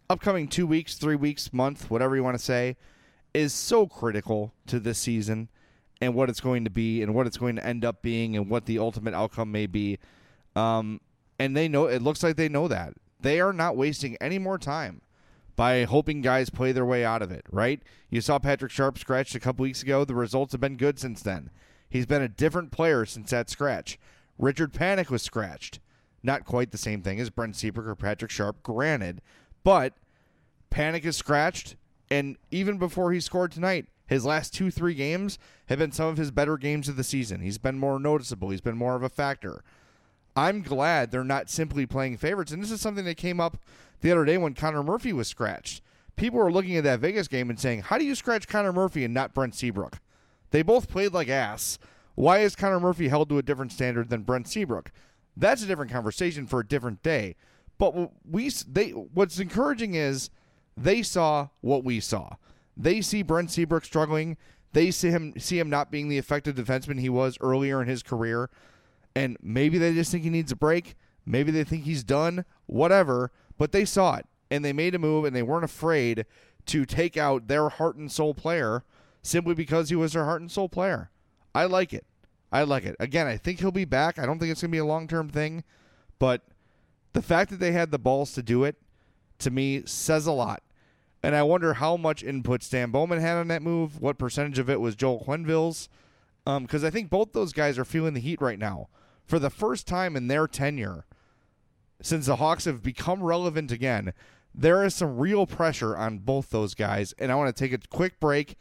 upcoming 0.10 0.48
two 0.48 0.66
weeks, 0.66 0.96
three 0.96 1.18
weeks, 1.18 1.52
month, 1.52 1.92
whatever 1.92 2.16
you 2.16 2.24
want 2.24 2.38
to 2.38 2.44
say, 2.44 2.78
is 3.34 3.54
so 3.54 3.86
critical 3.86 4.54
to 4.68 4.80
this 4.80 5.00
season 5.00 5.50
and 6.00 6.16
what 6.16 6.30
it's 6.30 6.40
going 6.40 6.64
to 6.64 6.70
be 6.70 7.02
and 7.02 7.14
what 7.14 7.28
it's 7.28 7.38
going 7.38 7.58
to 7.58 7.66
end 7.66 7.84
up 7.84 8.02
being 8.02 8.38
and 8.38 8.50
what 8.50 8.68
the 8.68 8.80
ultimate 8.80 9.14
outcome 9.14 9.52
may 9.52 9.68
be. 9.68 10.00
Um, 10.56 11.02
and 11.38 11.58
they 11.58 11.68
know 11.68 11.88
it 11.88 12.02
looks 12.02 12.24
like 12.24 12.38
they 12.38 12.48
know 12.48 12.70
that 12.70 12.94
they 13.22 13.40
are 13.40 13.54
not 13.54 13.78
wasting 13.78 14.18
any 14.20 14.40
more 14.40 14.58
time 14.58 15.02
by 15.56 15.84
hoping 15.84 16.22
guys 16.22 16.50
play 16.50 16.72
their 16.72 16.86
way 16.86 17.04
out 17.06 17.22
of 17.22 17.32
it, 17.32 17.46
right? 17.52 17.82
You 18.10 18.22
saw 18.22 18.40
Patrick 18.40 18.72
Sharp 18.72 18.98
scratched 18.98 19.36
a 19.36 19.40
couple 19.40 19.64
weeks 19.64 19.84
ago. 19.84 20.06
The 20.06 20.16
results 20.16 20.54
have 20.54 20.62
been 20.62 20.78
good 20.78 20.98
since 21.00 21.22
then. 21.22 21.50
He's 21.90 22.06
been 22.06 22.22
a 22.22 22.30
different 22.30 22.72
player 22.72 23.06
since 23.06 23.32
that 23.32 23.50
scratch. 23.50 24.00
Richard 24.38 24.74
Panik 24.74 25.10
was 25.10 25.22
scratched. 25.22 25.80
Not 26.24 26.46
quite 26.46 26.72
the 26.72 26.78
same 26.78 27.02
thing 27.02 27.20
as 27.20 27.30
Brent 27.30 27.56
Seabrook 27.56 27.88
or 27.88 27.96
Patrick 27.96 28.32
Sharp, 28.32 28.64
granted, 28.64 29.22
but 29.64 29.94
Panik 30.72 31.04
is 31.04 31.18
scratched, 31.18 31.76
and 32.10 32.38
even 32.50 32.78
before 32.78 33.12
he 33.12 33.20
scored 33.20 33.52
tonight, 33.52 33.88
his 34.08 34.26
last 34.26 34.54
two, 34.54 34.72
three 34.72 34.94
games 34.94 35.40
have 35.68 35.80
been 35.80 35.92
some 35.92 36.08
of 36.08 36.18
his 36.18 36.32
better 36.32 36.58
games 36.58 36.90
of 36.90 36.96
the 36.96 37.04
season. 37.04 37.42
He's 37.42 37.58
been 37.58 37.80
more 37.80 38.00
noticeable. 38.00 38.50
He's 38.50 38.62
been 38.62 38.78
more 38.78 38.96
of 38.96 39.04
a 39.04 39.10
factor. 39.10 39.64
I'm 40.36 40.62
glad 40.62 41.12
they're 41.12 41.24
not 41.24 41.50
simply 41.50 41.86
playing 41.86 42.18
favorites. 42.18 42.52
And 42.52 42.62
this 42.62 42.72
is 42.72 42.82
something 42.82 43.06
that 43.06 43.18
came 43.18 43.40
up 43.40 43.58
the 44.02 44.12
other 44.12 44.26
day 44.26 44.38
when 44.38 44.54
Connor 44.54 44.84
Murphy 44.84 45.14
was 45.14 45.28
scratched. 45.28 45.82
People 46.16 46.40
were 46.40 46.52
looking 46.52 46.76
at 46.76 46.84
that 46.84 47.00
Vegas 47.00 47.28
game 47.28 47.50
and 47.50 47.60
saying, 47.60 47.84
How 47.84 47.98
do 47.98 48.06
you 48.06 48.16
scratch 48.16 48.48
Connor 48.48 48.74
Murphy 48.74 49.04
and 49.04 49.14
not 49.14 49.34
Brent 49.34 49.56
Seabrook? 49.56 50.00
They 50.52 50.62
both 50.62 50.90
played 50.90 51.14
like 51.14 51.30
ass. 51.30 51.80
Why 52.16 52.40
is 52.40 52.56
Connor 52.56 52.80
Murphy 52.80 53.08
held 53.08 53.30
to 53.30 53.38
a 53.38 53.44
different 53.44 53.72
standard 53.72 54.10
than 54.10 54.24
Brent 54.24 54.48
Seabrook? 54.48 54.92
That's 55.36 55.64
a 55.64 55.66
different 55.66 55.92
conversation 55.92 56.46
for 56.46 56.60
a 56.60 56.68
different 56.68 57.02
day. 57.02 57.36
But 57.78 58.12
we 58.30 58.52
they 58.68 58.90
what's 58.90 59.40
encouraging 59.40 59.96
is 59.96 60.30
they 60.78 61.02
saw 61.02 61.48
what 61.62 61.84
we 61.84 62.00
saw. 62.00 62.36
They 62.78 63.02
see 63.02 63.24
Brent 63.24 63.50
Seabrook 63.50 63.86
struggling. 63.86 64.38
They 64.74 64.92
see 64.92 65.10
him 65.10 65.34
see 65.38 65.58
him 65.58 65.70
not 65.70 65.90
being 65.90 66.08
the 66.08 66.18
effective 66.18 66.56
defenseman 66.56 67.00
he 67.00 67.10
was 67.10 67.38
earlier 67.42 67.82
in 67.82 67.88
his 67.88 68.04
career 68.04 68.50
and 69.16 69.38
maybe 69.42 69.78
they 69.78 69.94
just 69.94 70.12
think 70.12 70.24
he 70.24 70.30
needs 70.30 70.52
a 70.52 70.56
break. 70.56 70.96
Maybe 71.26 71.52
they 71.52 71.64
think 71.64 71.84
he's 71.84 72.04
done, 72.04 72.46
whatever. 72.66 73.32
But 73.58 73.72
they 73.72 73.86
saw 73.86 74.16
it 74.16 74.26
and 74.50 74.66
they 74.66 74.74
made 74.74 74.96
a 74.96 75.00
move 75.00 75.26
and 75.26 75.36
they 75.36 75.44
weren't 75.44 75.64
afraid 75.64 76.26
to 76.68 76.86
take 76.86 77.18
out 77.18 77.48
their 77.48 77.70
heart 77.70 77.96
and 77.96 78.12
soul 78.12 78.34
player 78.34 78.84
simply 79.22 79.54
because 79.54 79.90
he 79.90 79.96
was 79.96 80.14
their 80.14 80.26
heart 80.26 80.42
and 80.42 80.52
soul 80.52 80.70
player. 80.70 81.10
I 81.54 81.66
like 81.66 81.94
it. 81.94 82.06
I 82.52 82.64
like 82.64 82.84
it. 82.84 82.96
Again, 83.00 83.28
I 83.28 83.38
think 83.38 83.60
he'll 83.60 83.72
be 83.72 83.86
back. 83.86 84.20
I 84.20 84.26
don't 84.26 84.40
think 84.40 84.52
it's 84.52 84.62
going 84.62 84.72
to 84.72 84.76
be 84.76 84.80
a 84.80 84.86
long 84.86 85.08
term 85.08 85.30
thing, 85.30 85.64
but 86.20 86.42
the 87.14 87.22
fact 87.22 87.50
that 87.52 87.60
they 87.60 87.72
had 87.72 87.92
the 87.92 88.00
balls 88.00 88.34
to 88.34 88.44
do 88.44 88.64
it 88.64 88.76
to 89.40 89.52
me 89.52 89.84
says 89.86 90.26
a 90.26 90.32
lot. 90.32 90.64
And 91.24 91.36
I 91.36 91.44
wonder 91.44 91.76
how 91.76 91.98
much 91.98 92.24
input 92.24 92.64
Stan 92.64 92.92
Bowman 92.92 93.20
had 93.20 93.38
on 93.38 93.48
that 93.50 93.62
move. 93.62 94.02
What 94.02 94.18
percentage 94.18 94.60
of 94.60 94.70
it 94.70 94.82
was 94.82 94.96
Joel 94.96 95.24
Quenneville's. 95.24 95.88
Because 96.46 96.84
um, 96.84 96.88
I 96.88 96.90
think 96.90 97.12
both 97.12 97.34
those 97.34 97.54
guys 97.54 97.78
are 97.78 97.86
feeling 97.86 98.16
the 98.16 98.20
heat 98.20 98.42
right 98.42 98.58
now 98.58 98.90
for 99.32 99.40
the 99.40 99.50
first 99.50 99.88
time 99.88 100.18
in 100.18 100.28
their 100.28 100.46
tenure, 100.46 101.06
since 102.02 102.26
the 102.26 102.36
Hawks 102.36 102.66
have 102.66 102.84
become 102.84 103.24
relevant 103.24 103.72
again, 103.72 104.12
there 104.54 104.84
is 104.84 104.94
some 104.94 105.18
real 105.18 105.48
pressure 105.48 105.96
on 105.96 106.18
both 106.18 106.50
those 106.50 106.74
guys. 106.74 107.14
And 107.18 107.32
I 107.32 107.36
want 107.36 107.56
to 107.56 107.58
take 107.58 107.72
a 107.72 107.88
quick 107.88 108.20
break 108.20 108.58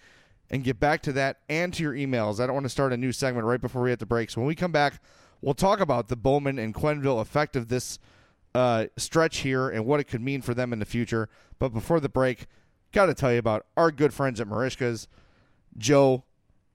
and 0.49 0.63
get 0.63 0.79
back 0.79 1.03
to 1.03 1.13
that 1.15 1.39
and 1.49 1.75
to 1.75 1.83
your 1.83 1.95
emails. 1.95 2.39
I 2.39 2.47
don't 2.47 2.55
want 2.55 2.67
to 2.67 2.71
start 2.71 2.93
a 2.93 2.97
new 2.97 3.11
segment 3.11 3.49
right 3.49 3.61
before 3.61 3.83
we 3.83 3.91
hit 3.91 3.99
the 3.99 4.07
break. 4.07 4.31
So 4.31 4.41
when 4.41 4.47
we 4.47 4.55
come 4.55 4.71
back, 4.71 5.03
we'll 5.41 5.55
talk 5.55 5.81
about 5.81 6.07
the 6.07 6.15
Bowman 6.15 6.57
and 6.61 6.73
Quenneville 6.73 7.21
effect 7.21 7.57
of 7.57 7.67
this 7.67 7.99
uh, 8.55 8.87
stretch 8.97 9.39
here 9.39 9.69
and 9.69 9.85
what 9.85 9.99
it 9.99 10.05
could 10.05 10.23
mean 10.23 10.41
for 10.41 10.55
them 10.55 10.73
in 10.73 10.79
the 10.79 10.87
future. 10.87 11.29
But 11.59 11.71
before 11.71 11.99
the 11.99 12.09
break, 12.09 12.47
got 12.93 13.07
to 13.07 13.14
tell 13.14 13.33
you 13.33 13.41
about 13.41 13.66
our 13.77 13.91
good 13.91 14.14
friends 14.14 14.41
at 14.41 14.47
Merichka's, 14.47 15.09
Joe 15.77 16.23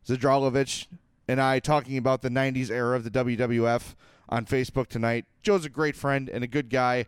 Zdralovic, 0.05 0.87
and 1.27 1.41
I 1.41 1.59
talking 1.59 1.97
about 1.97 2.21
the 2.21 2.29
90s 2.29 2.69
era 2.69 2.95
of 2.95 3.03
the 3.03 3.11
WWF 3.11 3.95
on 4.29 4.45
Facebook 4.45 4.87
tonight. 4.87 5.25
Joe's 5.43 5.65
a 5.65 5.69
great 5.69 5.95
friend 5.95 6.29
and 6.29 6.43
a 6.43 6.47
good 6.47 6.69
guy 6.69 7.05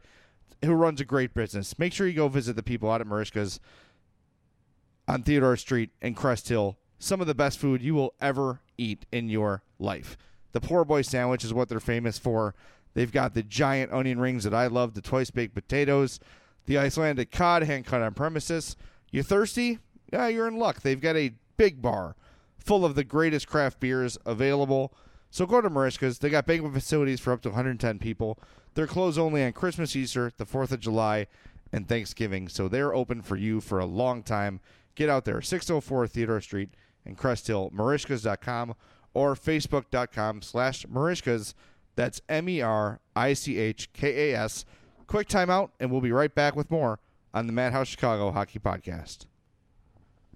who 0.64 0.74
runs 0.74 1.00
a 1.00 1.06
great 1.06 1.34
business. 1.34 1.78
Make 1.78 1.94
sure 1.94 2.08
you 2.08 2.14
go 2.14 2.28
visit 2.28 2.56
the 2.56 2.64
people 2.64 2.90
out 2.90 3.02
at 3.02 3.08
Merichka's 3.08 3.60
on 5.08 5.24
Theodore 5.24 5.58
Street 5.58 5.92
in 6.02 6.16
Crest 6.16 6.50
Hill. 6.50 6.78
Some 7.00 7.22
of 7.22 7.28
the 7.28 7.36
best 7.36 7.60
food 7.60 7.82
you 7.82 7.94
will 7.94 8.14
ever 8.20 8.62
eat 8.78 9.06
in 9.12 9.30
your 9.30 9.64
life. 9.80 10.18
The 10.52 10.62
poor 10.62 10.84
boy 10.84 11.04
sandwich 11.04 11.44
is 11.44 11.54
what 11.54 11.70
they're 11.70 11.80
famous 11.80 12.18
for. 12.18 12.56
They've 12.94 13.12
got 13.12 13.36
the 13.36 13.44
giant 13.44 13.94
onion 13.94 14.20
rings 14.20 14.44
that 14.44 14.54
I 14.54 14.68
love, 14.68 14.96
the 14.96 15.02
twice 15.02 15.30
baked 15.30 15.54
potatoes, 15.54 16.20
the 16.66 16.80
Icelandic 16.80 17.32
cod 17.32 17.64
hand 17.64 17.86
cut 17.86 18.02
on 18.02 18.16
premises. 18.16 18.76
You 19.12 19.22
thirsty? 19.22 19.78
Yeah, 20.12 20.28
you're 20.28 20.48
in 20.48 20.58
luck. 20.58 20.82
They've 20.82 21.00
got 21.00 21.16
a 21.16 21.34
big 21.58 21.82
bar 21.82 22.16
full 22.68 22.84
of 22.84 22.96
the 22.96 23.04
greatest 23.06 23.48
craft 23.48 23.80
beers 23.80 24.18
available. 24.26 24.94
So 25.30 25.46
go 25.46 25.62
to 25.62 25.70
Merichka's. 25.70 26.20
They 26.20 26.30
got 26.30 26.46
banquet 26.46 26.74
facilities 26.74 27.22
for 27.22 27.32
up 27.32 27.42
to 27.44 27.50
110 27.50 27.98
people. 27.98 28.38
They're 28.74 28.88
closed 28.88 29.18
only 29.18 29.44
on 29.44 29.54
Christmas, 29.54 29.96
Easter, 29.96 30.32
the 30.38 30.46
4th 30.46 30.72
of 30.72 30.82
July, 30.82 31.28
and 31.72 31.88
Thanksgiving. 31.88 32.50
So 32.50 32.68
they're 32.68 32.94
open 32.94 33.22
for 33.22 33.38
you 33.38 33.62
for 33.62 33.80
a 33.80 33.86
long 33.86 34.22
time. 34.22 34.60
Get 34.96 35.10
out 35.10 35.26
there, 35.26 35.42
604 35.42 36.08
Theodore 36.08 36.42
Street 36.42 36.70
in 37.06 37.16
Crest 37.16 37.48
Hill, 37.48 37.72
merichkas.com 37.74 38.76
or 39.14 39.36
facebook.com 39.36 40.42
slash 40.42 40.86
marishkas. 40.86 41.54
That's 41.96 42.22
M 42.28 42.50
E 42.50 42.62
R 42.62 43.00
I 43.16 43.34
C 43.34 43.58
H 43.58 43.92
K 43.94 44.32
A 44.32 44.38
S. 44.38 44.66
Quick 45.08 45.30
timeout, 45.30 45.72
and 45.80 45.90
we'll 45.90 46.02
be 46.02 46.12
right 46.12 46.34
back 46.34 46.56
with 46.56 46.70
more 46.70 47.00
on 47.34 47.48
the 47.48 47.54
Madhouse 47.54 47.88
Chicago 47.88 48.32
Hockey 48.32 48.60
Podcast. 48.60 49.26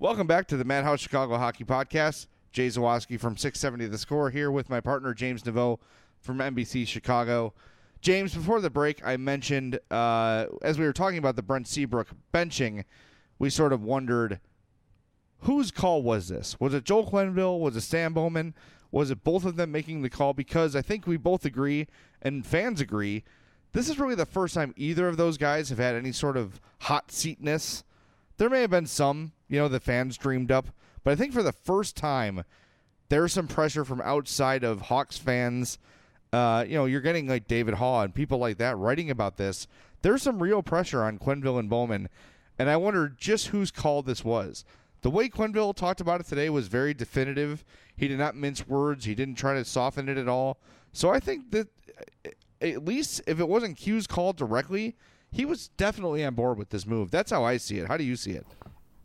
Welcome 0.01 0.25
back 0.25 0.47
to 0.47 0.57
the 0.57 0.65
Madhouse 0.65 0.99
Chicago 0.99 1.37
Hockey 1.37 1.63
Podcast. 1.63 2.25
Jay 2.51 2.69
Zawaski 2.69 3.19
from 3.19 3.37
670 3.37 3.85
The 3.85 3.99
Score 3.99 4.31
here 4.31 4.49
with 4.49 4.67
my 4.67 4.81
partner 4.81 5.13
James 5.13 5.43
Neveau 5.43 5.77
from 6.19 6.39
NBC 6.39 6.87
Chicago. 6.87 7.53
James, 8.01 8.33
before 8.33 8.61
the 8.61 8.71
break, 8.71 9.05
I 9.05 9.17
mentioned 9.17 9.79
uh, 9.91 10.47
as 10.63 10.79
we 10.79 10.85
were 10.85 10.91
talking 10.91 11.19
about 11.19 11.35
the 11.35 11.43
Brent 11.43 11.67
Seabrook 11.67 12.07
benching, 12.33 12.85
we 13.37 13.51
sort 13.51 13.71
of 13.71 13.83
wondered 13.83 14.39
whose 15.41 15.69
call 15.69 16.01
was 16.01 16.29
this? 16.29 16.59
Was 16.59 16.73
it 16.73 16.83
Joel 16.83 17.05
Quenneville? 17.05 17.59
Was 17.59 17.75
it 17.75 17.81
Stan 17.81 18.13
Bowman? 18.13 18.55
Was 18.89 19.11
it 19.11 19.23
both 19.23 19.45
of 19.45 19.55
them 19.55 19.71
making 19.71 20.01
the 20.01 20.09
call? 20.09 20.33
Because 20.33 20.75
I 20.75 20.81
think 20.81 21.05
we 21.05 21.15
both 21.15 21.45
agree, 21.45 21.85
and 22.23 22.43
fans 22.43 22.81
agree, 22.81 23.23
this 23.73 23.87
is 23.87 23.99
really 23.99 24.15
the 24.15 24.25
first 24.25 24.55
time 24.55 24.73
either 24.75 25.07
of 25.07 25.17
those 25.17 25.37
guys 25.37 25.69
have 25.69 25.77
had 25.77 25.93
any 25.93 26.11
sort 26.11 26.37
of 26.37 26.59
hot 26.79 27.11
seatness. 27.11 27.83
There 28.41 28.49
may 28.49 28.61
have 28.61 28.71
been 28.71 28.87
some, 28.87 29.33
you 29.49 29.59
know, 29.59 29.67
the 29.67 29.79
fans 29.79 30.17
dreamed 30.17 30.51
up, 30.51 30.69
but 31.03 31.11
I 31.11 31.15
think 31.15 31.31
for 31.31 31.43
the 31.43 31.51
first 31.51 31.95
time, 31.95 32.43
there's 33.09 33.33
some 33.33 33.47
pressure 33.47 33.85
from 33.85 34.01
outside 34.01 34.63
of 34.63 34.81
Hawks 34.81 35.15
fans. 35.15 35.77
Uh, 36.33 36.65
you 36.67 36.73
know, 36.73 36.85
you're 36.85 37.01
getting 37.01 37.27
like 37.27 37.47
David 37.47 37.75
Haugh 37.75 38.03
and 38.03 38.15
people 38.15 38.39
like 38.39 38.57
that 38.57 38.79
writing 38.79 39.11
about 39.11 39.37
this. 39.37 39.67
There's 40.01 40.23
some 40.23 40.41
real 40.41 40.63
pressure 40.63 41.03
on 41.03 41.19
Quenneville 41.19 41.59
and 41.59 41.69
Bowman, 41.69 42.09
and 42.57 42.67
I 42.67 42.77
wonder 42.77 43.09
just 43.15 43.49
whose 43.49 43.69
call 43.69 44.01
this 44.01 44.25
was. 44.25 44.65
The 45.03 45.11
way 45.11 45.29
Quenneville 45.29 45.75
talked 45.75 46.01
about 46.01 46.19
it 46.19 46.25
today 46.25 46.49
was 46.49 46.67
very 46.67 46.95
definitive. 46.95 47.63
He 47.95 48.07
did 48.07 48.17
not 48.17 48.35
mince 48.35 48.67
words. 48.67 49.05
He 49.05 49.13
didn't 49.13 49.35
try 49.35 49.53
to 49.53 49.63
soften 49.63 50.09
it 50.09 50.17
at 50.17 50.27
all. 50.27 50.57
So 50.93 51.11
I 51.11 51.19
think 51.19 51.51
that 51.51 51.67
at 52.59 52.85
least 52.85 53.21
if 53.27 53.39
it 53.39 53.47
wasn't 53.47 53.77
Q's 53.77 54.07
call 54.07 54.33
directly, 54.33 54.95
he 55.31 55.45
was 55.45 55.69
definitely 55.69 56.25
on 56.25 56.35
board 56.35 56.57
with 56.57 56.69
this 56.69 56.85
move. 56.85 57.09
That's 57.11 57.31
how 57.31 57.43
I 57.43 57.57
see 57.57 57.77
it. 57.79 57.87
How 57.87 57.97
do 57.97 58.03
you 58.03 58.15
see 58.15 58.31
it? 58.31 58.45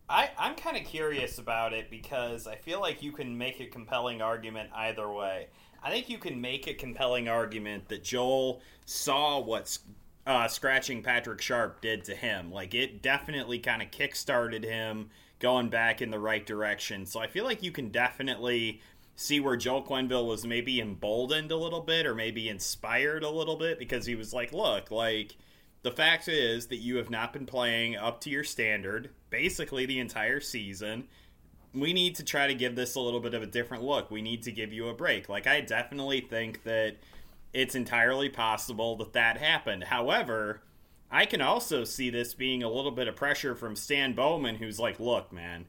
I, 0.09 0.31
I'm 0.39 0.55
kind 0.55 0.77
of 0.77 0.85
curious 0.85 1.39
about 1.39 1.73
it 1.73 1.91
because 1.91 2.47
I 2.47 2.57
feel 2.57 2.81
like 2.81 3.03
you 3.03 3.13
can 3.13 3.37
make 3.37 3.61
a 3.61 3.67
compelling 3.67 4.23
argument 4.23 4.71
either 4.75 5.11
way. 5.11 5.49
I 5.83 5.91
think 5.91 6.09
you 6.09 6.19
can 6.19 6.41
make 6.41 6.67
a 6.67 6.75
compelling 6.75 7.29
argument 7.29 7.89
that 7.89 8.05
Joel 8.05 8.61
saw 8.85 9.41
what 9.41 9.79
uh, 10.27 10.49
scratching 10.49 11.03
Patrick 11.03 11.41
Sharp 11.41 11.81
did 11.81 12.05
to 12.05 12.15
him. 12.15 12.51
Like, 12.51 12.75
it 12.75 13.03
definitely 13.03 13.59
kind 13.59 13.83
of 13.83 13.91
kickstarted 13.91 14.65
him 14.65 15.11
going 15.39 15.69
back 15.69 16.03
in 16.03 16.11
the 16.11 16.19
right 16.19 16.45
direction. 16.45 17.07
So 17.07 17.21
I 17.21 17.27
feel 17.27 17.45
like 17.45 17.63
you 17.63 17.71
can 17.71 17.91
definitely 17.91 18.81
see 19.17 19.41
where 19.41 19.57
Joel 19.57 19.83
Quenneville 19.83 20.27
was 20.27 20.47
maybe 20.47 20.81
emboldened 20.81 21.51
a 21.51 21.57
little 21.57 21.81
bit 21.81 22.07
or 22.07 22.15
maybe 22.15 22.49
inspired 22.49 23.23
a 23.23 23.31
little 23.31 23.57
bit 23.57 23.79
because 23.79 24.07
he 24.07 24.15
was 24.15 24.33
like, 24.33 24.53
look, 24.53 24.91
like 24.91 25.37
the 25.87 25.93
fact 25.93 26.27
is 26.27 26.67
that 26.67 26.79
you 26.79 26.97
have 26.97 27.11
not 27.11 27.33
been 27.33 27.47
playing 27.47 27.95
up 27.95 28.21
to 28.21 28.29
your 28.29 28.43
standard 28.43 29.11
basically 29.31 29.87
the 29.87 30.01
entire 30.01 30.41
season. 30.41 31.05
We 31.73 31.93
need 31.93 32.17
to 32.17 32.25
try 32.25 32.49
to 32.49 32.57
give 32.57 32.75
this 32.75 32.97
a 32.97 33.01
little 33.01 33.21
bit 33.21 33.35
of 33.35 33.43
a 33.45 33.47
different 33.47 33.85
look. 33.85 34.11
We 34.11 34.21
need 34.21 34.43
to 34.43 34.51
give 34.51 34.73
you 34.73 34.89
a 34.89 34.95
break. 34.95 35.29
Like 35.29 35.47
I 35.47 35.61
definitely 35.61 36.23
think 36.23 36.65
that 36.65 36.97
it's 37.53 37.77
entirely 37.77 38.29
possible 38.29 38.97
that 38.97 39.13
that 39.13 39.39
happened. 39.39 39.85
However, 39.85 40.63
I 41.09 41.25
can 41.25 41.41
also 41.41 41.85
see 41.85 42.11
this 42.11 42.35
being 42.35 42.65
a 42.65 42.69
little 42.69 42.91
bit 42.91 43.07
of 43.07 43.15
pressure 43.15 43.55
from 43.55 43.77
Stan 43.77 44.13
Bowman, 44.13 44.57
who's 44.57 44.81
like, 44.81 44.99
look, 44.99 45.33
man, 45.33 45.67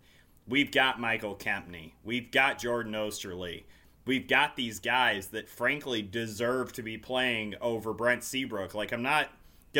we've 0.48 0.72
got 0.72 1.00
Michael 1.00 1.36
Kempny, 1.36 1.92
we've 2.04 2.32
got 2.32 2.58
Jordan 2.58 2.94
Oesterle, 2.94 3.66
we've 4.08 4.28
got 4.28 4.56
these 4.56 4.80
guys 4.80 5.28
that 5.28 5.48
frankly 5.48 6.02
deserve 6.02 6.74
to 6.74 6.82
be 6.82 6.98
playing 6.98 7.54
over 7.62 7.94
Brent 7.94 8.24
Seabrook. 8.24 8.74
Like, 8.74 8.92
I'm 8.92 9.04
not 9.04 9.30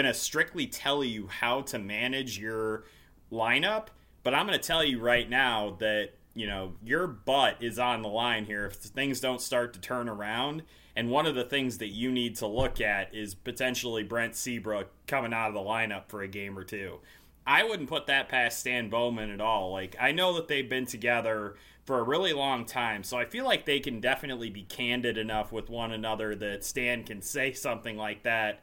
to 0.06 0.14
strictly 0.14 0.68
tell 0.68 1.04
you 1.04 1.28
how 1.28 1.62
to 1.64 1.80
manage 1.80 2.38
your 2.38 2.86
lineup, 3.32 3.88
but 4.24 4.34
I'm 4.34 4.46
going 4.46 4.60
to 4.60 4.66
tell 4.66 4.84
you 4.84 5.00
right 5.00 5.30
now 5.30 5.78
that, 5.80 6.12
you 6.34 6.48
know, 6.48 6.74
your 6.84 7.08
butt 7.08 7.58
is 7.62 7.80
on 7.80 8.02
the 8.02 8.10
line 8.10 8.46
here 8.46 8.66
if 8.66 8.74
things 8.76 9.20
don't 9.20 9.42
start 9.42 9.74
to 9.74 9.80
turn 9.80 10.08
around. 10.08 10.64
And 10.96 11.12
one 11.12 11.28
of 11.28 11.36
the 11.36 11.44
things 11.44 11.78
that 11.78 11.90
you 11.90 12.12
need 12.12 12.36
to 12.38 12.48
look 12.48 12.82
at 12.82 13.14
is 13.14 13.36
potentially 13.36 14.04
Brent 14.04 14.36
Seabrook 14.36 14.90
coming 15.06 15.34
out 15.34 15.50
of 15.50 15.54
the 15.54 15.60
lineup 15.60 16.10
for 16.10 16.22
a 16.22 16.28
game 16.28 16.58
or 16.58 16.64
two. 16.64 17.00
I 17.46 17.64
wouldn't 17.64 17.88
put 17.88 18.08
that 18.08 18.28
past 18.28 18.60
Stan 18.60 18.90
Bowman 18.90 19.30
at 19.30 19.40
all. 19.40 19.72
Like, 19.72 19.96
I 20.00 20.12
know 20.12 20.34
that 20.36 20.48
they've 20.48 20.68
been 20.68 20.86
together 20.86 21.56
for 21.86 22.00
a 22.00 22.04
really 22.04 22.34
long 22.34 22.66
time, 22.66 23.04
so 23.04 23.18
I 23.18 23.24
feel 23.24 23.46
like 23.46 23.66
they 23.66 23.80
can 23.80 24.02
definitely 24.02 24.50
be 24.50 24.64
candid 24.64 25.18
enough 25.18 25.54
with 25.54 25.70
one 25.70 25.94
another 25.94 26.36
that 26.36 26.66
Stan 26.66 27.04
can 27.04 27.22
say 27.22 27.54
something 27.54 27.96
like 27.96 28.24
that, 28.24 28.62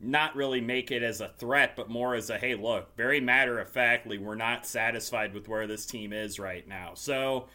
not 0.00 0.36
really 0.36 0.60
make 0.60 0.90
it 0.90 1.02
as 1.02 1.20
a 1.20 1.28
threat, 1.28 1.76
but 1.76 1.88
more 1.88 2.14
as 2.14 2.30
a 2.30 2.38
hey, 2.38 2.54
look, 2.54 2.96
very 2.96 3.20
matter 3.20 3.58
of 3.58 3.68
factly, 3.68 4.18
we're 4.18 4.34
not 4.34 4.66
satisfied 4.66 5.32
with 5.32 5.48
where 5.48 5.66
this 5.66 5.86
team 5.86 6.12
is 6.12 6.38
right 6.38 6.66
now. 6.68 6.92
So 6.94 7.46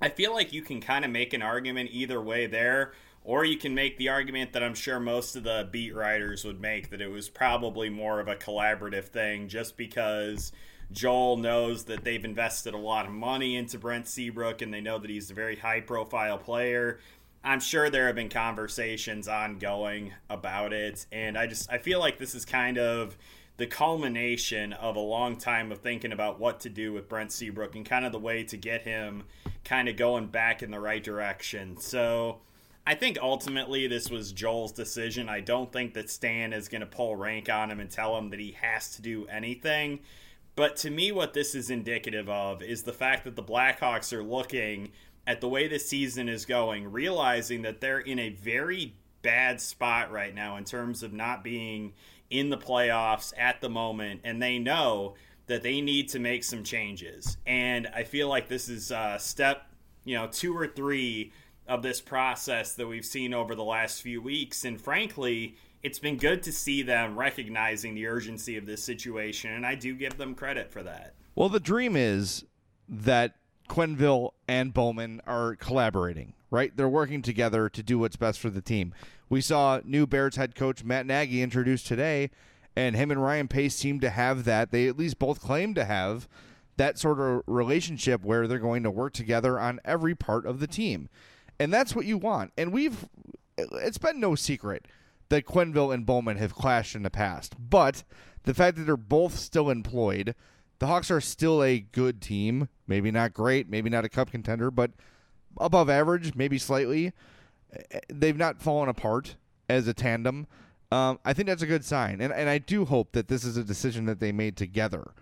I 0.00 0.08
feel 0.08 0.32
like 0.34 0.52
you 0.52 0.62
can 0.62 0.80
kind 0.80 1.04
of 1.04 1.10
make 1.10 1.32
an 1.32 1.42
argument 1.42 1.90
either 1.92 2.20
way 2.20 2.46
there. 2.46 2.92
Or 3.26 3.46
you 3.46 3.56
can 3.56 3.74
make 3.74 3.96
the 3.96 4.10
argument 4.10 4.52
that 4.52 4.62
I'm 4.62 4.74
sure 4.74 5.00
most 5.00 5.34
of 5.34 5.44
the 5.44 5.66
beat 5.72 5.94
writers 5.94 6.44
would 6.44 6.60
make 6.60 6.90
that 6.90 7.00
it 7.00 7.08
was 7.08 7.30
probably 7.30 7.88
more 7.88 8.20
of 8.20 8.28
a 8.28 8.36
collaborative 8.36 9.04
thing 9.04 9.48
just 9.48 9.78
because 9.78 10.52
Joel 10.92 11.38
knows 11.38 11.84
that 11.84 12.04
they've 12.04 12.24
invested 12.24 12.74
a 12.74 12.78
lot 12.78 13.06
of 13.06 13.12
money 13.12 13.56
into 13.56 13.78
Brent 13.78 14.06
Seabrook 14.08 14.60
and 14.60 14.74
they 14.74 14.82
know 14.82 14.98
that 14.98 15.08
he's 15.08 15.30
a 15.30 15.34
very 15.34 15.56
high 15.56 15.80
profile 15.80 16.36
player. 16.36 17.00
I'm 17.44 17.60
sure 17.60 17.90
there 17.90 18.06
have 18.06 18.16
been 18.16 18.30
conversations 18.30 19.28
ongoing 19.28 20.14
about 20.30 20.72
it 20.72 21.04
and 21.12 21.36
I 21.36 21.46
just 21.46 21.70
I 21.70 21.76
feel 21.78 22.00
like 22.00 22.18
this 22.18 22.34
is 22.34 22.46
kind 22.46 22.78
of 22.78 23.16
the 23.58 23.66
culmination 23.66 24.72
of 24.72 24.96
a 24.96 25.00
long 25.00 25.36
time 25.36 25.70
of 25.70 25.78
thinking 25.78 26.10
about 26.10 26.40
what 26.40 26.60
to 26.60 26.70
do 26.70 26.92
with 26.92 27.08
Brent 27.08 27.30
Seabrook 27.30 27.76
and 27.76 27.84
kind 27.84 28.04
of 28.04 28.12
the 28.12 28.18
way 28.18 28.44
to 28.44 28.56
get 28.56 28.82
him 28.82 29.24
kind 29.62 29.88
of 29.88 29.96
going 29.96 30.26
back 30.26 30.62
in 30.62 30.70
the 30.70 30.80
right 30.80 31.04
direction. 31.04 31.76
So 31.76 32.40
I 32.86 32.94
think 32.94 33.18
ultimately 33.20 33.86
this 33.86 34.10
was 34.10 34.32
Joel's 34.32 34.72
decision. 34.72 35.28
I 35.28 35.40
don't 35.40 35.70
think 35.70 35.94
that 35.94 36.10
Stan 36.10 36.52
is 36.52 36.68
going 36.68 36.80
to 36.80 36.86
pull 36.86 37.14
rank 37.14 37.48
on 37.48 37.70
him 37.70 37.78
and 37.78 37.90
tell 37.90 38.16
him 38.18 38.30
that 38.30 38.40
he 38.40 38.56
has 38.60 38.96
to 38.96 39.02
do 39.02 39.26
anything. 39.26 40.00
But 40.56 40.76
to 40.76 40.90
me, 40.90 41.10
what 41.10 41.34
this 41.34 41.54
is 41.54 41.70
indicative 41.70 42.28
of 42.28 42.62
is 42.62 42.82
the 42.82 42.92
fact 42.92 43.24
that 43.24 43.36
the 43.36 43.42
Blackhawks 43.42 44.12
are 44.12 44.22
looking 44.22 44.92
at 45.26 45.40
the 45.40 45.48
way 45.48 45.68
the 45.68 45.78
season 45.78 46.28
is 46.28 46.44
going, 46.44 46.90
realizing 46.90 47.62
that 47.62 47.80
they're 47.80 48.00
in 48.00 48.18
a 48.18 48.30
very 48.30 48.94
bad 49.22 49.60
spot 49.60 50.12
right 50.12 50.34
now 50.34 50.56
in 50.56 50.64
terms 50.64 51.02
of 51.02 51.12
not 51.12 51.42
being 51.42 51.92
in 52.30 52.50
the 52.50 52.58
playoffs 52.58 53.32
at 53.38 53.60
the 53.60 53.70
moment. 53.70 54.20
And 54.24 54.42
they 54.42 54.58
know 54.58 55.14
that 55.46 55.62
they 55.62 55.80
need 55.80 56.08
to 56.10 56.18
make 56.18 56.44
some 56.44 56.62
changes. 56.62 57.36
And 57.46 57.86
I 57.94 58.04
feel 58.04 58.28
like 58.28 58.48
this 58.48 58.68
is 58.68 58.92
uh, 58.92 59.18
step, 59.18 59.66
you 60.04 60.16
know, 60.16 60.26
two 60.26 60.56
or 60.56 60.66
three 60.66 61.32
of 61.66 61.82
this 61.82 62.00
process 62.00 62.74
that 62.74 62.86
we've 62.86 63.04
seen 63.04 63.32
over 63.32 63.54
the 63.54 63.64
last 63.64 64.02
few 64.02 64.20
weeks. 64.20 64.64
And 64.64 64.80
frankly, 64.80 65.56
it's 65.82 65.98
been 65.98 66.16
good 66.16 66.42
to 66.42 66.52
see 66.52 66.82
them 66.82 67.18
recognizing 67.18 67.94
the 67.94 68.06
urgency 68.06 68.56
of 68.56 68.64
this 68.64 68.82
situation, 68.82 69.52
and 69.52 69.66
I 69.66 69.74
do 69.74 69.94
give 69.94 70.16
them 70.16 70.34
credit 70.34 70.72
for 70.72 70.82
that. 70.82 71.14
Well, 71.34 71.50
the 71.50 71.60
dream 71.60 71.94
is 71.94 72.44
that 72.88 73.34
Quenneville 73.74 74.30
and 74.46 74.72
Bowman 74.72 75.20
are 75.26 75.56
collaborating, 75.56 76.34
right? 76.48 76.76
They're 76.76 76.88
working 76.88 77.22
together 77.22 77.68
to 77.68 77.82
do 77.82 77.98
what's 77.98 78.14
best 78.14 78.38
for 78.38 78.48
the 78.48 78.62
team. 78.62 78.94
We 79.28 79.40
saw 79.40 79.80
new 79.84 80.06
Bears 80.06 80.36
head 80.36 80.54
coach 80.54 80.84
Matt 80.84 81.06
Nagy 81.06 81.42
introduced 81.42 81.88
today, 81.88 82.30
and 82.76 82.94
him 82.94 83.10
and 83.10 83.20
Ryan 83.20 83.48
Pace 83.48 83.74
seem 83.74 83.98
to 83.98 84.10
have 84.10 84.44
that. 84.44 84.70
They 84.70 84.86
at 84.86 84.96
least 84.96 85.18
both 85.18 85.40
claim 85.40 85.74
to 85.74 85.84
have 85.84 86.28
that 86.76 87.00
sort 87.00 87.18
of 87.18 87.42
relationship 87.48 88.22
where 88.22 88.46
they're 88.46 88.60
going 88.60 88.84
to 88.84 88.92
work 88.92 89.12
together 89.12 89.58
on 89.58 89.80
every 89.84 90.14
part 90.14 90.46
of 90.46 90.60
the 90.60 90.68
team. 90.68 91.08
And 91.58 91.74
that's 91.74 91.96
what 91.96 92.06
you 92.06 92.16
want. 92.16 92.52
And 92.56 92.72
we've, 92.72 93.08
it's 93.58 93.98
been 93.98 94.20
no 94.20 94.36
secret 94.36 94.86
that 95.30 95.46
Quenneville 95.46 95.92
and 95.92 96.06
Bowman 96.06 96.36
have 96.36 96.54
clashed 96.54 96.94
in 96.94 97.02
the 97.02 97.10
past. 97.10 97.54
But 97.58 98.04
the 98.44 98.54
fact 98.54 98.76
that 98.76 98.84
they're 98.84 98.96
both 98.96 99.36
still 99.36 99.68
employed, 99.68 100.36
the 100.84 100.88
Hawks 100.88 101.10
are 101.10 101.20
still 101.22 101.62
a 101.62 101.78
good 101.78 102.20
team. 102.20 102.68
Maybe 102.86 103.10
not 103.10 103.32
great, 103.32 103.70
maybe 103.70 103.88
not 103.88 104.04
a 104.04 104.08
cup 104.10 104.30
contender, 104.30 104.70
but 104.70 104.90
above 105.58 105.88
average, 105.88 106.34
maybe 106.34 106.58
slightly. 106.58 107.14
They've 108.10 108.36
not 108.36 108.60
fallen 108.60 108.90
apart 108.90 109.36
as 109.66 109.88
a 109.88 109.94
tandem. 109.94 110.46
Um, 110.92 111.20
I 111.24 111.32
think 111.32 111.48
that's 111.48 111.62
a 111.62 111.66
good 111.66 111.86
sign, 111.86 112.20
and 112.20 112.34
and 112.34 112.50
I 112.50 112.58
do 112.58 112.84
hope 112.84 113.12
that 113.12 113.28
this 113.28 113.44
is 113.44 113.56
a 113.56 113.64
decision 113.64 114.04
that 114.04 114.20
they 114.20 114.30
made 114.30 114.58
together. 114.58 115.12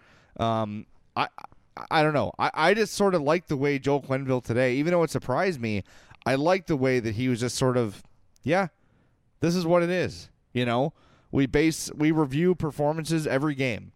Um, 0.40 0.86
I 1.14 1.28
I 1.92 2.02
don't 2.02 2.12
know. 2.12 2.32
I, 2.40 2.50
I 2.52 2.74
just 2.74 2.94
sort 2.94 3.14
of 3.14 3.22
like 3.22 3.46
the 3.46 3.56
way 3.56 3.78
Joel 3.78 4.02
Quenneville 4.02 4.42
today, 4.42 4.74
even 4.74 4.90
though 4.90 5.04
it 5.04 5.10
surprised 5.10 5.60
me. 5.60 5.84
I 6.26 6.34
like 6.34 6.66
the 6.66 6.76
way 6.76 6.98
that 6.98 7.14
he 7.14 7.28
was 7.28 7.38
just 7.38 7.54
sort 7.54 7.76
of, 7.76 8.02
yeah, 8.42 8.66
this 9.38 9.54
is 9.54 9.64
what 9.64 9.84
it 9.84 9.90
is. 9.90 10.28
You 10.52 10.66
know, 10.66 10.92
we 11.30 11.46
base 11.46 11.88
we 11.94 12.10
review 12.10 12.56
performances 12.56 13.28
every 13.28 13.54
game, 13.54 13.92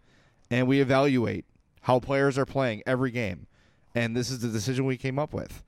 and 0.48 0.68
we 0.68 0.80
evaluate 0.80 1.44
how 1.86 2.00
players 2.00 2.36
are 2.36 2.44
playing 2.46 2.82
every 2.84 3.10
game, 3.12 3.46
and 3.94 4.16
this 4.16 4.28
is 4.30 4.40
the 4.40 4.48
decision 4.48 4.84
we 4.86 4.96
came 4.96 5.18
up 5.20 5.32
with. 5.32 5.62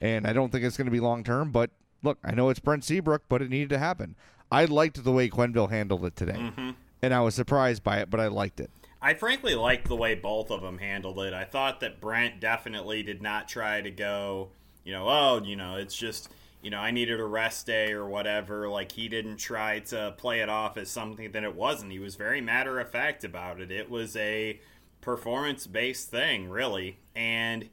And 0.00 0.26
I 0.26 0.32
don't 0.32 0.50
think 0.50 0.64
it's 0.64 0.76
going 0.76 0.86
to 0.86 0.90
be 0.90 0.98
long 1.00 1.22
term, 1.22 1.52
but 1.52 1.70
look, 2.02 2.18
I 2.24 2.32
know 2.32 2.48
it's 2.48 2.58
Brent 2.58 2.82
Seabrook, 2.84 3.22
but 3.28 3.40
it 3.40 3.50
needed 3.50 3.68
to 3.70 3.78
happen. 3.78 4.16
I 4.50 4.64
liked 4.64 5.04
the 5.04 5.12
way 5.12 5.28
Quenneville 5.28 5.70
handled 5.70 6.04
it 6.04 6.16
today, 6.16 6.32
Mm-hmm. 6.38 6.70
and 7.02 7.14
I 7.14 7.20
was 7.20 7.34
surprised 7.36 7.84
by 7.84 7.98
it, 7.98 8.10
but 8.10 8.18
I 8.18 8.26
liked 8.26 8.58
it. 8.58 8.70
I 9.00 9.14
frankly 9.14 9.54
liked 9.54 9.86
the 9.88 9.96
way 9.96 10.14
both 10.16 10.50
of 10.50 10.60
them 10.60 10.78
handled 10.78 11.18
it. 11.20 11.32
I 11.32 11.44
thought 11.44 11.80
that 11.80 12.00
Brent 12.00 12.40
definitely 12.40 13.02
did 13.02 13.22
not 13.22 13.48
try 13.48 13.80
to 13.80 13.90
go, 13.90 14.48
you 14.84 14.92
know, 14.92 15.06
oh, 15.08 15.40
you 15.42 15.54
know, 15.56 15.76
it's 15.76 15.96
just, 15.96 16.28
you 16.62 16.70
know, 16.70 16.78
I 16.80 16.90
needed 16.90 17.20
a 17.20 17.24
rest 17.24 17.64
day 17.66 17.92
or 17.92 18.06
whatever. 18.06 18.68
Like, 18.68 18.92
he 18.92 19.08
didn't 19.08 19.36
try 19.36 19.78
to 19.90 20.14
play 20.18 20.40
it 20.40 20.48
off 20.50 20.76
as 20.76 20.90
something 20.90 21.30
that 21.32 21.44
it 21.44 21.54
wasn't. 21.54 21.92
He 21.92 21.98
was 22.00 22.16
very 22.16 22.40
matter 22.40 22.80
of 22.80 22.90
fact 22.90 23.22
about 23.24 23.60
it. 23.60 23.70
It 23.70 23.88
was 23.88 24.16
a 24.16 24.60
performance 25.00 25.66
based 25.66 26.10
thing, 26.10 26.48
really. 26.48 26.98
And 27.14 27.68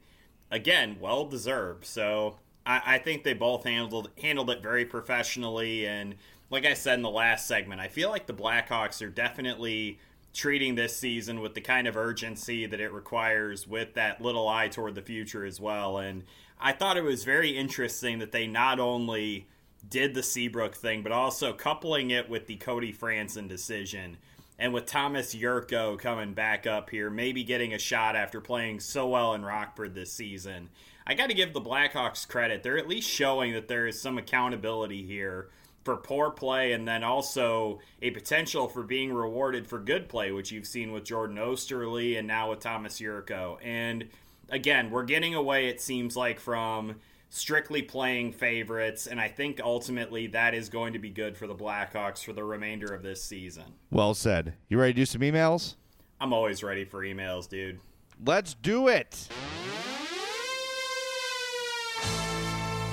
again, 0.50 0.96
well 1.00 1.24
deserved. 1.26 1.84
So 1.84 2.36
I, 2.66 2.82
I 2.84 2.98
think 2.98 3.24
they 3.24 3.34
both 3.34 3.64
handled 3.64 4.10
handled 4.20 4.50
it 4.50 4.62
very 4.62 4.84
professionally 4.84 5.86
and 5.86 6.14
like 6.50 6.64
I 6.64 6.74
said 6.74 6.94
in 6.94 7.02
the 7.02 7.10
last 7.10 7.46
segment, 7.46 7.80
I 7.80 7.88
feel 7.88 8.08
like 8.08 8.26
the 8.26 8.32
Blackhawks 8.32 9.04
are 9.04 9.10
definitely 9.10 9.98
treating 10.32 10.74
this 10.74 10.96
season 10.96 11.40
with 11.40 11.54
the 11.54 11.60
kind 11.60 11.86
of 11.86 11.96
urgency 11.96 12.66
that 12.66 12.80
it 12.80 12.92
requires 12.92 13.66
with 13.66 13.94
that 13.94 14.20
little 14.20 14.48
eye 14.48 14.68
toward 14.68 14.94
the 14.94 15.02
future 15.02 15.44
as 15.44 15.60
well. 15.60 15.98
And 15.98 16.24
I 16.60 16.72
thought 16.72 16.96
it 16.96 17.04
was 17.04 17.24
very 17.24 17.50
interesting 17.50 18.18
that 18.20 18.32
they 18.32 18.46
not 18.46 18.78
only 18.78 19.46
did 19.88 20.14
the 20.14 20.22
Seabrook 20.22 20.74
thing, 20.74 21.02
but 21.02 21.12
also 21.12 21.52
coupling 21.52 22.10
it 22.10 22.28
with 22.28 22.46
the 22.46 22.56
Cody 22.56 22.92
Franson 22.92 23.48
decision. 23.48 24.16
And 24.58 24.74
with 24.74 24.86
Tomas 24.86 25.34
Jurco 25.34 25.96
coming 25.98 26.34
back 26.34 26.66
up 26.66 26.90
here, 26.90 27.10
maybe 27.10 27.44
getting 27.44 27.74
a 27.74 27.78
shot 27.78 28.16
after 28.16 28.40
playing 28.40 28.80
so 28.80 29.06
well 29.08 29.34
in 29.34 29.44
Rockford 29.44 29.94
this 29.94 30.12
season. 30.12 30.68
I 31.06 31.14
got 31.14 31.28
to 31.28 31.34
give 31.34 31.52
the 31.52 31.60
Blackhawks 31.60 32.26
credit. 32.26 32.62
They're 32.62 32.76
at 32.76 32.88
least 32.88 33.08
showing 33.08 33.52
that 33.54 33.68
there 33.68 33.86
is 33.86 34.00
some 34.00 34.18
accountability 34.18 35.06
here 35.06 35.48
for 35.84 35.96
poor 35.96 36.30
play 36.30 36.72
and 36.72 36.86
then 36.86 37.02
also 37.02 37.78
a 38.02 38.10
potential 38.10 38.68
for 38.68 38.82
being 38.82 39.12
rewarded 39.12 39.66
for 39.66 39.78
good 39.78 40.08
play, 40.08 40.32
which 40.32 40.50
you've 40.50 40.66
seen 40.66 40.92
with 40.92 41.04
Jordan 41.04 41.36
Oesterle 41.36 42.18
and 42.18 42.26
now 42.26 42.50
with 42.50 42.60
Tomas 42.60 43.00
Jurco. 43.00 43.58
And 43.62 44.08
again, 44.50 44.90
we're 44.90 45.04
getting 45.04 45.34
away, 45.34 45.68
it 45.68 45.80
seems 45.80 46.16
like, 46.16 46.40
from 46.40 46.96
strictly 47.30 47.82
playing 47.82 48.32
favorites, 48.32 49.06
and 49.06 49.20
I 49.20 49.28
think 49.28 49.60
ultimately 49.62 50.26
that 50.28 50.54
is 50.54 50.68
going 50.68 50.92
to 50.94 50.98
be 50.98 51.10
good 51.10 51.36
for 51.36 51.46
the 51.46 51.54
Blackhawks 51.54 52.24
for 52.24 52.32
the 52.32 52.44
remainder 52.44 52.94
of 52.94 53.02
this 53.02 53.22
season. 53.22 53.64
Well 53.90 54.14
said. 54.14 54.54
You 54.68 54.80
ready 54.80 54.92
to 54.94 54.96
do 55.00 55.06
some 55.06 55.20
emails? 55.20 55.74
I'm 56.20 56.32
always 56.32 56.62
ready 56.62 56.84
for 56.84 57.00
emails, 57.04 57.48
dude. 57.48 57.80
Let's 58.24 58.54
do 58.54 58.88
it. 58.88 59.28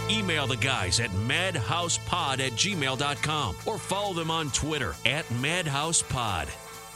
Email 0.10 0.46
the 0.46 0.58
guys 0.58 1.00
at 1.00 1.10
madhousepod 1.10 2.40
at 2.40 2.52
gmail.com 2.52 3.56
or 3.66 3.78
follow 3.80 4.14
them 4.14 4.30
on 4.30 4.52
Twitter 4.52 4.94
at 5.06 5.26
madhousepod. 5.26 6.48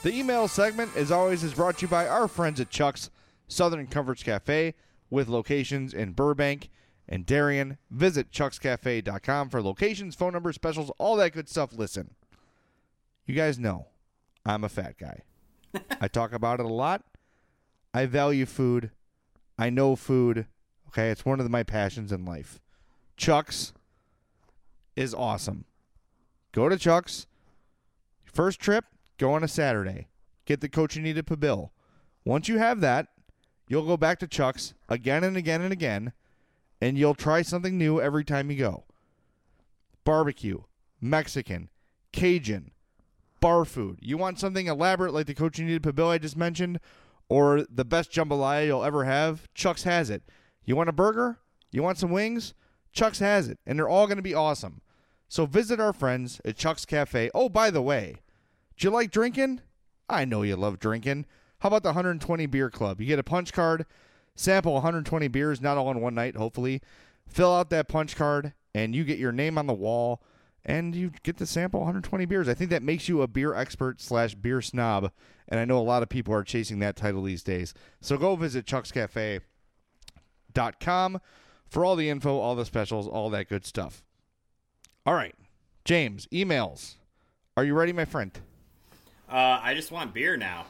The 0.03 0.13
email 0.13 0.47
segment, 0.47 0.95
as 0.95 1.11
always, 1.11 1.43
is 1.43 1.55
brought 1.55 1.79
to 1.79 1.81
you 1.81 1.87
by 1.87 2.07
our 2.07 2.27
friends 2.27 2.59
at 2.59 2.69
Chuck's 2.69 3.09
Southern 3.47 3.87
Comforts 3.87 4.21
Cafe 4.21 4.75
with 5.09 5.27
locations 5.27 5.93
in 5.93 6.11
Burbank 6.11 6.69
and 7.09 7.25
Darien. 7.25 7.77
Visit 7.89 8.31
chuckscafe.com 8.31 9.49
for 9.49 9.61
locations, 9.61 10.15
phone 10.15 10.33
numbers, 10.33 10.55
specials, 10.55 10.91
all 10.97 11.17
that 11.17 11.33
good 11.33 11.49
stuff. 11.49 11.73
Listen, 11.73 12.11
you 13.25 13.35
guys 13.35 13.59
know 13.59 13.87
I'm 14.45 14.63
a 14.63 14.69
fat 14.69 14.97
guy. 14.97 15.23
I 15.99 16.07
talk 16.07 16.31
about 16.31 16.59
it 16.59 16.65
a 16.65 16.69
lot. 16.69 17.03
I 17.93 18.05
value 18.05 18.45
food. 18.45 18.91
I 19.57 19.69
know 19.69 19.95
food. 19.95 20.45
Okay, 20.87 21.09
it's 21.09 21.25
one 21.25 21.39
of 21.39 21.49
my 21.49 21.63
passions 21.63 22.11
in 22.11 22.23
life. 22.23 22.61
Chuck's 23.17 23.73
is 24.95 25.13
awesome. 25.13 25.65
Go 26.51 26.69
to 26.69 26.77
Chuck's. 26.77 27.27
First 28.25 28.59
trip, 28.59 28.85
go 29.17 29.33
on 29.33 29.43
a 29.43 29.47
Saturday. 29.47 30.07
Get 30.45 30.61
the 30.61 30.69
cochinita 30.69 31.23
pibil. 31.23 31.69
Once 32.23 32.47
you 32.47 32.57
have 32.57 32.81
that, 32.81 33.07
you'll 33.67 33.85
go 33.85 33.97
back 33.97 34.19
to 34.19 34.27
Chuck's 34.27 34.73
again 34.87 35.23
and 35.23 35.35
again 35.35 35.61
and 35.61 35.73
again, 35.73 36.13
and 36.81 36.97
you'll 36.97 37.15
try 37.15 37.41
something 37.41 37.77
new 37.77 38.01
every 38.01 38.23
time 38.23 38.49
you 38.49 38.57
go. 38.57 38.85
Barbecue, 40.03 40.61
Mexican, 41.01 41.69
Cajun, 42.11 42.71
bar 43.39 43.65
food. 43.65 43.99
You 44.01 44.17
want 44.17 44.39
something 44.39 44.67
elaborate 44.67 45.13
like 45.13 45.27
the 45.27 45.33
at 45.33 45.81
Pabil 45.81 46.09
I 46.09 46.17
just 46.17 46.37
mentioned, 46.37 46.79
or 47.27 47.65
the 47.69 47.85
best 47.85 48.11
jambalaya 48.11 48.65
you'll 48.65 48.83
ever 48.83 49.05
have? 49.05 49.47
Chuck's 49.53 49.83
has 49.83 50.09
it. 50.09 50.23
You 50.65 50.75
want 50.75 50.89
a 50.89 50.93
burger? 50.93 51.39
You 51.71 51.83
want 51.83 51.97
some 51.97 52.11
wings? 52.11 52.53
Chuck's 52.91 53.19
has 53.19 53.47
it, 53.47 53.59
and 53.65 53.77
they're 53.77 53.89
all 53.89 54.07
going 54.07 54.17
to 54.17 54.23
be 54.23 54.33
awesome. 54.33 54.81
So 55.27 55.45
visit 55.45 55.79
our 55.79 55.93
friends 55.93 56.41
at 56.43 56.57
Chuck's 56.57 56.85
Cafe. 56.85 57.29
Oh, 57.35 57.49
by 57.49 57.69
the 57.69 57.83
way, 57.83 58.15
do 58.77 58.87
you 58.87 58.91
like 58.91 59.11
drinking? 59.11 59.61
I 60.09 60.25
know 60.25 60.41
you 60.41 60.55
love 60.55 60.79
drinking. 60.79 61.27
How 61.59 61.67
about 61.67 61.83
the 61.83 61.89
120 61.89 62.45
Beer 62.47 62.71
Club? 62.71 62.99
You 62.99 63.05
get 63.05 63.19
a 63.19 63.23
punch 63.23 63.53
card, 63.53 63.85
sample 64.39 64.73
120 64.73 65.27
beers, 65.27 65.61
not 65.61 65.77
all 65.77 65.91
in 65.91 66.01
one 66.01 66.15
night, 66.15 66.35
hopefully. 66.35 66.81
Fill 67.27 67.53
out 67.53 67.69
that 67.69 67.87
punch 67.87 68.15
card, 68.15 68.53
and 68.73 68.95
you 68.95 69.03
get 69.03 69.19
your 69.19 69.31
name 69.31 69.55
on 69.57 69.67
the 69.67 69.73
wall, 69.73 70.23
and 70.65 70.95
you 70.95 71.11
get 71.23 71.37
to 71.37 71.45
sample 71.45 71.81
120 71.81 72.25
beers. 72.25 72.47
I 72.47 72.53
think 72.53 72.69
that 72.71 72.81
makes 72.81 73.09
you 73.09 73.21
a 73.21 73.27
beer 73.27 73.53
expert 73.53 74.01
slash 74.01 74.35
beer 74.35 74.61
snob, 74.61 75.11
and 75.47 75.59
I 75.59 75.65
know 75.65 75.77
a 75.77 75.81
lot 75.81 76.03
of 76.03 76.09
people 76.09 76.33
are 76.33 76.43
chasing 76.43 76.79
that 76.79 76.95
title 76.95 77.23
these 77.23 77.43
days. 77.43 77.73
So 78.01 78.17
go 78.17 78.35
visit 78.35 78.65
chuckscafe.com 78.65 81.21
for 81.67 81.85
all 81.85 81.95
the 81.95 82.09
info, 82.09 82.39
all 82.39 82.55
the 82.55 82.65
specials, 82.65 83.07
all 83.07 83.29
that 83.29 83.49
good 83.49 83.65
stuff. 83.65 84.03
All 85.05 85.13
right, 85.13 85.35
James, 85.85 86.27
emails. 86.27 86.95
Are 87.55 87.63
you 87.63 87.73
ready, 87.73 87.93
my 87.93 88.05
friend? 88.05 88.31
Uh, 89.29 89.59
I 89.61 89.75
just 89.75 89.91
want 89.91 90.13
beer 90.13 90.37
now. 90.37 90.65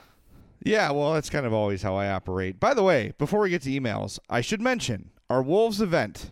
Yeah, 0.64 0.92
well, 0.92 1.14
that's 1.14 1.30
kind 1.30 1.46
of 1.46 1.54
always 1.54 1.82
how 1.82 1.96
I 1.96 2.10
operate. 2.10 2.60
By 2.60 2.74
the 2.74 2.84
way, 2.84 3.14
before 3.18 3.42
we 3.42 3.50
get 3.50 3.62
to 3.64 3.70
emails, 3.70 4.20
I 4.30 4.42
should 4.42 4.62
mention 4.62 5.12
our 5.30 5.42
Wolves 5.42 5.82
event 5.82 6.32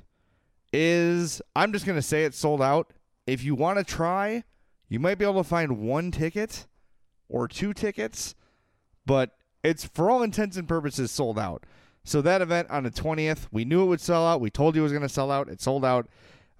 is, 0.73 1.41
I'm 1.55 1.71
just 1.71 1.85
going 1.85 1.97
to 1.97 2.01
say 2.01 2.23
it's 2.23 2.37
sold 2.37 2.61
out. 2.61 2.91
If 3.25 3.43
you 3.43 3.55
want 3.55 3.77
to 3.77 3.83
try, 3.83 4.43
you 4.89 4.99
might 4.99 5.17
be 5.17 5.25
able 5.25 5.43
to 5.43 5.47
find 5.47 5.79
one 5.79 6.11
ticket 6.11 6.67
or 7.29 7.47
two 7.47 7.73
tickets, 7.73 8.35
but 9.05 9.31
it's 9.63 9.85
for 9.85 10.09
all 10.09 10.23
intents 10.23 10.57
and 10.57 10.67
purposes 10.67 11.11
sold 11.11 11.39
out. 11.39 11.65
So 12.03 12.21
that 12.21 12.41
event 12.41 12.69
on 12.69 12.83
the 12.83 12.91
20th, 12.91 13.47
we 13.51 13.65
knew 13.65 13.83
it 13.83 13.87
would 13.87 14.01
sell 14.01 14.25
out. 14.25 14.39
We 14.39 14.49
told 14.49 14.75
you 14.75 14.81
it 14.81 14.83
was 14.83 14.93
going 14.93 15.01
to 15.01 15.09
sell 15.09 15.29
out. 15.29 15.49
It 15.49 15.61
sold 15.61 15.83
out. 15.83 16.07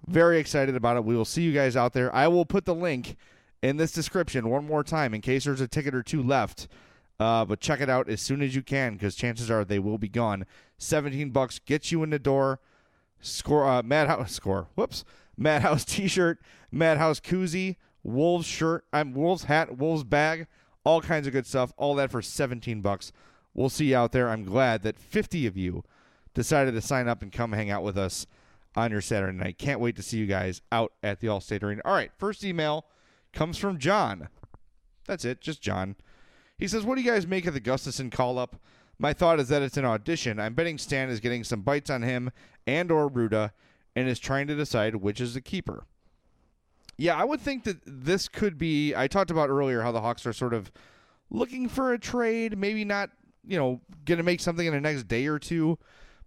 Very 0.08 0.40
excited 0.40 0.76
about 0.76 0.98
it. 0.98 1.06
We 1.06 1.16
will 1.16 1.26
see 1.26 1.42
you 1.42 1.54
guys 1.54 1.76
out 1.76 1.94
there. 1.94 2.14
I 2.14 2.28
will 2.28 2.46
put 2.46 2.66
the 2.66 2.76
link 2.76 3.16
in 3.64 3.78
this 3.78 3.92
description 3.92 4.50
one 4.50 4.66
more 4.66 4.84
time 4.84 5.14
in 5.14 5.22
case 5.22 5.46
there's 5.46 5.62
a 5.62 5.68
ticket 5.68 5.96
or 5.96 6.04
two 6.04 6.22
left. 6.22 6.68
Uh, 7.20 7.46
but 7.46 7.60
check 7.60 7.82
it 7.82 7.90
out 7.90 8.10
as 8.10 8.22
soon 8.22 8.42
as 8.42 8.56
you 8.56 8.62
can 8.62 8.94
because 8.94 9.16
chances 9.16 9.50
are 9.50 9.66
they 9.66 9.80
will 9.80 9.98
be 9.98 10.08
gone. 10.10 10.46
17 10.78 11.32
bucks 11.32 11.60
gets 11.60 11.92
you 11.92 12.04
in 12.04 12.12
the 12.12 12.20
door. 12.20 12.60
Score 13.20 13.68
uh, 13.68 13.82
Madhouse 13.82 14.32
score. 14.34 14.68
Whoops. 14.76 15.04
Madhouse 15.38 15.86
t-shirt, 15.86 16.40
Madhouse 16.72 17.20
koozie, 17.20 17.76
Wolves 18.04 18.48
shirt, 18.48 18.86
I'm 18.92 19.14
Wolves 19.14 19.44
hat, 19.44 19.78
Wolves 19.78 20.04
bag, 20.04 20.48
all 20.84 21.02
kinds 21.02 21.28
of 21.28 21.34
good 21.34 21.46
stuff. 21.46 21.74
All 21.78 21.94
that 21.96 22.12
for 22.12 22.22
17 22.22 22.82
bucks. 22.82 23.12
We'll 23.54 23.70
see 23.70 23.90
you 23.90 23.98
out 23.98 24.12
there. 24.12 24.30
I'm 24.30 24.44
glad 24.44 24.84
that 24.84 24.98
50 24.98 25.46
of 25.46 25.58
you 25.58 25.84
decided 26.34 26.74
to 26.74 26.82
sign 26.82 27.08
up 27.08 27.22
and 27.22 27.32
come 27.32 27.52
hang 27.52 27.70
out 27.70 27.84
with 27.84 27.98
us 27.98 28.26
on 28.76 28.92
your 28.92 29.02
Saturday 29.02 29.38
night. 29.38 29.58
Can't 29.58 29.80
wait 29.80 29.96
to 29.96 30.04
see 30.04 30.18
you 30.18 30.26
guys 30.26 30.62
out 30.72 30.94
at 31.04 31.20
the 31.20 31.28
Allstate 31.28 31.64
Arena. 31.64 31.82
All 31.84 31.94
right, 31.94 32.12
first 32.18 32.44
email 32.44 32.86
comes 33.34 33.58
from 33.58 33.78
John. 33.78 34.30
That's 35.06 35.26
it, 35.26 35.42
just 35.42 35.62
John. 35.62 35.96
He 36.58 36.68
says, 36.68 36.84
"What 36.84 36.96
do 36.96 37.02
you 37.02 37.12
guys 37.12 37.28
make 37.28 37.46
of 37.46 37.54
the 37.54 37.62
Gustafsson 37.62 38.12
call 38.12 38.38
up? 38.38 38.56
My 39.00 39.14
thought 39.14 39.40
is 39.40 39.50
that 39.50 39.62
it's 39.62 39.78
an 39.78 39.86
audition. 39.86 40.40
I'm 40.40 40.56
betting 40.56 40.78
Stan 40.78 41.10
is 41.10 41.20
getting 41.20 41.44
some 41.44 41.62
bites 41.62 41.90
on 41.90 42.02
him 42.02 42.32
and 42.66 42.92
or 42.92 43.10
Rutta 43.10 43.52
and 43.96 44.08
is 44.10 44.20
trying 44.20 44.48
to 44.48 44.56
decide 44.56 44.96
which 44.96 45.22
is 45.22 45.34
the 45.34 45.42
keeper." 45.42 45.86
Yeah, 46.98 47.16
I 47.16 47.26
would 47.26 47.42
think 47.42 47.64
that 47.66 47.78
this 47.86 48.28
could 48.28 48.58
be. 48.58 48.96
I 48.96 49.08
talked 49.08 49.30
about 49.30 49.50
earlier 49.50 49.84
how 49.84 49.92
the 49.92 50.02
Hawks 50.02 50.26
are 50.26 50.34
sort 50.34 50.54
of 50.54 50.72
looking 51.30 51.70
for 51.70 51.94
a 51.94 52.00
trade, 52.00 52.58
maybe 52.58 52.84
not, 52.84 53.12
you 53.46 53.58
know, 53.58 53.82
going 54.06 54.18
to 54.18 54.24
make 54.24 54.40
something 54.40 54.66
in 54.66 54.74
the 54.74 54.82
next 54.82 55.08
day 55.08 55.28
or 55.28 55.38
two, 55.38 55.78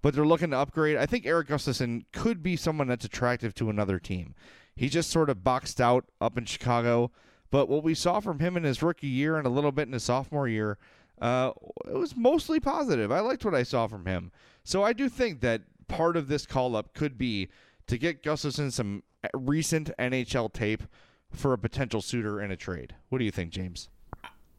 but 0.01 0.15
they're 0.15 0.27
looking 0.27 0.51
to 0.51 0.59
upgrade. 0.59 0.97
I 0.97 1.07
think 1.07 1.27
Eric 1.27 1.49
Gustafsson 1.49 2.05
could 2.13 2.41
be 2.43 2.55
someone 2.55 2.87
that's 2.87 3.05
attractive 3.05 3.53
to 3.57 3.69
another 3.69 3.99
team. 3.99 4.35
He's 4.77 4.93
just 4.93 5.11
sort 5.11 5.29
of 5.29 5.43
boxed 5.43 5.81
out 5.81 6.05
up 6.21 6.39
in 6.39 6.45
Chicago, 6.45 7.11
But 7.51 7.69
what 7.69 7.83
we 7.83 7.95
saw 7.95 8.21
from 8.21 8.39
him 8.39 8.57
in 8.57 8.65
his 8.65 8.83
rookie 8.83 9.07
year 9.07 9.37
and 9.37 9.47
a 9.47 9.51
little 9.51 9.73
bit 9.73 9.87
in 9.87 9.93
his 9.93 10.05
sophomore 10.05 10.49
year, 10.49 10.79
uh, 11.21 11.53
it 11.87 11.95
was 11.95 12.17
mostly 12.17 12.61
positive. 12.61 13.11
I 13.11 13.21
liked 13.21 13.45
what 13.45 13.55
I 13.55 13.63
saw 13.63 13.87
from 13.87 14.07
him. 14.07 14.31
So 14.63 14.83
I 14.83 14.93
do 14.93 15.09
think 15.09 15.41
that 15.41 15.63
part 15.89 16.17
of 16.17 16.29
this 16.29 16.47
call 16.47 16.77
up 16.77 16.95
could 16.95 17.19
be 17.19 17.49
to 17.89 17.99
get 17.99 18.23
Gustafsson 18.23 18.73
some 18.73 19.03
recent 19.35 19.91
NHL 19.99 20.53
tape 20.53 20.85
for 21.33 21.53
a 21.53 21.59
potential 21.59 22.01
suitor 22.01 22.41
in 22.41 22.51
a 22.51 22.57
trade. 22.57 22.95
What 23.09 23.19
do 23.19 23.25
you 23.25 23.31
think, 23.31 23.51
James? 23.51 23.89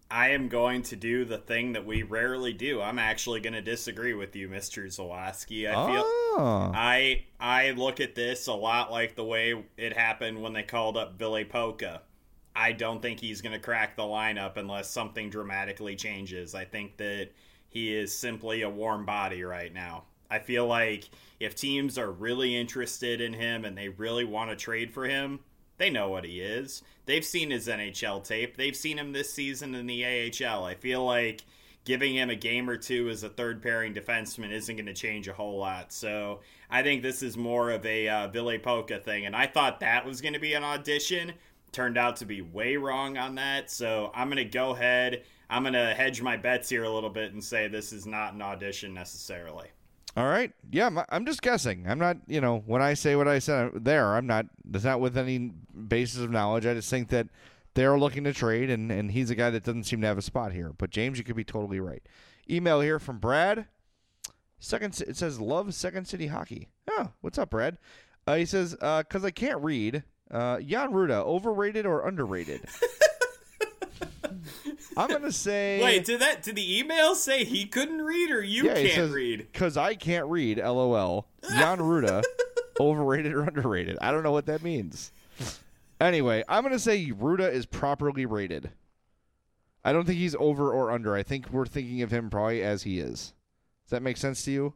I 0.09 0.29
am 0.31 0.49
going 0.49 0.81
to 0.83 0.97
do 0.97 1.23
the 1.23 1.37
thing 1.37 1.71
that 1.71 1.85
we 1.85 2.03
rarely 2.03 2.51
do. 2.51 2.81
I'm 2.81 2.99
actually 2.99 3.39
going 3.39 3.53
to 3.53 3.61
disagree 3.61 4.13
with 4.13 4.35
you, 4.35 4.49
Mr. 4.49 4.85
Zawaski. 4.87 5.69
I 5.69 5.91
feel 5.91 6.03
Oh. 6.33 6.71
I 6.73 7.23
I 7.39 7.71
look 7.71 7.99
at 7.99 8.15
this 8.15 8.47
a 8.47 8.53
lot 8.53 8.91
like 8.91 9.15
the 9.15 9.23
way 9.23 9.63
it 9.77 9.95
happened 9.97 10.41
when 10.41 10.53
they 10.53 10.63
called 10.63 10.97
up 10.97 11.17
Ville 11.17 11.43
Pokka. 11.45 12.01
I 12.55 12.71
don't 12.73 13.01
think 13.01 13.19
he's 13.19 13.41
going 13.41 13.53
to 13.53 13.59
crack 13.59 13.95
the 13.95 14.03
lineup 14.03 14.57
unless 14.57 14.89
something 14.89 15.29
dramatically 15.29 15.95
changes. 15.95 16.53
I 16.53 16.65
think 16.65 16.97
that 16.97 17.29
he 17.69 17.93
is 17.93 18.15
simply 18.15 18.61
a 18.61 18.69
warm 18.69 19.05
body 19.05 19.43
right 19.43 19.73
now. 19.73 20.03
I 20.29 20.39
feel 20.39 20.65
like 20.65 21.09
if 21.39 21.55
teams 21.55 21.97
are 21.97 22.11
really 22.11 22.55
interested 22.55 23.21
in 23.21 23.33
him 23.33 23.65
and 23.65 23.77
they 23.77 23.89
really 23.89 24.25
want 24.25 24.49
to 24.49 24.55
trade 24.55 24.93
for 24.93 25.05
him, 25.05 25.39
they 25.77 25.89
know 25.89 26.09
what 26.09 26.25
he 26.25 26.41
is. 26.41 26.83
They've 27.05 27.25
seen 27.25 27.49
his 27.51 27.67
NHL 27.67 28.23
tape. 28.23 28.55
They've 28.55 28.75
seen 28.75 28.97
him 28.97 29.11
this 29.11 29.33
season 29.33 29.73
in 29.75 29.87
the 29.87 30.05
AHL. 30.05 30.63
I 30.63 30.75
feel 30.75 31.03
like 31.05 31.41
giving 31.83 32.15
him 32.15 32.29
a 32.29 32.35
game 32.35 32.69
or 32.69 32.77
two 32.77 33.09
as 33.09 33.23
a 33.23 33.29
third 33.29 33.61
pairing 33.61 33.93
defenseman 33.93 34.51
isn't 34.51 34.75
going 34.75 34.85
to 34.85 34.93
change 34.93 35.27
a 35.27 35.33
whole 35.33 35.57
lot. 35.57 35.91
So 35.91 36.41
I 36.69 36.83
think 36.83 37.01
this 37.01 37.23
is 37.23 37.35
more 37.35 37.71
of 37.71 37.85
a 37.85 38.07
uh, 38.07 38.27
Ville 38.27 38.59
Pokka 38.59 39.03
thing. 39.03 39.25
And 39.25 39.35
I 39.35 39.47
thought 39.47 39.79
that 39.79 40.05
was 40.05 40.21
going 40.21 40.33
to 40.33 40.39
be 40.39 40.53
an 40.53 40.63
audition. 40.63 41.33
Turned 41.71 41.97
out 41.97 42.17
to 42.17 42.25
be 42.25 42.41
way 42.41 42.75
wrong 42.75 43.17
on 43.17 43.35
that. 43.35 43.71
So 43.71 44.11
I'm 44.13 44.27
going 44.27 44.37
to 44.37 44.45
go 44.45 44.71
ahead. 44.71 45.23
I'm 45.49 45.63
going 45.63 45.73
to 45.73 45.93
hedge 45.93 46.21
my 46.21 46.37
bets 46.37 46.69
here 46.69 46.83
a 46.83 46.89
little 46.89 47.09
bit 47.09 47.33
and 47.33 47.43
say 47.43 47.67
this 47.67 47.93
is 47.93 48.05
not 48.05 48.33
an 48.33 48.41
audition 48.41 48.93
necessarily. 48.93 49.67
All 50.17 50.27
right. 50.27 50.51
Yeah, 50.69 50.89
I'm- 51.09 51.25
just 51.25 51.41
guessing. 51.41 51.85
I'm 51.87 51.99
not, 51.99 52.17
you 52.27 52.41
know, 52.41 52.63
when 52.65 52.81
I 52.81 52.93
say 52.95 53.15
what 53.15 53.29
I 53.29 53.39
said 53.39 53.71
there, 53.85 54.15
I'm 54.15 54.27
not, 54.27 54.47
it's 54.73 54.83
not 54.83 54.99
with 54.99 55.17
any 55.17 55.51
basis 55.87 56.21
of 56.21 56.29
knowledge. 56.31 56.65
I 56.65 56.73
just 56.73 56.89
think 56.89 57.07
that 57.09 57.27
they're 57.73 57.97
looking 57.97 58.25
to 58.25 58.33
trade, 58.33 58.69
and, 58.69 58.91
and 58.91 59.11
he's 59.11 59.29
a 59.29 59.35
guy 59.35 59.49
that 59.49 59.63
doesn't 59.63 59.85
seem 59.85 60.01
to 60.01 60.07
have 60.07 60.17
a 60.17 60.21
spot 60.21 60.51
here. 60.51 60.73
But, 60.77 60.89
James, 60.89 61.17
you 61.17 61.23
could 61.23 61.37
be 61.37 61.45
totally 61.45 61.79
right. 61.79 62.03
Email 62.49 62.81
here 62.81 62.99
from 62.99 63.19
Brad. 63.19 63.67
Second, 64.59 64.99
it 65.07 65.15
says, 65.15 65.39
love 65.39 65.73
Second 65.73 66.05
City 66.05 66.27
Hockey. 66.27 66.67
Oh, 66.89 67.11
what's 67.21 67.37
up, 67.37 67.49
Brad? 67.51 67.77
Uh, 68.27 68.35
he 68.35 68.45
says, 68.45 68.75
because 68.75 69.23
I 69.23 69.31
can't 69.31 69.63
read, 69.63 70.03
uh, 70.31 70.59
Jan 70.59 70.91
Rutta, 70.91 71.23
overrated 71.23 71.85
or 71.85 72.07
underrated? 72.07 72.61
I'm 74.97 75.07
going 75.09 75.21
to 75.21 75.31
say. 75.31 75.81
Wait, 75.81 76.05
did 76.05 76.19
that 76.21 76.43
did 76.43 76.55
the 76.55 76.79
email 76.79 77.15
say 77.15 77.43
he 77.45 77.65
couldn't 77.65 78.01
read 78.01 78.29
or 78.31 78.41
you 78.41 78.65
Yeah, 78.65 78.75
can't 78.75 78.93
says, 78.93 79.11
read? 79.11 79.47
Because 79.51 79.77
I 79.77 79.95
can't 79.95 80.27
read, 80.27 80.57
lol. 80.57 81.27
Jan 81.49 81.77
Rutta, 81.79 82.23
overrated 82.79 83.33
or 83.33 83.43
underrated? 83.43 83.97
I 84.01 84.11
don't 84.11 84.23
know 84.23 84.31
what 84.31 84.47
that 84.47 84.63
means. 84.63 85.11
Anyway, 85.99 86.43
I'm 86.49 86.63
going 86.63 86.73
to 86.73 86.79
say 86.79 87.11
Rutta 87.11 87.51
is 87.51 87.65
properly 87.65 88.25
rated. 88.25 88.71
I 89.83 89.93
don't 89.93 90.05
think 90.05 90.19
he's 90.19 90.35
over 90.35 90.71
or 90.71 90.91
under. 90.91 91.15
I 91.15 91.23
think 91.23 91.49
we're 91.51 91.65
thinking 91.65 92.01
of 92.01 92.11
him 92.11 92.29
probably 92.29 92.61
as 92.63 92.83
he 92.83 92.99
is. 92.99 93.33
Does 93.85 93.91
that 93.91 94.01
make 94.03 94.17
sense 94.17 94.43
to 94.45 94.51
you? 94.51 94.73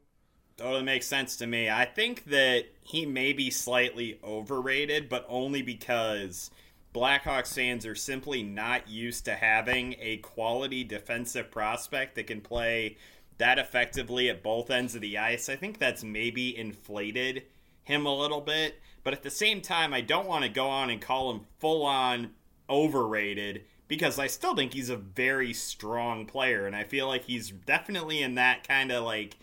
Totally 0.58 0.84
makes 0.84 1.06
sense 1.06 1.36
to 1.38 1.48
me. 1.48 1.70
I 1.70 1.84
think 1.84 2.26
that 2.26 2.66
he 2.82 3.06
may 3.06 3.34
be 3.34 3.50
slightly 3.50 4.20
overrated, 4.24 5.10
but 5.10 5.26
only 5.28 5.62
because 5.62 6.50
Blackhawks 6.94 7.54
fans 7.54 7.86
are 7.86 7.96
simply 7.96 8.42
not 8.42 8.88
used 8.88 9.26
to 9.26 9.36
having 9.36 9.96
a 10.00 10.18
quality 10.18 10.86
defensive 10.86 11.52
prospect 11.52 12.16
that 12.16 12.28
can 12.28 12.40
play 12.40 12.96
that 13.38 13.60
effectively 13.60 14.30
at 14.30 14.42
both 14.42 14.72
ends 14.72 14.96
of 14.96 15.02
the 15.02 15.18
ice. 15.18 15.50
I 15.50 15.58
think 15.58 15.78
that's 15.78 16.06
maybe 16.06 16.58
inflated 16.58 17.44
him 17.84 18.06
a 18.06 18.16
little 18.16 18.40
bit, 18.40 18.80
but 19.04 19.14
at 19.14 19.24
the 19.24 19.30
same 19.30 19.60
time, 19.60 19.94
I 19.94 20.00
don't 20.00 20.28
want 20.28 20.46
to 20.46 20.50
go 20.50 20.70
on 20.70 20.90
and 20.90 21.02
call 21.02 21.32
him 21.32 21.42
full 21.60 21.86
on 21.86 22.32
overrated 22.70 23.66
because 23.90 24.18
I 24.18 24.28
still 24.28 24.56
think 24.56 24.74
he's 24.74 24.90
a 24.90 24.96
very 24.96 25.52
strong 25.52 26.26
player, 26.26 26.66
and 26.66 26.76
I 26.78 26.86
feel 26.86 27.08
like 27.08 27.26
he's 27.26 27.52
definitely 27.52 28.22
in 28.22 28.36
that 28.36 28.66
kind 28.66 28.92
of 28.94 29.04
like 29.04 29.36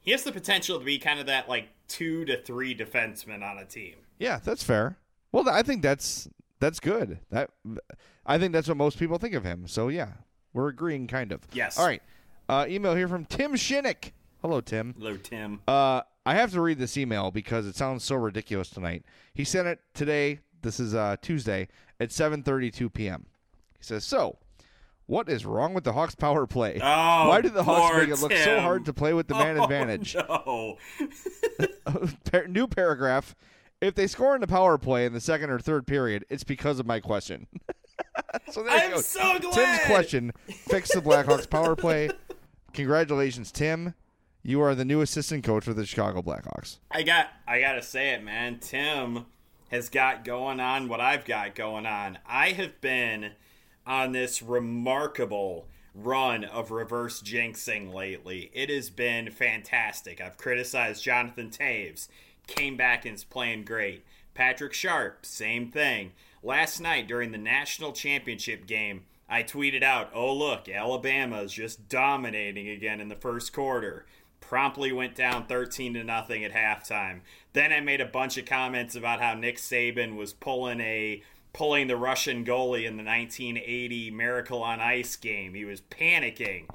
he 0.00 0.10
has 0.12 0.22
the 0.22 0.32
potential 0.32 0.78
to 0.78 0.84
be 0.84 0.98
kind 0.98 1.20
of 1.20 1.26
that 1.26 1.48
like 1.48 1.68
two 1.88 2.24
to 2.24 2.40
three 2.40 2.74
defenseman 2.74 3.42
on 3.42 3.58
a 3.58 3.64
team. 3.64 3.94
Yeah, 4.18 4.38
that's 4.42 4.62
fair. 4.62 4.98
Well, 5.32 5.48
I 5.48 5.62
think 5.62 5.82
that's 5.82 6.28
that's 6.58 6.80
good. 6.80 7.20
That 7.30 7.50
I 8.26 8.38
think 8.38 8.52
that's 8.52 8.68
what 8.68 8.76
most 8.76 8.98
people 8.98 9.18
think 9.18 9.34
of 9.34 9.44
him. 9.44 9.66
So 9.66 9.88
yeah, 9.88 10.12
we're 10.52 10.68
agreeing 10.68 11.06
kind 11.06 11.32
of. 11.32 11.40
Yes. 11.52 11.78
All 11.78 11.86
right. 11.86 12.02
Uh, 12.48 12.66
email 12.68 12.94
here 12.94 13.08
from 13.08 13.24
Tim 13.24 13.52
Shinnick. 13.54 14.12
Hello, 14.42 14.60
Tim. 14.60 14.94
Hello, 14.98 15.16
Tim. 15.16 15.60
Uh, 15.68 16.02
I 16.26 16.34
have 16.34 16.52
to 16.52 16.60
read 16.60 16.78
this 16.78 16.96
email 16.96 17.30
because 17.30 17.66
it 17.66 17.76
sounds 17.76 18.04
so 18.04 18.16
ridiculous 18.16 18.70
tonight. 18.70 19.04
He 19.34 19.44
sent 19.44 19.68
it 19.68 19.80
today. 19.94 20.40
This 20.62 20.80
is 20.80 20.94
uh, 20.94 21.16
Tuesday 21.22 21.68
at 21.98 22.10
7:32 22.10 22.92
p.m. 22.92 23.26
He 23.78 23.84
says, 23.84 24.04
"So, 24.04 24.38
what 25.10 25.28
is 25.28 25.44
wrong 25.44 25.74
with 25.74 25.82
the 25.84 25.92
Hawks 25.92 26.14
power 26.14 26.46
play? 26.46 26.78
Oh, 26.82 27.28
Why 27.28 27.40
did 27.40 27.52
the 27.54 27.64
Hawks 27.64 27.96
make 27.98 28.08
it 28.08 28.20
look 28.20 28.32
so 28.32 28.60
hard 28.60 28.84
to 28.84 28.92
play 28.92 29.12
with 29.12 29.26
the 29.26 29.34
man 29.34 29.58
Oh, 29.60 29.64
advantage?" 29.64 30.14
No. 30.14 30.78
New 32.48 32.66
paragraph. 32.68 33.34
If 33.80 33.94
they 33.94 34.06
score 34.06 34.34
in 34.34 34.40
the 34.40 34.46
power 34.46 34.78
play 34.78 35.04
in 35.06 35.12
the 35.12 35.20
second 35.20 35.50
or 35.50 35.58
third 35.58 35.86
period, 35.86 36.24
it's 36.28 36.44
because 36.44 36.78
of 36.78 36.86
my 36.86 37.00
question. 37.00 37.46
so 38.50 38.62
there 38.62 38.76
you 38.76 38.84
I'm 38.84 38.90
go. 38.92 39.00
so 39.00 39.38
Tim's 39.38 39.80
question: 39.86 40.32
Fix 40.68 40.92
the 40.94 41.00
Blackhawks 41.00 41.48
power 41.48 41.74
play. 41.74 42.10
Congratulations, 42.72 43.50
Tim. 43.50 43.94
You 44.42 44.62
are 44.62 44.74
the 44.74 44.84
new 44.84 45.00
assistant 45.00 45.44
coach 45.44 45.64
for 45.64 45.74
the 45.74 45.84
Chicago 45.84 46.22
Blackhawks. 46.22 46.78
I 46.90 47.02
got 47.02 47.28
I 47.48 47.60
gotta 47.60 47.82
say 47.82 48.10
it, 48.10 48.22
man. 48.22 48.58
Tim 48.58 49.26
has 49.70 49.88
got 49.88 50.24
going 50.24 50.60
on 50.60 50.88
what 50.88 51.00
I've 51.00 51.24
got 51.24 51.54
going 51.54 51.86
on. 51.86 52.18
I 52.26 52.50
have 52.52 52.80
been 52.80 53.32
on 53.90 54.12
this 54.12 54.40
remarkable 54.40 55.66
run 55.96 56.44
of 56.44 56.70
reverse 56.70 57.20
jinxing 57.20 57.92
lately. 57.92 58.48
It 58.54 58.70
has 58.70 58.88
been 58.88 59.32
fantastic. 59.32 60.20
I've 60.20 60.38
criticized 60.38 61.02
Jonathan 61.02 61.50
Toews, 61.50 62.06
came 62.46 62.76
back 62.76 63.04
and 63.04 63.16
is 63.16 63.24
playing 63.24 63.64
great. 63.64 64.04
Patrick 64.32 64.74
Sharp, 64.74 65.26
same 65.26 65.72
thing. 65.72 66.12
Last 66.40 66.78
night 66.78 67.08
during 67.08 67.32
the 67.32 67.38
national 67.38 67.92
championship 67.92 68.64
game, 68.64 69.06
I 69.28 69.42
tweeted 69.42 69.82
out, 69.82 70.12
"Oh 70.14 70.32
look, 70.32 70.68
Alabama 70.68 71.42
is 71.42 71.52
just 71.52 71.88
dominating 71.88 72.68
again 72.68 73.00
in 73.00 73.08
the 73.08 73.16
first 73.16 73.52
quarter." 73.52 74.06
Promptly 74.40 74.92
went 74.92 75.16
down 75.16 75.46
13 75.46 75.94
to 75.94 76.04
nothing 76.04 76.44
at 76.44 76.52
halftime. 76.52 77.22
Then 77.54 77.72
I 77.72 77.80
made 77.80 78.00
a 78.00 78.06
bunch 78.06 78.36
of 78.38 78.46
comments 78.46 78.94
about 78.94 79.20
how 79.20 79.34
Nick 79.34 79.56
Saban 79.56 80.14
was 80.14 80.32
pulling 80.32 80.80
a 80.80 81.22
pulling 81.52 81.86
the 81.86 81.96
Russian 81.96 82.44
goalie 82.44 82.86
in 82.86 82.96
the 82.96 83.04
1980 83.04 84.10
Miracle 84.10 84.62
on 84.62 84.80
Ice 84.80 85.16
game. 85.16 85.54
He 85.54 85.64
was 85.64 85.80
panicking. 85.80 86.66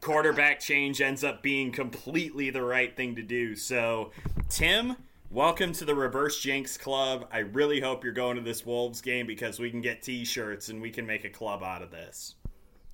Quarterback 0.00 0.60
change 0.60 1.00
ends 1.00 1.24
up 1.24 1.42
being 1.42 1.72
completely 1.72 2.50
the 2.50 2.62
right 2.62 2.94
thing 2.94 3.16
to 3.16 3.22
do. 3.22 3.56
So, 3.56 4.12
Tim, 4.48 4.96
welcome 5.30 5.72
to 5.72 5.84
the 5.84 5.94
Reverse 5.94 6.40
Jinx 6.40 6.76
Club. 6.76 7.26
I 7.32 7.38
really 7.38 7.80
hope 7.80 8.04
you're 8.04 8.12
going 8.12 8.36
to 8.36 8.42
this 8.42 8.66
Wolves 8.66 9.00
game 9.00 9.26
because 9.26 9.58
we 9.58 9.70
can 9.70 9.80
get 9.80 10.02
t-shirts 10.02 10.68
and 10.68 10.82
we 10.82 10.90
can 10.90 11.06
make 11.06 11.24
a 11.24 11.30
club 11.30 11.62
out 11.62 11.82
of 11.82 11.90
this. 11.90 12.34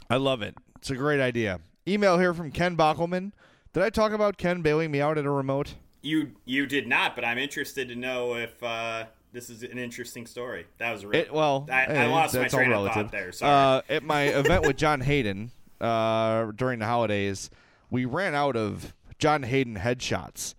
I 0.08 0.16
love 0.16 0.42
it. 0.42 0.54
It's 0.76 0.90
a 0.90 0.96
great 0.96 1.20
idea. 1.20 1.60
Email 1.88 2.18
here 2.18 2.32
from 2.34 2.50
Ken 2.50 2.76
Bockelman. 2.76 3.32
Did 3.72 3.82
I 3.82 3.90
talk 3.90 4.12
about 4.12 4.36
Ken 4.36 4.62
bailing 4.62 4.90
me 4.90 5.00
out 5.00 5.18
at 5.18 5.24
a 5.24 5.30
remote? 5.30 5.74
You 6.00 6.32
you 6.44 6.66
did 6.66 6.86
not, 6.86 7.16
but 7.16 7.24
I'm 7.24 7.38
interested 7.38 7.88
to 7.88 7.96
know 7.96 8.36
if 8.36 8.62
uh, 8.62 9.06
this 9.34 9.50
is 9.50 9.64
an 9.64 9.78
interesting 9.78 10.26
story. 10.26 10.64
That 10.78 10.92
was 10.92 11.04
really 11.04 11.24
It, 11.24 11.34
well, 11.34 11.66
I, 11.70 11.82
I 11.82 11.86
eh, 11.86 12.06
lost 12.06 12.34
my 12.34 12.46
train 12.46 12.72
of 12.72 12.92
thought 12.92 13.10
there. 13.10 13.32
Sorry. 13.32 13.52
Uh, 13.52 13.82
at 13.88 14.02
my 14.04 14.22
event 14.38 14.64
with 14.64 14.76
John 14.76 15.00
Hayden 15.00 15.50
uh, 15.80 16.52
during 16.52 16.78
the 16.78 16.86
holidays, 16.86 17.50
we 17.90 18.04
ran 18.04 18.34
out 18.34 18.56
of 18.56 18.94
John 19.18 19.42
Hayden 19.42 19.76
headshots, 19.76 20.54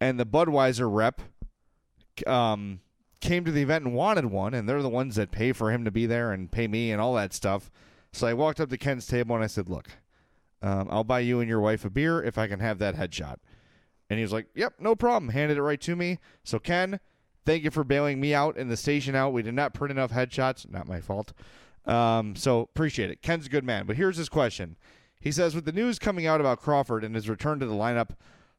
and 0.00 0.18
the 0.18 0.26
Budweiser 0.26 0.92
rep 0.92 1.22
um, 2.26 2.80
came 3.20 3.44
to 3.44 3.52
the 3.52 3.62
event 3.62 3.84
and 3.84 3.94
wanted 3.94 4.26
one, 4.26 4.52
and 4.52 4.68
they're 4.68 4.82
the 4.82 4.88
ones 4.88 5.14
that 5.14 5.30
pay 5.30 5.52
for 5.52 5.70
him 5.70 5.84
to 5.84 5.90
be 5.90 6.04
there 6.04 6.32
and 6.32 6.50
pay 6.50 6.66
me 6.66 6.90
and 6.90 7.00
all 7.00 7.14
that 7.14 7.32
stuff. 7.32 7.70
So 8.12 8.26
I 8.26 8.34
walked 8.34 8.60
up 8.60 8.68
to 8.70 8.76
Ken's 8.76 9.06
table 9.06 9.36
and 9.36 9.44
I 9.44 9.48
said, 9.48 9.68
"Look, 9.68 9.90
um, 10.60 10.88
I'll 10.90 11.04
buy 11.04 11.20
you 11.20 11.38
and 11.38 11.48
your 11.48 11.60
wife 11.60 11.84
a 11.84 11.90
beer 11.90 12.22
if 12.22 12.36
I 12.36 12.48
can 12.48 12.58
have 12.58 12.78
that 12.78 12.96
headshot." 12.96 13.36
And 14.10 14.18
he 14.18 14.22
was 14.24 14.32
like, 14.32 14.48
"Yep, 14.56 14.74
no 14.80 14.96
problem." 14.96 15.30
Handed 15.30 15.56
it 15.56 15.62
right 15.62 15.80
to 15.82 15.94
me. 15.94 16.18
So 16.42 16.58
Ken, 16.58 16.98
thank 17.48 17.64
you 17.64 17.70
for 17.70 17.82
bailing 17.82 18.20
me 18.20 18.34
out 18.34 18.58
and 18.58 18.70
the 18.70 18.76
station 18.76 19.14
out. 19.14 19.32
We 19.32 19.42
did 19.42 19.54
not 19.54 19.72
print 19.72 19.90
enough 19.90 20.12
headshots. 20.12 20.70
Not 20.70 20.86
my 20.86 21.00
fault. 21.00 21.32
Um, 21.86 22.36
so 22.36 22.60
appreciate 22.60 23.10
it. 23.10 23.22
Ken's 23.22 23.46
a 23.46 23.48
good 23.48 23.64
man. 23.64 23.86
But 23.86 23.96
here's 23.96 24.18
his 24.18 24.28
question. 24.28 24.76
He 25.18 25.32
says, 25.32 25.54
with 25.54 25.64
the 25.64 25.72
news 25.72 25.98
coming 25.98 26.26
out 26.26 26.40
about 26.40 26.60
Crawford 26.60 27.02
and 27.02 27.14
his 27.14 27.26
return 27.26 27.58
to 27.60 27.66
the 27.66 27.72
lineup, 27.72 28.10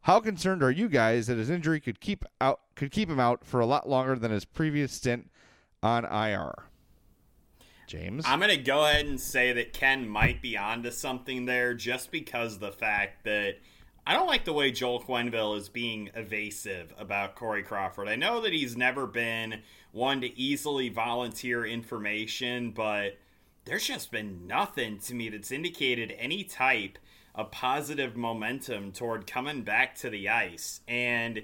how 0.01 0.19
concerned 0.19 0.63
are 0.63 0.71
you 0.71 0.89
guys 0.89 1.27
that 1.27 1.37
his 1.37 1.51
injury 1.51 1.79
could 1.79 1.99
keep 1.99 2.25
out 2.41 2.61
could 2.75 2.89
keep 2.89 3.09
him 3.09 3.19
out 3.19 3.45
for 3.45 3.59
a 3.59 3.65
lot 3.65 3.87
longer 3.87 4.15
than 4.15 4.31
his 4.31 4.43
previous 4.43 4.91
stint 4.91 5.29
on 5.83 6.03
IR? 6.03 6.55
James. 7.85 8.23
I'm 8.27 8.39
going 8.39 8.55
to 8.55 8.63
go 8.63 8.85
ahead 8.85 9.05
and 9.05 9.19
say 9.19 9.53
that 9.53 9.73
Ken 9.73 10.07
might 10.07 10.41
be 10.41 10.57
onto 10.57 10.89
something 10.89 11.45
there 11.45 11.73
just 11.73 12.11
because 12.11 12.57
the 12.57 12.71
fact 12.71 13.23
that 13.25 13.57
I 14.05 14.13
don't 14.13 14.27
like 14.27 14.45
the 14.45 14.53
way 14.53 14.71
Joel 14.71 15.01
Quenneville 15.01 15.57
is 15.57 15.69
being 15.69 16.09
evasive 16.15 16.93
about 16.97 17.35
Corey 17.35 17.63
Crawford. 17.63 18.07
I 18.07 18.15
know 18.15 18.41
that 18.41 18.53
he's 18.53 18.75
never 18.75 19.05
been 19.05 19.61
one 19.91 20.21
to 20.21 20.39
easily 20.39 20.89
volunteer 20.89 21.65
information, 21.65 22.71
but 22.71 23.17
there's 23.65 23.85
just 23.85 24.11
been 24.11 24.47
nothing 24.47 24.97
to 24.99 25.13
me 25.13 25.29
that's 25.29 25.51
indicated 25.51 26.13
any 26.17 26.43
type 26.43 26.97
of 27.35 27.51
positive 27.51 28.15
momentum 28.15 28.91
toward 28.91 29.27
coming 29.27 29.61
back 29.61 29.95
to 29.95 30.09
the 30.09 30.27
ice. 30.27 30.81
And 30.87 31.43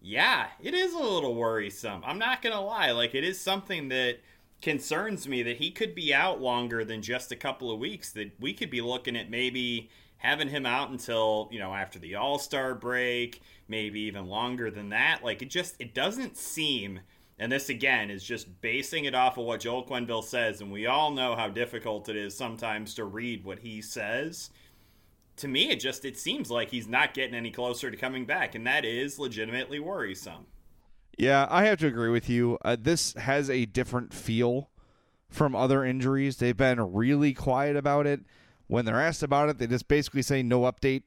yeah, 0.00 0.48
it 0.62 0.74
is 0.74 0.94
a 0.94 0.98
little 0.98 1.34
worrisome. 1.34 2.02
I'm 2.04 2.18
not 2.18 2.40
going 2.40 2.54
to 2.54 2.60
lie. 2.60 2.92
Like, 2.92 3.14
it 3.14 3.24
is 3.24 3.40
something 3.40 3.88
that 3.88 4.18
concerns 4.62 5.28
me 5.28 5.42
that 5.42 5.58
he 5.58 5.70
could 5.70 5.94
be 5.94 6.14
out 6.14 6.40
longer 6.40 6.84
than 6.84 7.02
just 7.02 7.30
a 7.30 7.36
couple 7.36 7.70
of 7.70 7.78
weeks, 7.78 8.10
that 8.12 8.32
we 8.40 8.54
could 8.54 8.70
be 8.70 8.80
looking 8.80 9.16
at 9.16 9.30
maybe 9.30 9.90
having 10.18 10.48
him 10.48 10.66
out 10.66 10.90
until, 10.90 11.48
you 11.52 11.58
know, 11.58 11.74
after 11.74 11.98
the 11.98 12.14
All-Star 12.14 12.74
break, 12.74 13.42
maybe 13.68 14.00
even 14.00 14.26
longer 14.26 14.70
than 14.70 14.90
that. 14.90 15.24
Like, 15.24 15.42
it 15.42 15.50
just, 15.50 15.76
it 15.78 15.94
doesn't 15.94 16.36
seem 16.36 17.00
and 17.38 17.52
this 17.52 17.68
again 17.68 18.10
is 18.10 18.24
just 18.24 18.60
basing 18.60 19.04
it 19.04 19.14
off 19.14 19.36
of 19.36 19.44
what 19.44 19.60
Joel 19.60 19.84
Quenneville 19.84 20.24
says, 20.24 20.60
and 20.60 20.72
we 20.72 20.86
all 20.86 21.10
know 21.10 21.36
how 21.36 21.48
difficult 21.48 22.08
it 22.08 22.16
is 22.16 22.36
sometimes 22.36 22.94
to 22.94 23.04
read 23.04 23.44
what 23.44 23.58
he 23.58 23.82
says. 23.82 24.50
To 25.38 25.48
me, 25.48 25.70
it 25.70 25.80
just 25.80 26.06
it 26.06 26.18
seems 26.18 26.50
like 26.50 26.70
he's 26.70 26.88
not 26.88 27.12
getting 27.12 27.34
any 27.34 27.50
closer 27.50 27.90
to 27.90 27.96
coming 27.96 28.24
back, 28.24 28.54
and 28.54 28.66
that 28.66 28.86
is 28.86 29.18
legitimately 29.18 29.80
worrisome. 29.80 30.46
Yeah, 31.18 31.46
I 31.50 31.64
have 31.64 31.78
to 31.80 31.86
agree 31.86 32.10
with 32.10 32.30
you. 32.30 32.58
Uh, 32.64 32.76
this 32.78 33.12
has 33.14 33.50
a 33.50 33.66
different 33.66 34.14
feel 34.14 34.70
from 35.28 35.54
other 35.54 35.84
injuries. 35.84 36.38
They've 36.38 36.56
been 36.56 36.94
really 36.94 37.34
quiet 37.34 37.76
about 37.76 38.06
it. 38.06 38.20
When 38.68 38.84
they're 38.84 39.00
asked 39.00 39.22
about 39.22 39.48
it, 39.48 39.58
they 39.58 39.66
just 39.66 39.88
basically 39.88 40.22
say 40.22 40.42
no 40.42 40.62
update. 40.62 41.02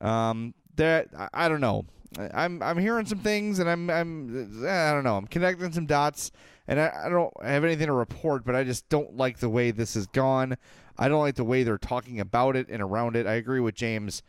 Um, 0.00 0.54
that 0.76 1.08
I, 1.16 1.28
I 1.32 1.48
don't 1.48 1.60
know. 1.60 1.86
I'm 2.32 2.62
I'm 2.62 2.78
hearing 2.78 3.06
some 3.06 3.18
things, 3.18 3.58
and 3.58 3.68
I'm 3.68 3.90
I'm 3.90 4.64
I 4.66 4.92
don't 4.92 5.04
know. 5.04 5.16
I'm 5.16 5.26
connecting 5.26 5.72
some 5.72 5.86
dots, 5.86 6.30
and 6.66 6.80
I, 6.80 6.92
I 7.06 7.08
don't 7.08 7.32
have 7.42 7.64
anything 7.64 7.86
to 7.86 7.92
report, 7.92 8.44
but 8.44 8.54
I 8.54 8.64
just 8.64 8.88
don't 8.88 9.16
like 9.16 9.38
the 9.38 9.48
way 9.48 9.70
this 9.70 9.94
has 9.94 10.06
gone. 10.06 10.56
I 10.98 11.08
don't 11.08 11.20
like 11.20 11.34
the 11.34 11.44
way 11.44 11.62
they're 11.62 11.78
talking 11.78 12.20
about 12.20 12.56
it 12.56 12.68
and 12.68 12.82
around 12.82 13.16
it. 13.16 13.26
I 13.26 13.34
agree 13.34 13.60
with 13.60 13.74
James. 13.74 14.22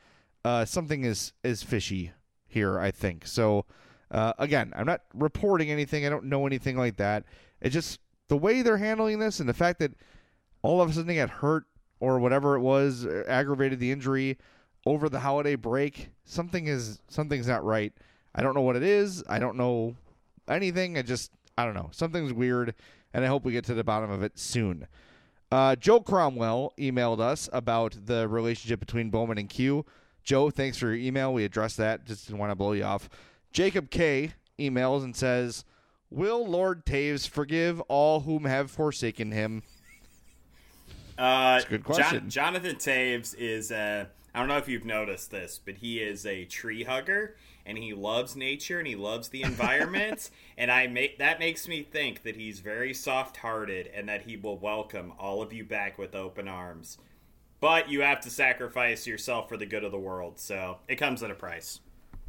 Uh, 0.43 0.65
something 0.65 1.03
is 1.05 1.33
is 1.43 1.63
fishy 1.63 2.11
here. 2.47 2.79
I 2.79 2.91
think 2.91 3.25
so. 3.27 3.65
Uh, 4.09 4.33
again, 4.39 4.73
I'm 4.75 4.85
not 4.85 5.01
reporting 5.13 5.69
anything. 5.69 6.05
I 6.05 6.09
don't 6.09 6.25
know 6.25 6.45
anything 6.45 6.77
like 6.77 6.97
that. 6.97 7.25
It's 7.61 7.73
just 7.73 7.99
the 8.29 8.37
way 8.37 8.61
they're 8.61 8.77
handling 8.77 9.19
this, 9.19 9.39
and 9.39 9.47
the 9.47 9.53
fact 9.53 9.79
that 9.79 9.93
all 10.61 10.81
of 10.81 10.89
a 10.89 10.93
sudden 10.93 11.07
they 11.07 11.15
got 11.15 11.29
hurt 11.29 11.65
or 11.99 12.19
whatever 12.19 12.55
it 12.55 12.61
was, 12.61 13.05
uh, 13.05 13.23
aggravated 13.27 13.79
the 13.79 13.91
injury 13.91 14.37
over 14.85 15.09
the 15.09 15.19
holiday 15.19 15.55
break. 15.55 16.09
Something 16.25 16.67
is 16.67 16.99
something's 17.07 17.47
not 17.47 17.63
right. 17.63 17.93
I 18.33 18.41
don't 18.41 18.53
know 18.53 18.61
what 18.61 18.75
it 18.75 18.83
is. 18.83 19.23
I 19.27 19.39
don't 19.39 19.57
know 19.57 19.95
anything. 20.47 20.97
I 20.97 21.01
just 21.01 21.31
I 21.57 21.65
don't 21.65 21.73
know. 21.73 21.89
Something's 21.91 22.31
weird, 22.31 22.75
and 23.13 23.25
I 23.25 23.27
hope 23.27 23.43
we 23.43 23.51
get 23.51 23.65
to 23.65 23.73
the 23.73 23.83
bottom 23.83 24.11
of 24.11 24.23
it 24.23 24.37
soon. 24.37 24.87
Uh, 25.51 25.75
Joe 25.75 26.01
Cromwell 26.01 26.73
emailed 26.77 27.19
us 27.19 27.49
about 27.53 27.97
the 28.05 28.27
relationship 28.27 28.79
between 28.79 29.09
Bowman 29.09 29.37
and 29.37 29.49
Q. 29.49 29.85
Joe, 30.23 30.49
thanks 30.49 30.77
for 30.77 30.87
your 30.87 30.95
email. 30.95 31.33
We 31.33 31.45
addressed 31.45 31.77
that. 31.77 32.05
Just 32.05 32.27
didn't 32.27 32.39
want 32.39 32.51
to 32.51 32.55
blow 32.55 32.73
you 32.73 32.83
off. 32.83 33.09
Jacob 33.53 33.89
K 33.89 34.33
emails 34.59 35.03
and 35.03 35.15
says, 35.15 35.63
"Will 36.09 36.45
Lord 36.45 36.85
Toews 36.85 37.27
forgive 37.27 37.79
all 37.81 38.21
whom 38.21 38.45
have 38.45 38.69
forsaken 38.69 39.31
him?" 39.31 39.63
Uh, 41.17 41.55
That's 41.55 41.65
a 41.65 41.69
good 41.69 41.83
question. 41.83 42.29
Jon- 42.29 42.29
Jonathan 42.29 42.75
Toews 42.75 43.35
is. 43.37 43.71
Uh, 43.71 44.05
I 44.33 44.39
don't 44.39 44.49
know 44.49 44.57
if 44.57 44.67
you've 44.67 44.85
noticed 44.85 45.31
this, 45.31 45.59
but 45.63 45.77
he 45.77 45.99
is 45.99 46.25
a 46.25 46.45
tree 46.45 46.83
hugger 46.83 47.35
and 47.65 47.77
he 47.77 47.93
loves 47.93 48.35
nature 48.35 48.77
and 48.77 48.87
he 48.87 48.95
loves 48.95 49.29
the 49.29 49.41
environment. 49.41 50.29
and 50.57 50.71
I 50.71 50.87
make 50.87 51.17
that 51.19 51.39
makes 51.39 51.67
me 51.67 51.83
think 51.83 52.23
that 52.23 52.35
he's 52.35 52.59
very 52.59 52.93
soft-hearted 52.93 53.87
and 53.87 54.07
that 54.07 54.21
he 54.21 54.37
will 54.37 54.57
welcome 54.57 55.13
all 55.19 55.41
of 55.41 55.53
you 55.53 55.63
back 55.63 55.97
with 55.97 56.15
open 56.15 56.47
arms. 56.47 56.97
But 57.59 57.89
you 57.89 58.01
have 58.01 58.21
to 58.21 58.29
sacrifice 58.29 59.07
yourself 59.07 59.49
for 59.49 59.57
the 59.57 59.65
good 59.65 59.83
of 59.83 59.91
the 59.91 59.97
world, 59.97 60.39
so 60.39 60.77
it 60.87 60.95
comes 60.95 61.23
at 61.23 61.31
a 61.31 61.35
price. 61.35 61.79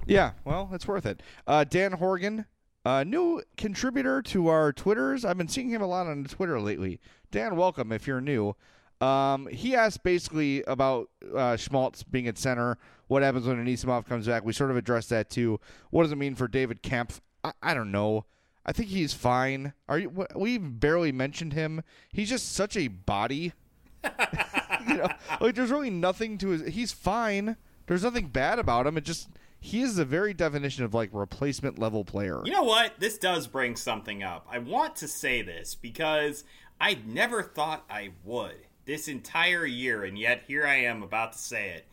Yeah, 0.07 0.32
well, 0.45 0.70
it's 0.72 0.89
worth 0.89 1.05
it. 1.05 1.22
Uh, 1.47 1.64
Dan 1.64 1.93
Horgan, 1.93 2.47
uh, 2.86 3.05
new 3.05 3.43
contributor 3.59 4.22
to 4.22 4.49
our 4.49 4.72
Twitters. 4.72 5.26
I've 5.26 5.36
been 5.36 5.49
seeing 5.49 5.68
him 5.68 5.82
a 5.82 5.86
lot 5.86 6.07
on 6.07 6.24
Twitter 6.24 6.59
lately. 6.59 6.99
Dan, 7.30 7.57
welcome 7.57 7.93
if 7.93 8.07
you're 8.07 8.22
new. 8.22 8.57
Um, 9.01 9.46
he 9.46 9.76
asked 9.76 10.03
basically 10.03 10.62
about 10.64 11.09
uh, 11.34 11.57
Schmaltz 11.57 12.03
being 12.03 12.26
at 12.26 12.38
center. 12.38 12.78
What 13.07 13.22
happens 13.22 13.46
when 13.46 13.64
Anisimov 13.64 14.07
comes 14.07 14.26
back? 14.26 14.44
We 14.44 14.53
sort 14.53 14.70
of 14.70 14.76
addressed 14.76 15.11
that 15.11 15.30
too. 15.30 15.61
What 15.90 16.03
does 16.03 16.12
it 16.12 16.18
mean 16.18 16.34
for 16.34 16.49
David 16.49 16.82
Kampf? 16.82 17.20
I, 17.44 17.53
I 17.62 17.74
don't 17.74 17.92
know. 17.92 18.24
I 18.66 18.72
think 18.72 18.88
he's 18.88 19.14
fine. 19.14 19.72
Are 19.88 19.99
you? 19.99 20.26
We 20.34 20.59
barely 20.59 21.12
mentioned 21.12 21.55
him. 21.55 21.82
He's 22.12 22.28
just 22.28 22.53
such 22.53 22.76
a 22.76 22.88
body. 22.88 23.53
you 24.88 24.96
know, 24.96 25.09
like 25.40 25.55
there's 25.55 25.70
really 25.70 25.90
nothing 25.90 26.36
to 26.38 26.49
his. 26.49 26.74
He's 26.74 26.92
fine. 26.92 27.57
There's 27.86 28.05
nothing 28.05 28.26
bad 28.26 28.59
about 28.59 28.86
him. 28.86 28.99
It 28.99 29.05
just 29.05 29.28
he 29.61 29.80
is 29.80 29.96
the 29.96 30.05
very 30.05 30.34
definition 30.34 30.84
of 30.84 30.92
like 30.92 31.11
replacement 31.12 31.78
level 31.78 32.05
player. 32.05 32.42
You 32.44 32.53
know 32.53 32.62
what? 32.64 32.94
This 32.99 33.16
does 33.16 33.46
bring 33.46 33.74
something 33.74 34.22
up. 34.22 34.46
I 34.51 34.59
want 34.59 34.96
to 34.96 35.09
say 35.09 35.40
this 35.40 35.74
because 35.74 36.44
I 36.80 36.99
never 37.07 37.42
thought 37.42 37.84
I 37.88 38.11
would 38.24 38.67
this 38.89 39.07
entire 39.07 39.66
year, 39.66 40.03
and 40.03 40.18
yet 40.18 40.45
here 40.49 40.66
I 40.66 40.76
am 40.76 41.03
about 41.03 41.34
to 41.34 41.39
say 41.39 41.68
it. 41.68 41.86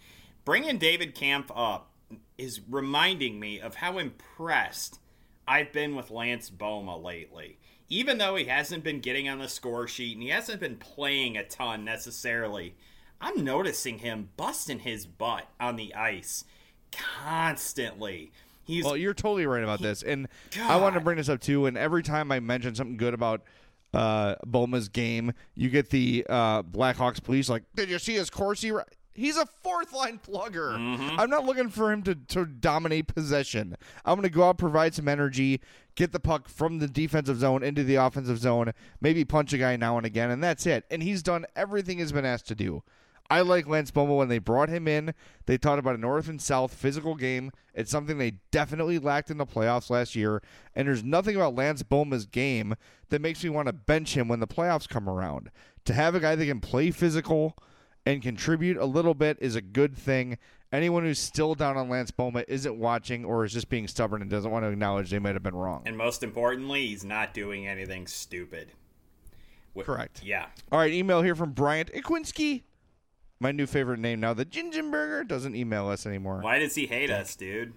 Bringing 0.46 0.78
David 0.78 1.14
Kampf 1.14 1.52
up 1.54 1.92
is 2.38 2.62
reminding 2.70 3.38
me 3.38 3.60
of 3.60 3.76
how 3.76 3.98
impressed 3.98 5.00
I've 5.46 5.74
been 5.74 5.96
with 5.96 6.10
Lance 6.10 6.50
Bouma 6.50 7.04
lately. 7.04 7.60
Even 7.90 8.18
though 8.18 8.38
he 8.38 8.46
hasn't 8.46 8.86
been 8.86 9.02
getting 9.02 9.28
on 9.28 9.40
the 9.40 9.50
score 9.50 9.90
sheet 9.90 10.14
and 10.14 10.24
he 10.24 10.30
hasn't 10.30 10.62
been 10.62 10.78
playing 10.78 11.36
a 11.36 11.44
ton 11.44 11.84
necessarily, 11.84 12.76
I'm 13.20 13.44
noticing 13.44 14.00
him 14.00 14.30
busting 14.38 14.80
his 14.80 15.06
butt 15.06 15.50
on 15.60 15.76
the 15.76 15.94
ice 15.94 16.46
constantly. 16.94 18.32
He's 18.64 18.86
well, 18.86 18.96
you're 18.96 19.14
totally 19.14 19.46
right 19.46 19.64
about 19.64 19.82
this, 19.82 20.02
and 20.02 20.30
I 20.60 20.78
want 20.78 20.96
to 20.96 21.02
bring 21.02 21.18
this 21.18 21.28
up 21.28 21.42
too. 21.42 21.66
And 21.66 21.78
every 21.78 22.04
time 22.04 22.32
I 22.32 22.40
mention 22.40 22.74
something 22.74 22.98
good 22.98 23.14
about 23.14 23.44
uh, 23.96 24.36
Bouma's 24.46 24.90
game, 24.90 25.34
you 25.56 25.70
get 25.70 25.90
the 25.90 26.26
uh, 26.30 26.64
Blackhawks 26.64 27.24
police 27.24 27.50
like, 27.50 27.64
did 27.76 27.90
you 27.90 28.00
see 28.00 28.16
his 28.16 28.30
Corsi? 28.30 28.72
He's 29.14 29.38
a 29.38 29.46
fourth 29.64 29.94
line 29.94 30.20
plugger. 30.20 30.74
Mm-hmm. 30.74 31.18
I'm 31.18 31.30
not 31.30 31.46
looking 31.46 31.70
for 31.70 31.94
him 31.94 32.04
to, 32.04 32.16
to 32.16 32.46
dominate 32.46 33.08
possession. 33.08 33.78
I'm 34.04 34.16
going 34.16 34.24
to 34.24 34.30
go 34.30 34.44
out, 34.44 34.58
provide 34.58 34.94
some 34.94 35.08
energy, 35.08 35.62
get 35.96 36.12
the 36.12 36.20
puck 36.20 36.50
from 36.50 36.80
the 36.80 36.88
defensive 36.88 37.40
zone 37.40 37.64
into 37.64 37.86
the 37.86 37.96
offensive 37.96 38.40
zone, 38.40 38.74
maybe 39.00 39.24
punch 39.24 39.54
a 39.54 39.58
guy 39.58 39.78
now 39.78 39.96
and 39.96 40.06
again, 40.06 40.30
and 40.30 40.44
that's 40.44 40.66
it. 40.66 40.84
And 40.92 41.02
he's 41.02 41.24
done 41.24 41.46
everything 41.56 42.00
he's 42.00 42.12
been 42.12 42.26
asked 42.26 42.48
to 42.50 42.56
do. 42.56 42.84
I 43.30 43.42
like 43.42 43.68
Lance 43.68 43.90
Bouma 43.90 44.18
when 44.18 44.28
they 44.28 44.38
brought 44.38 44.70
him 44.70 44.88
in. 44.88 45.14
They 45.46 45.58
talked 45.58 45.80
about 45.80 45.96
a 45.96 46.00
north 46.00 46.28
and 46.28 46.42
south 46.42 46.74
physical 46.74 47.16
game. 47.16 47.52
It's 47.74 47.90
something 47.90 48.18
they 48.18 48.40
definitely 48.52 49.00
lacked 49.00 49.32
in 49.32 49.38
the 49.38 49.48
playoffs 49.48 49.90
last 49.90 50.16
year. 50.16 50.44
And 50.76 50.88
there's 50.88 51.04
nothing 51.04 51.36
about 51.36 51.56
Lance 51.56 51.82
Bouma's 51.82 52.26
game 52.26 52.76
that 53.10 53.22
makes 53.22 53.44
me 53.44 53.50
want 53.50 53.68
to 53.68 53.74
bench 53.74 54.16
him 54.16 54.28
when 54.28 54.40
the 54.40 54.48
playoffs 54.48 54.88
come 54.88 55.10
around. 55.10 55.52
To 55.86 55.94
have 55.94 56.16
a 56.16 56.20
guy 56.20 56.36
that 56.36 56.46
can 56.46 56.60
play 56.60 56.92
physical 56.92 57.56
and 58.06 58.22
contribute 58.22 58.78
a 58.78 58.86
little 58.86 59.14
bit 59.14 59.38
is 59.40 59.56
a 59.56 59.62
good 59.62 59.96
thing. 59.96 60.38
Anyone 60.72 61.04
who's 61.04 61.20
still 61.20 61.56
down 61.56 61.78
on 61.78 61.90
Lance 61.90 62.12
Bouma 62.12 62.44
isn't 62.48 62.78
watching 62.78 63.24
or 63.24 63.46
is 63.46 63.54
just 63.54 63.70
being 63.70 63.88
stubborn 63.88 64.22
and 64.22 64.30
doesn't 64.30 64.52
want 64.52 64.66
to 64.66 64.70
acknowledge 64.70 65.10
they 65.10 65.20
might 65.20 65.36
have 65.36 65.44
been 65.44 65.56
wrong. 65.56 65.84
And 65.86 65.98
most 65.98 66.24
importantly, 66.24 66.88
he's 66.88 67.06
not 67.06 67.34
doing 67.34 67.68
anything 67.68 68.08
stupid. 68.08 68.70
Correct. 69.78 70.22
Yeah. 70.24 70.48
All 70.72 70.80
right, 70.80 70.92
email 70.92 71.22
here 71.22 71.36
from 71.36 71.52
Bryant 71.52 71.92
Ikwinski 71.94 72.64
my 73.40 73.52
new 73.52 73.66
favorite 73.66 74.00
name 74.00 74.20
now. 74.20 74.34
The 74.34 74.46
Gingenberger 74.46 75.28
doesn't 75.28 75.56
email 75.56 75.88
us 75.88 76.06
anymore. 76.06 76.40
Why 76.42 76.60
does 76.60 76.76
he 76.76 76.88
hate 76.88 77.12
us, 77.12 77.36
dude? 77.36 77.74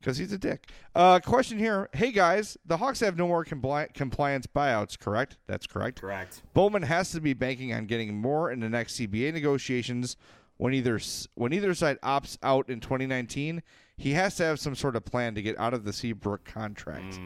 Because 0.00 0.16
he's 0.16 0.32
a 0.32 0.38
dick. 0.38 0.70
Uh, 0.94 1.20
question 1.20 1.58
here. 1.58 1.90
Hey 1.92 2.10
guys, 2.10 2.56
the 2.64 2.78
Hawks 2.78 3.00
have 3.00 3.18
no 3.18 3.28
more 3.28 3.44
compli- 3.44 3.92
compliance 3.92 4.46
buyouts, 4.46 4.98
correct? 4.98 5.36
That's 5.46 5.66
correct. 5.66 6.00
Correct. 6.00 6.42
Bowman 6.54 6.82
has 6.82 7.10
to 7.12 7.20
be 7.20 7.34
banking 7.34 7.74
on 7.74 7.84
getting 7.84 8.18
more 8.18 8.50
in 8.50 8.60
the 8.60 8.68
next 8.70 8.98
CBA 8.98 9.32
negotiations. 9.34 10.16
When 10.56 10.74
either 10.74 10.98
when 11.34 11.52
either 11.52 11.74
side 11.74 12.00
opts 12.02 12.38
out 12.42 12.68
in 12.68 12.80
2019, 12.80 13.62
he 13.96 14.12
has 14.12 14.36
to 14.36 14.44
have 14.44 14.58
some 14.58 14.74
sort 14.74 14.96
of 14.96 15.04
plan 15.04 15.34
to 15.34 15.42
get 15.42 15.58
out 15.58 15.74
of 15.74 15.84
the 15.84 15.92
Seabrook 15.92 16.44
contract. 16.44 17.18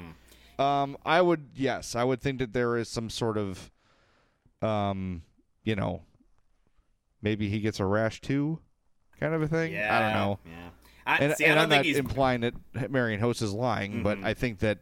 Mm. 0.59 0.63
Um, 0.65 0.97
I 1.05 1.21
would 1.21 1.51
yes, 1.55 1.95
I 1.95 2.05
would 2.05 2.21
think 2.21 2.39
that 2.41 2.53
there 2.53 2.77
is 2.77 2.89
some 2.89 3.11
sort 3.11 3.37
of, 3.39 3.71
um, 4.63 5.23
you 5.65 5.75
know, 5.75 6.03
maybe 7.23 7.49
he 7.49 7.61
gets 7.61 7.81
a 7.81 7.87
rash 7.87 8.21
too, 8.21 8.61
kind 9.19 9.35
of 9.35 9.43
a 9.43 9.49
thing. 9.49 9.73
Yeah, 9.73 9.97
I 9.97 10.01
don't 10.01 10.15
know. 10.15 10.39
Yeah, 10.45 10.71
I, 11.07 11.19
and, 11.19 11.37
see, 11.37 11.45
and 11.45 11.59
I 11.61 11.67
think 11.67 11.85
he's 11.85 11.99
implying 11.99 12.41
that 12.41 12.91
Marian 12.91 13.21
Hossa 13.21 13.43
is 13.43 13.53
lying, 13.53 14.03
but 14.03 14.19
Mhm. 14.19 14.25
I 14.25 14.35
think 14.35 14.61
that 14.61 14.79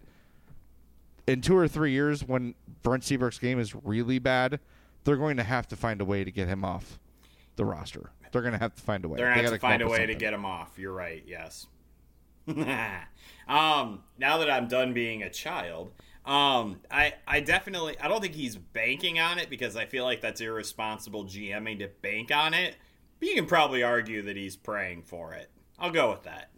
in 1.27 1.41
two 1.41 1.57
or 1.57 1.67
three 1.69 1.93
years, 1.93 2.25
when 2.25 2.55
Brent 2.83 3.05
Seabrook's 3.05 3.39
game 3.39 3.59
is 3.59 3.75
really 3.75 4.19
bad, 4.19 4.61
they're 5.05 5.17
going 5.17 5.37
to 5.37 5.43
have 5.45 5.67
to 5.69 5.77
find 5.77 6.01
a 6.01 6.05
way 6.05 6.23
to 6.25 6.31
get 6.31 6.49
him 6.49 6.65
off 6.65 6.99
the 7.57 7.65
roster. 7.65 8.11
They're 8.31 8.43
going 8.43 8.53
to 8.55 8.59
have 8.59 8.75
to 8.75 8.83
find 8.83 9.05
a 9.05 9.09
way. 9.09 9.19
They're 9.19 9.27
gonna 9.27 9.37
They 9.37 9.43
have 9.43 9.61
gotta 9.61 9.61
find 9.61 9.83
a 9.83 9.89
way 9.89 10.07
to 10.07 10.15
get 10.15 10.33
him 10.33 10.45
off. 10.45 10.79
You're 10.79 10.93
right. 10.93 11.23
Yes. 11.27 11.67
um, 12.49 14.03
now 14.19 14.39
that 14.39 14.51
I'm 14.51 14.67
done 14.69 14.93
being 14.93 15.23
a 15.23 15.31
child, 15.31 15.93
um, 16.27 16.81
I 16.91 17.15
I 17.27 17.39
definitely 17.41 17.97
I 18.01 18.09
don't 18.09 18.21
think 18.21 18.35
he's 18.35 18.57
banking 18.57 19.21
on 19.21 19.39
it 19.39 19.49
because 19.49 19.77
I 19.77 19.85
feel 19.87 20.05
like 20.05 20.21
that's 20.21 20.41
irresponsible 20.41 21.25
GMing 21.27 21.79
to 21.81 21.89
bank 22.01 22.33
on 22.35 22.53
it. 22.55 22.75
But 23.21 23.29
you 23.29 23.35
can 23.37 23.47
probably 23.47 23.85
argue 23.85 24.23
that 24.23 24.37
he's 24.37 24.57
praying 24.57 25.03
for 25.03 25.35
it. 25.35 25.51
I'll 25.79 25.91
go 25.91 26.11
with 26.11 26.23
that. 26.25 26.51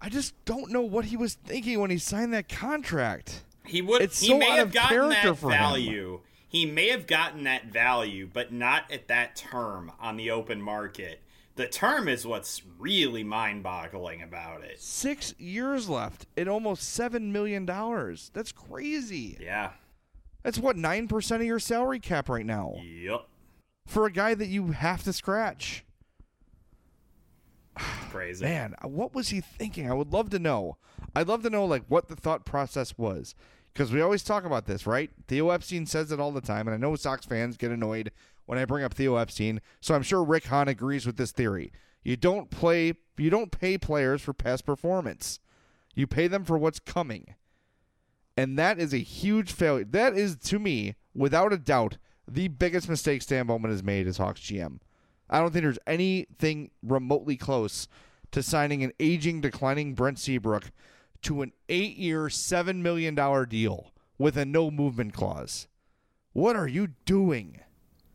I 0.00 0.08
just 0.08 0.32
don't 0.44 0.70
know 0.70 0.82
what 0.82 1.06
he 1.06 1.16
was 1.16 1.34
thinking 1.34 1.80
when 1.80 1.90
he 1.90 1.98
signed 1.98 2.32
that 2.32 2.48
contract. 2.48 3.44
He 3.66 3.82
would. 3.82 4.00
It's 4.02 4.20
he 4.20 4.28
so 4.28 4.38
may 4.38 4.50
out 4.50 4.58
have 4.58 4.66
of 4.68 4.74
gotten 4.74 4.88
character 4.96 5.28
that 5.30 5.38
for 5.38 5.46
him. 5.50 5.58
value. 5.58 6.20
He 6.48 6.64
may 6.64 6.88
have 6.88 7.06
gotten 7.06 7.44
that 7.44 7.66
value, 7.66 8.28
but 8.32 8.52
not 8.52 8.90
at 8.90 9.08
that 9.08 9.36
term 9.36 9.92
on 10.00 10.16
the 10.16 10.30
open 10.30 10.62
market. 10.62 11.20
The 11.56 11.66
term 11.66 12.08
is 12.08 12.24
what's 12.24 12.62
really 12.78 13.24
mind-boggling 13.24 14.22
about 14.22 14.62
it. 14.62 14.80
Six 14.80 15.34
years 15.38 15.88
left 15.88 16.26
at 16.36 16.46
almost 16.48 16.84
seven 16.84 17.32
million 17.32 17.66
dollars. 17.66 18.30
That's 18.32 18.52
crazy. 18.52 19.36
Yeah. 19.40 19.72
That's 20.44 20.58
what 20.58 20.76
nine 20.76 21.08
percent 21.08 21.42
of 21.42 21.46
your 21.48 21.58
salary 21.58 21.98
cap 21.98 22.28
right 22.28 22.46
now 22.46 22.76
Yep. 22.80 23.26
for 23.86 24.06
a 24.06 24.12
guy 24.12 24.34
that 24.34 24.46
you 24.46 24.68
have 24.68 25.02
to 25.02 25.12
scratch. 25.12 25.84
Crazy. 28.10 28.44
Man, 28.44 28.74
uh, 28.84 28.88
what 28.88 29.14
was 29.14 29.28
he 29.28 29.40
thinking? 29.40 29.90
I 29.90 29.94
would 29.94 30.12
love 30.12 30.30
to 30.30 30.38
know. 30.38 30.76
I'd 31.14 31.28
love 31.28 31.42
to 31.42 31.50
know 31.50 31.64
like 31.64 31.84
what 31.88 32.08
the 32.08 32.16
thought 32.16 32.44
process 32.44 32.96
was. 32.96 33.34
Because 33.72 33.92
we 33.92 34.00
always 34.00 34.24
talk 34.24 34.44
about 34.44 34.66
this, 34.66 34.86
right? 34.86 35.10
Theo 35.28 35.50
Epstein 35.50 35.86
says 35.86 36.10
it 36.10 36.18
all 36.18 36.32
the 36.32 36.40
time, 36.40 36.66
and 36.66 36.74
I 36.74 36.78
know 36.78 36.96
Sox 36.96 37.24
fans 37.24 37.56
get 37.56 37.70
annoyed 37.70 38.10
when 38.46 38.58
I 38.58 38.64
bring 38.64 38.82
up 38.82 38.94
Theo 38.94 39.16
Epstein. 39.16 39.60
So 39.80 39.94
I'm 39.94 40.02
sure 40.02 40.24
Rick 40.24 40.46
Hahn 40.46 40.66
agrees 40.68 41.06
with 41.06 41.16
this 41.16 41.32
theory. 41.32 41.70
You 42.02 42.16
don't 42.16 42.50
play 42.50 42.94
you 43.16 43.30
don't 43.30 43.52
pay 43.52 43.78
players 43.78 44.22
for 44.22 44.32
past 44.32 44.64
performance. 44.64 45.40
You 45.94 46.06
pay 46.06 46.28
them 46.28 46.44
for 46.44 46.56
what's 46.56 46.80
coming. 46.80 47.34
And 48.36 48.58
that 48.58 48.78
is 48.78 48.94
a 48.94 48.98
huge 48.98 49.52
failure. 49.52 49.84
That 49.84 50.16
is 50.16 50.36
to 50.36 50.58
me, 50.58 50.94
without 51.14 51.52
a 51.52 51.58
doubt, 51.58 51.98
the 52.26 52.48
biggest 52.48 52.88
mistake 52.88 53.22
Stan 53.22 53.46
Bowman 53.46 53.70
has 53.70 53.82
made 53.82 54.06
as 54.06 54.18
Hawks 54.18 54.40
GM. 54.40 54.78
I 55.30 55.40
don't 55.40 55.52
think 55.52 55.62
there's 55.62 55.78
anything 55.86 56.70
remotely 56.82 57.36
close 57.36 57.88
to 58.30 58.42
signing 58.42 58.82
an 58.82 58.92
aging, 59.00 59.40
declining 59.40 59.94
Brent 59.94 60.18
Seabrook 60.18 60.70
to 61.22 61.42
an 61.42 61.52
eight 61.68 61.96
year, 61.96 62.24
$7 62.24 62.76
million 62.76 63.14
deal 63.48 63.92
with 64.18 64.36
a 64.36 64.44
no 64.44 64.70
movement 64.70 65.14
clause. 65.14 65.66
What 66.32 66.56
are 66.56 66.68
you 66.68 66.88
doing? 67.04 67.60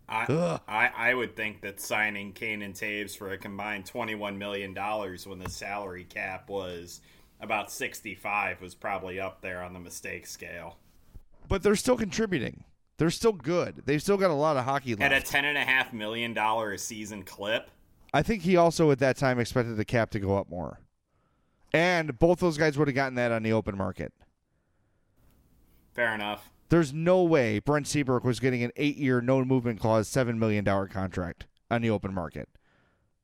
I, 0.08 0.60
I 0.68 0.92
I 0.96 1.14
would 1.14 1.36
think 1.36 1.62
that 1.62 1.80
signing 1.80 2.34
Kane 2.34 2.62
and 2.62 2.74
Toews 2.74 3.18
for 3.18 3.32
a 3.32 3.38
combined 3.38 3.86
twenty-one 3.86 4.38
million 4.38 4.74
dollars 4.74 5.26
when 5.26 5.40
the 5.40 5.50
salary 5.50 6.04
cap 6.04 6.50
was 6.50 7.02
about 7.40 7.72
sixty-five 7.72 8.62
was 8.62 8.76
probably 8.76 9.20
up 9.20 9.42
there 9.42 9.64
on 9.64 9.74
the 9.74 9.80
mistake 9.80 10.28
scale. 10.28 10.78
But 11.48 11.64
they're 11.64 11.76
still 11.76 11.98
contributing. 11.98 12.66
They're 12.98 13.10
still 13.10 13.34
good. 13.34 13.84
They've 13.86 14.02
still 14.02 14.18
got 14.18 14.30
a 14.30 14.36
lot 14.36 14.58
of 14.58 14.66
hockey 14.66 14.96
left. 14.96 15.12
At 15.12 15.14
a 15.14 15.26
ten 15.26 15.46
and 15.46 15.58
a 15.58 15.64
half 15.64 15.94
million 15.94 16.34
dollar 16.34 16.74
a 16.74 16.78
season 16.78 17.24
clip. 17.24 17.70
I 18.14 18.22
think 18.22 18.44
he 18.44 18.56
also 18.56 18.92
at 18.92 19.00
that 19.00 19.18
time 19.18 19.40
expected 19.40 19.76
the 19.78 19.86
cap 19.86 20.12
to 20.12 20.20
go 20.20 20.38
up 20.38 20.50
more. 20.50 20.80
And 21.74 22.20
both 22.20 22.40
those 22.40 22.58
guys 22.58 22.78
would 22.78 22.88
have 22.88 22.96
gotten 22.96 23.16
that 23.16 23.32
on 23.32 23.42
the 23.42 23.52
open 23.52 23.76
market. 23.76 24.14
Fair 25.94 26.14
enough. 26.14 26.52
There's 26.70 26.94
no 26.94 27.24
way 27.24 27.60
Brent 27.60 27.88
Seabrook 27.88 28.24
was 28.24 28.40
getting 28.40 28.64
an 28.64 28.72
eight 28.76 28.98
year 28.98 29.22
no 29.22 29.44
movement 29.44 29.80
clause, 29.80 30.10
$7 30.10 30.38
million 30.38 30.66
contract 30.66 31.46
on 31.70 31.82
the 31.82 31.90
open 31.90 32.14
market. 32.14 32.50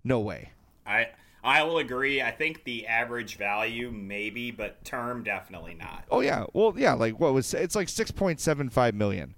No 0.03 0.19
way. 0.19 0.51
I 0.85 1.09
I 1.43 1.63
will 1.63 1.77
agree. 1.77 2.21
I 2.21 2.31
think 2.31 2.63
the 2.63 2.85
average 2.87 3.37
value 3.37 3.91
maybe, 3.91 4.51
but 4.51 4.83
term 4.83 5.23
definitely 5.23 5.73
not. 5.73 6.05
Oh 6.11 6.21
yeah, 6.21 6.45
well 6.53 6.73
yeah, 6.77 6.93
like 6.93 7.19
what 7.19 7.33
was 7.33 7.53
it's 7.53 7.75
like 7.75 7.89
six 7.89 8.11
point 8.11 8.39
seven 8.39 8.69
five 8.69 8.93
million, 8.95 9.35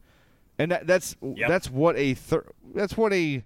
and 0.62 0.72
that, 0.72 0.88
that's 0.88 1.16
Yep. 1.22 1.50
that's 1.50 1.70
what 1.70 1.96
a 1.98 2.14
thir- 2.14 2.52
that's 2.74 2.96
what 2.98 3.12
a 3.14 3.44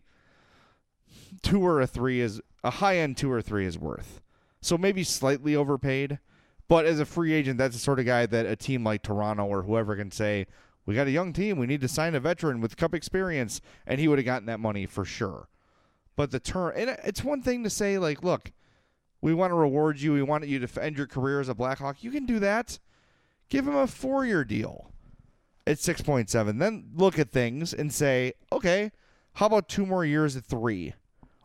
two 1.41 1.65
or 1.65 1.81
a 1.81 1.87
three 1.87 2.19
is 2.21 2.41
a 2.63 2.69
high 2.71 2.97
end 2.97 3.17
two 3.17 3.31
or 3.31 3.41
three 3.41 3.65
is 3.65 3.77
worth. 3.77 4.21
So 4.61 4.77
maybe 4.77 5.03
slightly 5.03 5.55
overpaid, 5.55 6.19
but 6.67 6.85
as 6.85 6.99
a 6.99 7.05
free 7.05 7.33
agent, 7.33 7.57
that's 7.57 7.75
the 7.75 7.79
sort 7.79 7.99
of 7.99 8.05
guy 8.05 8.25
that 8.25 8.45
a 8.45 8.55
team 8.55 8.83
like 8.83 9.03
Toronto 9.03 9.45
or 9.45 9.63
whoever 9.63 9.95
can 9.95 10.09
say, 10.11 10.47
"We 10.85 10.95
got 10.95 11.07
a 11.07 11.11
young 11.11 11.33
team, 11.33 11.57
we 11.57 11.67
need 11.67 11.81
to 11.81 11.87
sign 11.87 12.15
a 12.15 12.19
veteran 12.19 12.61
with 12.61 12.77
cup 12.77 12.93
experience," 12.95 13.61
and 13.85 13.99
he 13.99 14.07
would 14.07 14.17
have 14.17 14.25
gotten 14.25 14.47
that 14.47 14.59
money 14.59 14.85
for 14.85 15.05
sure. 15.05 15.47
But 16.15 16.31
the 16.31 16.39
term, 16.39 16.73
and 16.75 16.97
it's 17.03 17.23
one 17.23 17.41
thing 17.41 17.63
to 17.63 17.69
say 17.69 17.97
like, 17.99 18.23
"Look, 18.23 18.51
we 19.21 19.33
want 19.33 19.51
to 19.51 19.55
reward 19.55 19.99
you. 20.01 20.13
We 20.13 20.23
want 20.23 20.47
you 20.47 20.65
to 20.65 20.83
end 20.83 20.97
your 20.97 21.07
career 21.07 21.39
as 21.39 21.49
a 21.49 21.53
Blackhawk." 21.55 22.03
You 22.03 22.09
can 22.11 22.25
do 22.25 22.39
that. 22.39 22.79
Give 23.49 23.67
him 23.67 23.75
a 23.75 23.85
four-year 23.85 24.43
deal 24.43 24.91
at 25.67 25.79
six 25.79 26.01
point 26.01 26.29
seven. 26.29 26.59
Then 26.59 26.91
look 26.95 27.17
at 27.19 27.31
things 27.31 27.73
and 27.73 27.93
say, 27.93 28.33
"Okay, 28.51 28.91
how 29.33 29.47
about 29.47 29.69
two 29.69 29.85
more 29.85 30.05
years 30.05 30.35
at 30.35 30.45
three? 30.45 30.93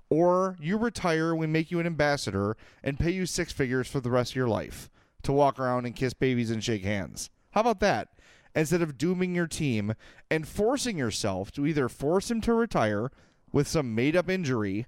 Or 0.08 0.56
you 0.60 0.76
retire, 0.76 1.34
we 1.34 1.46
make 1.46 1.70
you 1.70 1.78
an 1.78 1.86
ambassador 1.86 2.56
and 2.82 2.98
pay 2.98 3.10
you 3.10 3.26
six 3.26 3.52
figures 3.52 3.88
for 3.88 4.00
the 4.00 4.10
rest 4.10 4.32
of 4.32 4.36
your 4.36 4.48
life 4.48 4.90
to 5.22 5.32
walk 5.32 5.58
around 5.58 5.86
and 5.86 5.94
kiss 5.94 6.14
babies 6.14 6.50
and 6.50 6.62
shake 6.62 6.82
hands. 6.82 7.30
How 7.52 7.60
about 7.60 7.80
that? 7.80 8.08
Instead 8.54 8.82
of 8.82 8.98
dooming 8.98 9.34
your 9.34 9.46
team 9.46 9.94
and 10.28 10.48
forcing 10.48 10.98
yourself 10.98 11.52
to 11.52 11.66
either 11.66 11.88
force 11.88 12.30
him 12.30 12.40
to 12.40 12.52
retire 12.52 13.12
with 13.52 13.68
some 13.68 13.94
made 13.94 14.16
up 14.16 14.28
injury 14.28 14.86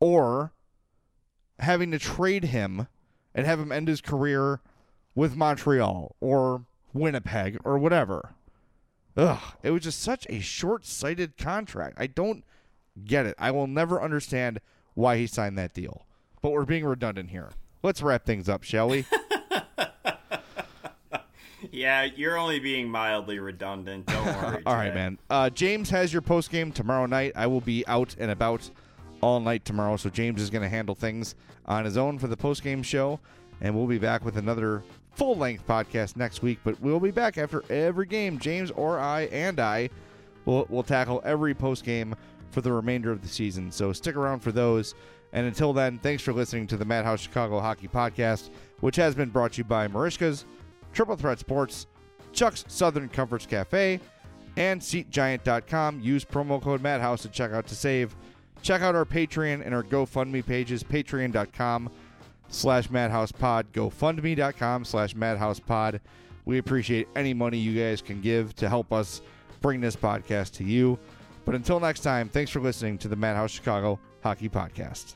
or 0.00 0.52
having 1.60 1.92
to 1.92 1.98
trade 1.98 2.46
him 2.46 2.88
and 3.34 3.46
have 3.46 3.60
him 3.60 3.70
end 3.70 3.86
his 3.86 4.00
career 4.00 4.60
with 5.14 5.36
Montreal 5.36 6.16
or 6.20 6.64
Winnipeg 6.92 7.58
or 7.64 7.78
whatever. 7.78 8.34
Ugh, 9.18 9.42
it 9.62 9.70
was 9.72 9.82
just 9.82 10.00
such 10.00 10.26
a 10.30 10.40
short 10.40 10.86
sighted 10.86 11.36
contract. 11.36 11.96
I 12.00 12.06
don't 12.06 12.44
get 13.04 13.26
it. 13.26 13.34
I 13.38 13.50
will 13.50 13.66
never 13.66 14.00
understand 14.00 14.60
why 14.94 15.18
he 15.18 15.26
signed 15.26 15.58
that 15.58 15.74
deal. 15.74 16.06
But 16.40 16.52
we're 16.52 16.64
being 16.64 16.84
redundant 16.84 17.30
here. 17.30 17.50
Let's 17.82 18.00
wrap 18.00 18.24
things 18.24 18.48
up, 18.48 18.62
shall 18.62 18.88
we? 18.88 19.04
Yeah, 21.72 22.04
you're 22.04 22.38
only 22.38 22.60
being 22.60 22.88
mildly 22.88 23.38
redundant. 23.38 24.06
Don't 24.06 24.24
worry. 24.42 24.62
All 24.64 24.74
right, 24.74 24.94
man. 24.94 25.18
Uh, 25.28 25.50
James 25.50 25.90
has 25.90 26.12
your 26.12 26.22
post 26.22 26.50
game 26.50 26.72
tomorrow 26.72 27.06
night. 27.06 27.32
I 27.34 27.46
will 27.46 27.60
be 27.60 27.86
out 27.86 28.14
and 28.18 28.30
about 28.30 28.70
all 29.20 29.40
night 29.40 29.64
tomorrow, 29.64 29.96
so 29.96 30.08
James 30.08 30.40
is 30.40 30.50
going 30.50 30.62
to 30.62 30.68
handle 30.68 30.94
things 30.94 31.34
on 31.66 31.84
his 31.84 31.96
own 31.96 32.18
for 32.18 32.28
the 32.28 32.36
post 32.36 32.62
game 32.62 32.82
show, 32.82 33.18
and 33.60 33.74
we'll 33.74 33.86
be 33.86 33.98
back 33.98 34.24
with 34.24 34.36
another 34.36 34.82
full 35.12 35.36
length 35.36 35.66
podcast 35.66 36.16
next 36.16 36.42
week. 36.42 36.58
But 36.64 36.80
we'll 36.80 37.00
be 37.00 37.10
back 37.10 37.38
after 37.38 37.64
every 37.70 38.06
game. 38.06 38.38
James 38.38 38.70
or 38.70 38.98
I 38.98 39.22
and 39.24 39.58
I 39.58 39.90
will 40.44 40.66
will 40.70 40.82
tackle 40.82 41.20
every 41.24 41.54
post 41.54 41.84
game 41.84 42.14
for 42.50 42.60
the 42.60 42.72
remainder 42.72 43.10
of 43.10 43.22
the 43.22 43.28
season. 43.28 43.70
So 43.70 43.92
stick 43.92 44.16
around 44.16 44.40
for 44.40 44.52
those. 44.52 44.94
And 45.32 45.46
until 45.46 45.72
then, 45.72 45.98
thanks 45.98 46.22
for 46.22 46.32
listening 46.32 46.66
to 46.68 46.76
the 46.78 46.84
Madhouse 46.86 47.20
Chicago 47.20 47.60
Hockey 47.60 47.88
Podcast, 47.88 48.48
which 48.80 48.96
has 48.96 49.14
been 49.14 49.28
brought 49.28 49.52
to 49.52 49.58
you 49.58 49.64
by 49.64 49.86
Merichka's, 49.86 50.46
Triple 50.94 51.16
Threat 51.16 51.38
Sports, 51.38 51.86
Chuck's 52.32 52.64
Southern 52.68 53.10
Comforts 53.10 53.44
Cafe, 53.44 54.00
and 54.56 54.80
SeatGiant.com. 54.80 56.00
Use 56.00 56.24
promo 56.24 56.62
code 56.62 56.80
Madhouse 56.80 57.22
to 57.22 57.28
check 57.28 57.52
out 57.52 57.66
to 57.66 57.74
save. 57.74 58.16
Check 58.62 58.80
out 58.80 58.94
our 58.94 59.04
Patreon 59.04 59.64
and 59.64 59.74
our 59.74 59.82
GoFundMe 59.82 60.44
pages, 60.44 60.82
patreon.com 60.82 61.90
slash 62.48 62.88
madhousepod, 62.88 63.64
gofundme.com 63.72 64.84
slash 64.84 65.14
madhousepod. 65.14 66.00
We 66.44 66.58
appreciate 66.58 67.08
any 67.14 67.34
money 67.34 67.58
you 67.58 67.78
guys 67.78 68.00
can 68.00 68.20
give 68.20 68.54
to 68.56 68.68
help 68.68 68.92
us 68.92 69.20
bring 69.60 69.80
this 69.80 69.96
podcast 69.96 70.52
to 70.54 70.64
you. 70.64 70.98
But 71.44 71.54
until 71.54 71.80
next 71.80 72.00
time, 72.00 72.28
thanks 72.28 72.50
for 72.50 72.60
listening 72.60 72.98
to 72.98 73.08
the 73.08 73.16
Madhouse 73.16 73.50
Chicago 73.50 73.98
Hockey 74.22 74.48
Podcast. 74.48 75.14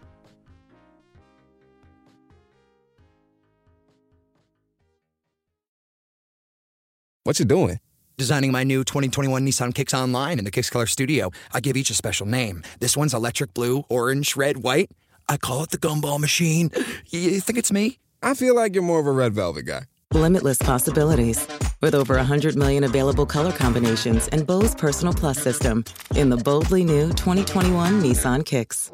What's 7.25 7.41
it 7.41 7.49
doing? 7.49 7.79
Designing 8.19 8.51
my 8.51 8.65
new 8.65 8.85
2021 8.85 9.47
Nissan 9.47 9.75
Kicks 9.75 9.95
online 9.95 10.39
in 10.39 10.45
the 10.45 10.51
Kicks 10.51 10.71
Color 10.71 10.87
Studio. 10.87 11.31
I 11.53 11.61
give 11.61 11.77
each 11.77 11.91
a 11.91 11.95
special 11.95 12.27
name. 12.27 12.63
This 12.81 12.97
one's 12.97 13.15
electric 13.15 13.55
blue, 13.55 13.85
orange, 13.89 14.37
red, 14.37 14.59
white. 14.59 14.91
I 15.29 15.37
call 15.37 15.63
it 15.65 15.71
the 15.71 15.79
gumball 15.79 16.21
machine. 16.21 16.71
You 17.07 17.41
think 17.41 17.59
it's 17.59 17.73
me? 17.73 17.99
I 18.23 18.35
feel 18.35 18.55
like 18.55 18.75
you're 18.75 18.85
more 18.85 19.01
of 19.01 19.07
a 19.07 19.13
red 19.13 19.35
velvet 19.35 19.67
guy. 19.67 19.83
Limitless 20.13 20.59
possibilities. 20.59 21.47
With 21.81 21.95
over 21.95 22.15
100 22.17 22.55
million 22.55 22.85
available 22.85 23.27
color 23.27 23.53
combinations 23.53 24.29
and 24.29 24.47
Bose 24.47 24.75
Personal 24.75 25.15
Plus 25.15 25.39
system 25.39 25.85
in 26.15 26.29
the 26.29 26.37
boldly 26.37 26.85
new 26.85 27.09
2021 27.11 28.03
Nissan 28.03 28.45
Kicks. 28.45 28.93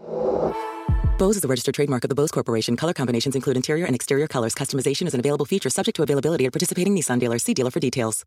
Bose 1.18 1.36
is 1.36 1.44
a 1.44 1.48
registered 1.48 1.74
trademark 1.74 2.04
of 2.04 2.08
the 2.08 2.14
Bose 2.14 2.30
Corporation. 2.30 2.76
Color 2.76 2.92
combinations 2.94 3.34
include 3.34 3.56
interior 3.56 3.84
and 3.84 3.94
exterior 3.94 4.28
colors. 4.28 4.54
Customization 4.54 5.06
is 5.08 5.14
an 5.14 5.20
available 5.20 5.44
feature 5.44 5.68
subject 5.68 5.96
to 5.96 6.02
availability 6.04 6.46
at 6.46 6.52
participating 6.52 6.94
Nissan 6.94 7.18
dealers. 7.18 7.42
See 7.42 7.54
dealer 7.54 7.72
for 7.72 7.80
details. 7.80 8.24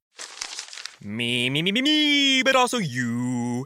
Me, 1.03 1.49
me, 1.49 1.61
me, 1.63 1.71
me, 1.71 1.81
me, 1.81 2.43
but 2.43 2.55
also 2.55 2.77
you. 2.77 3.65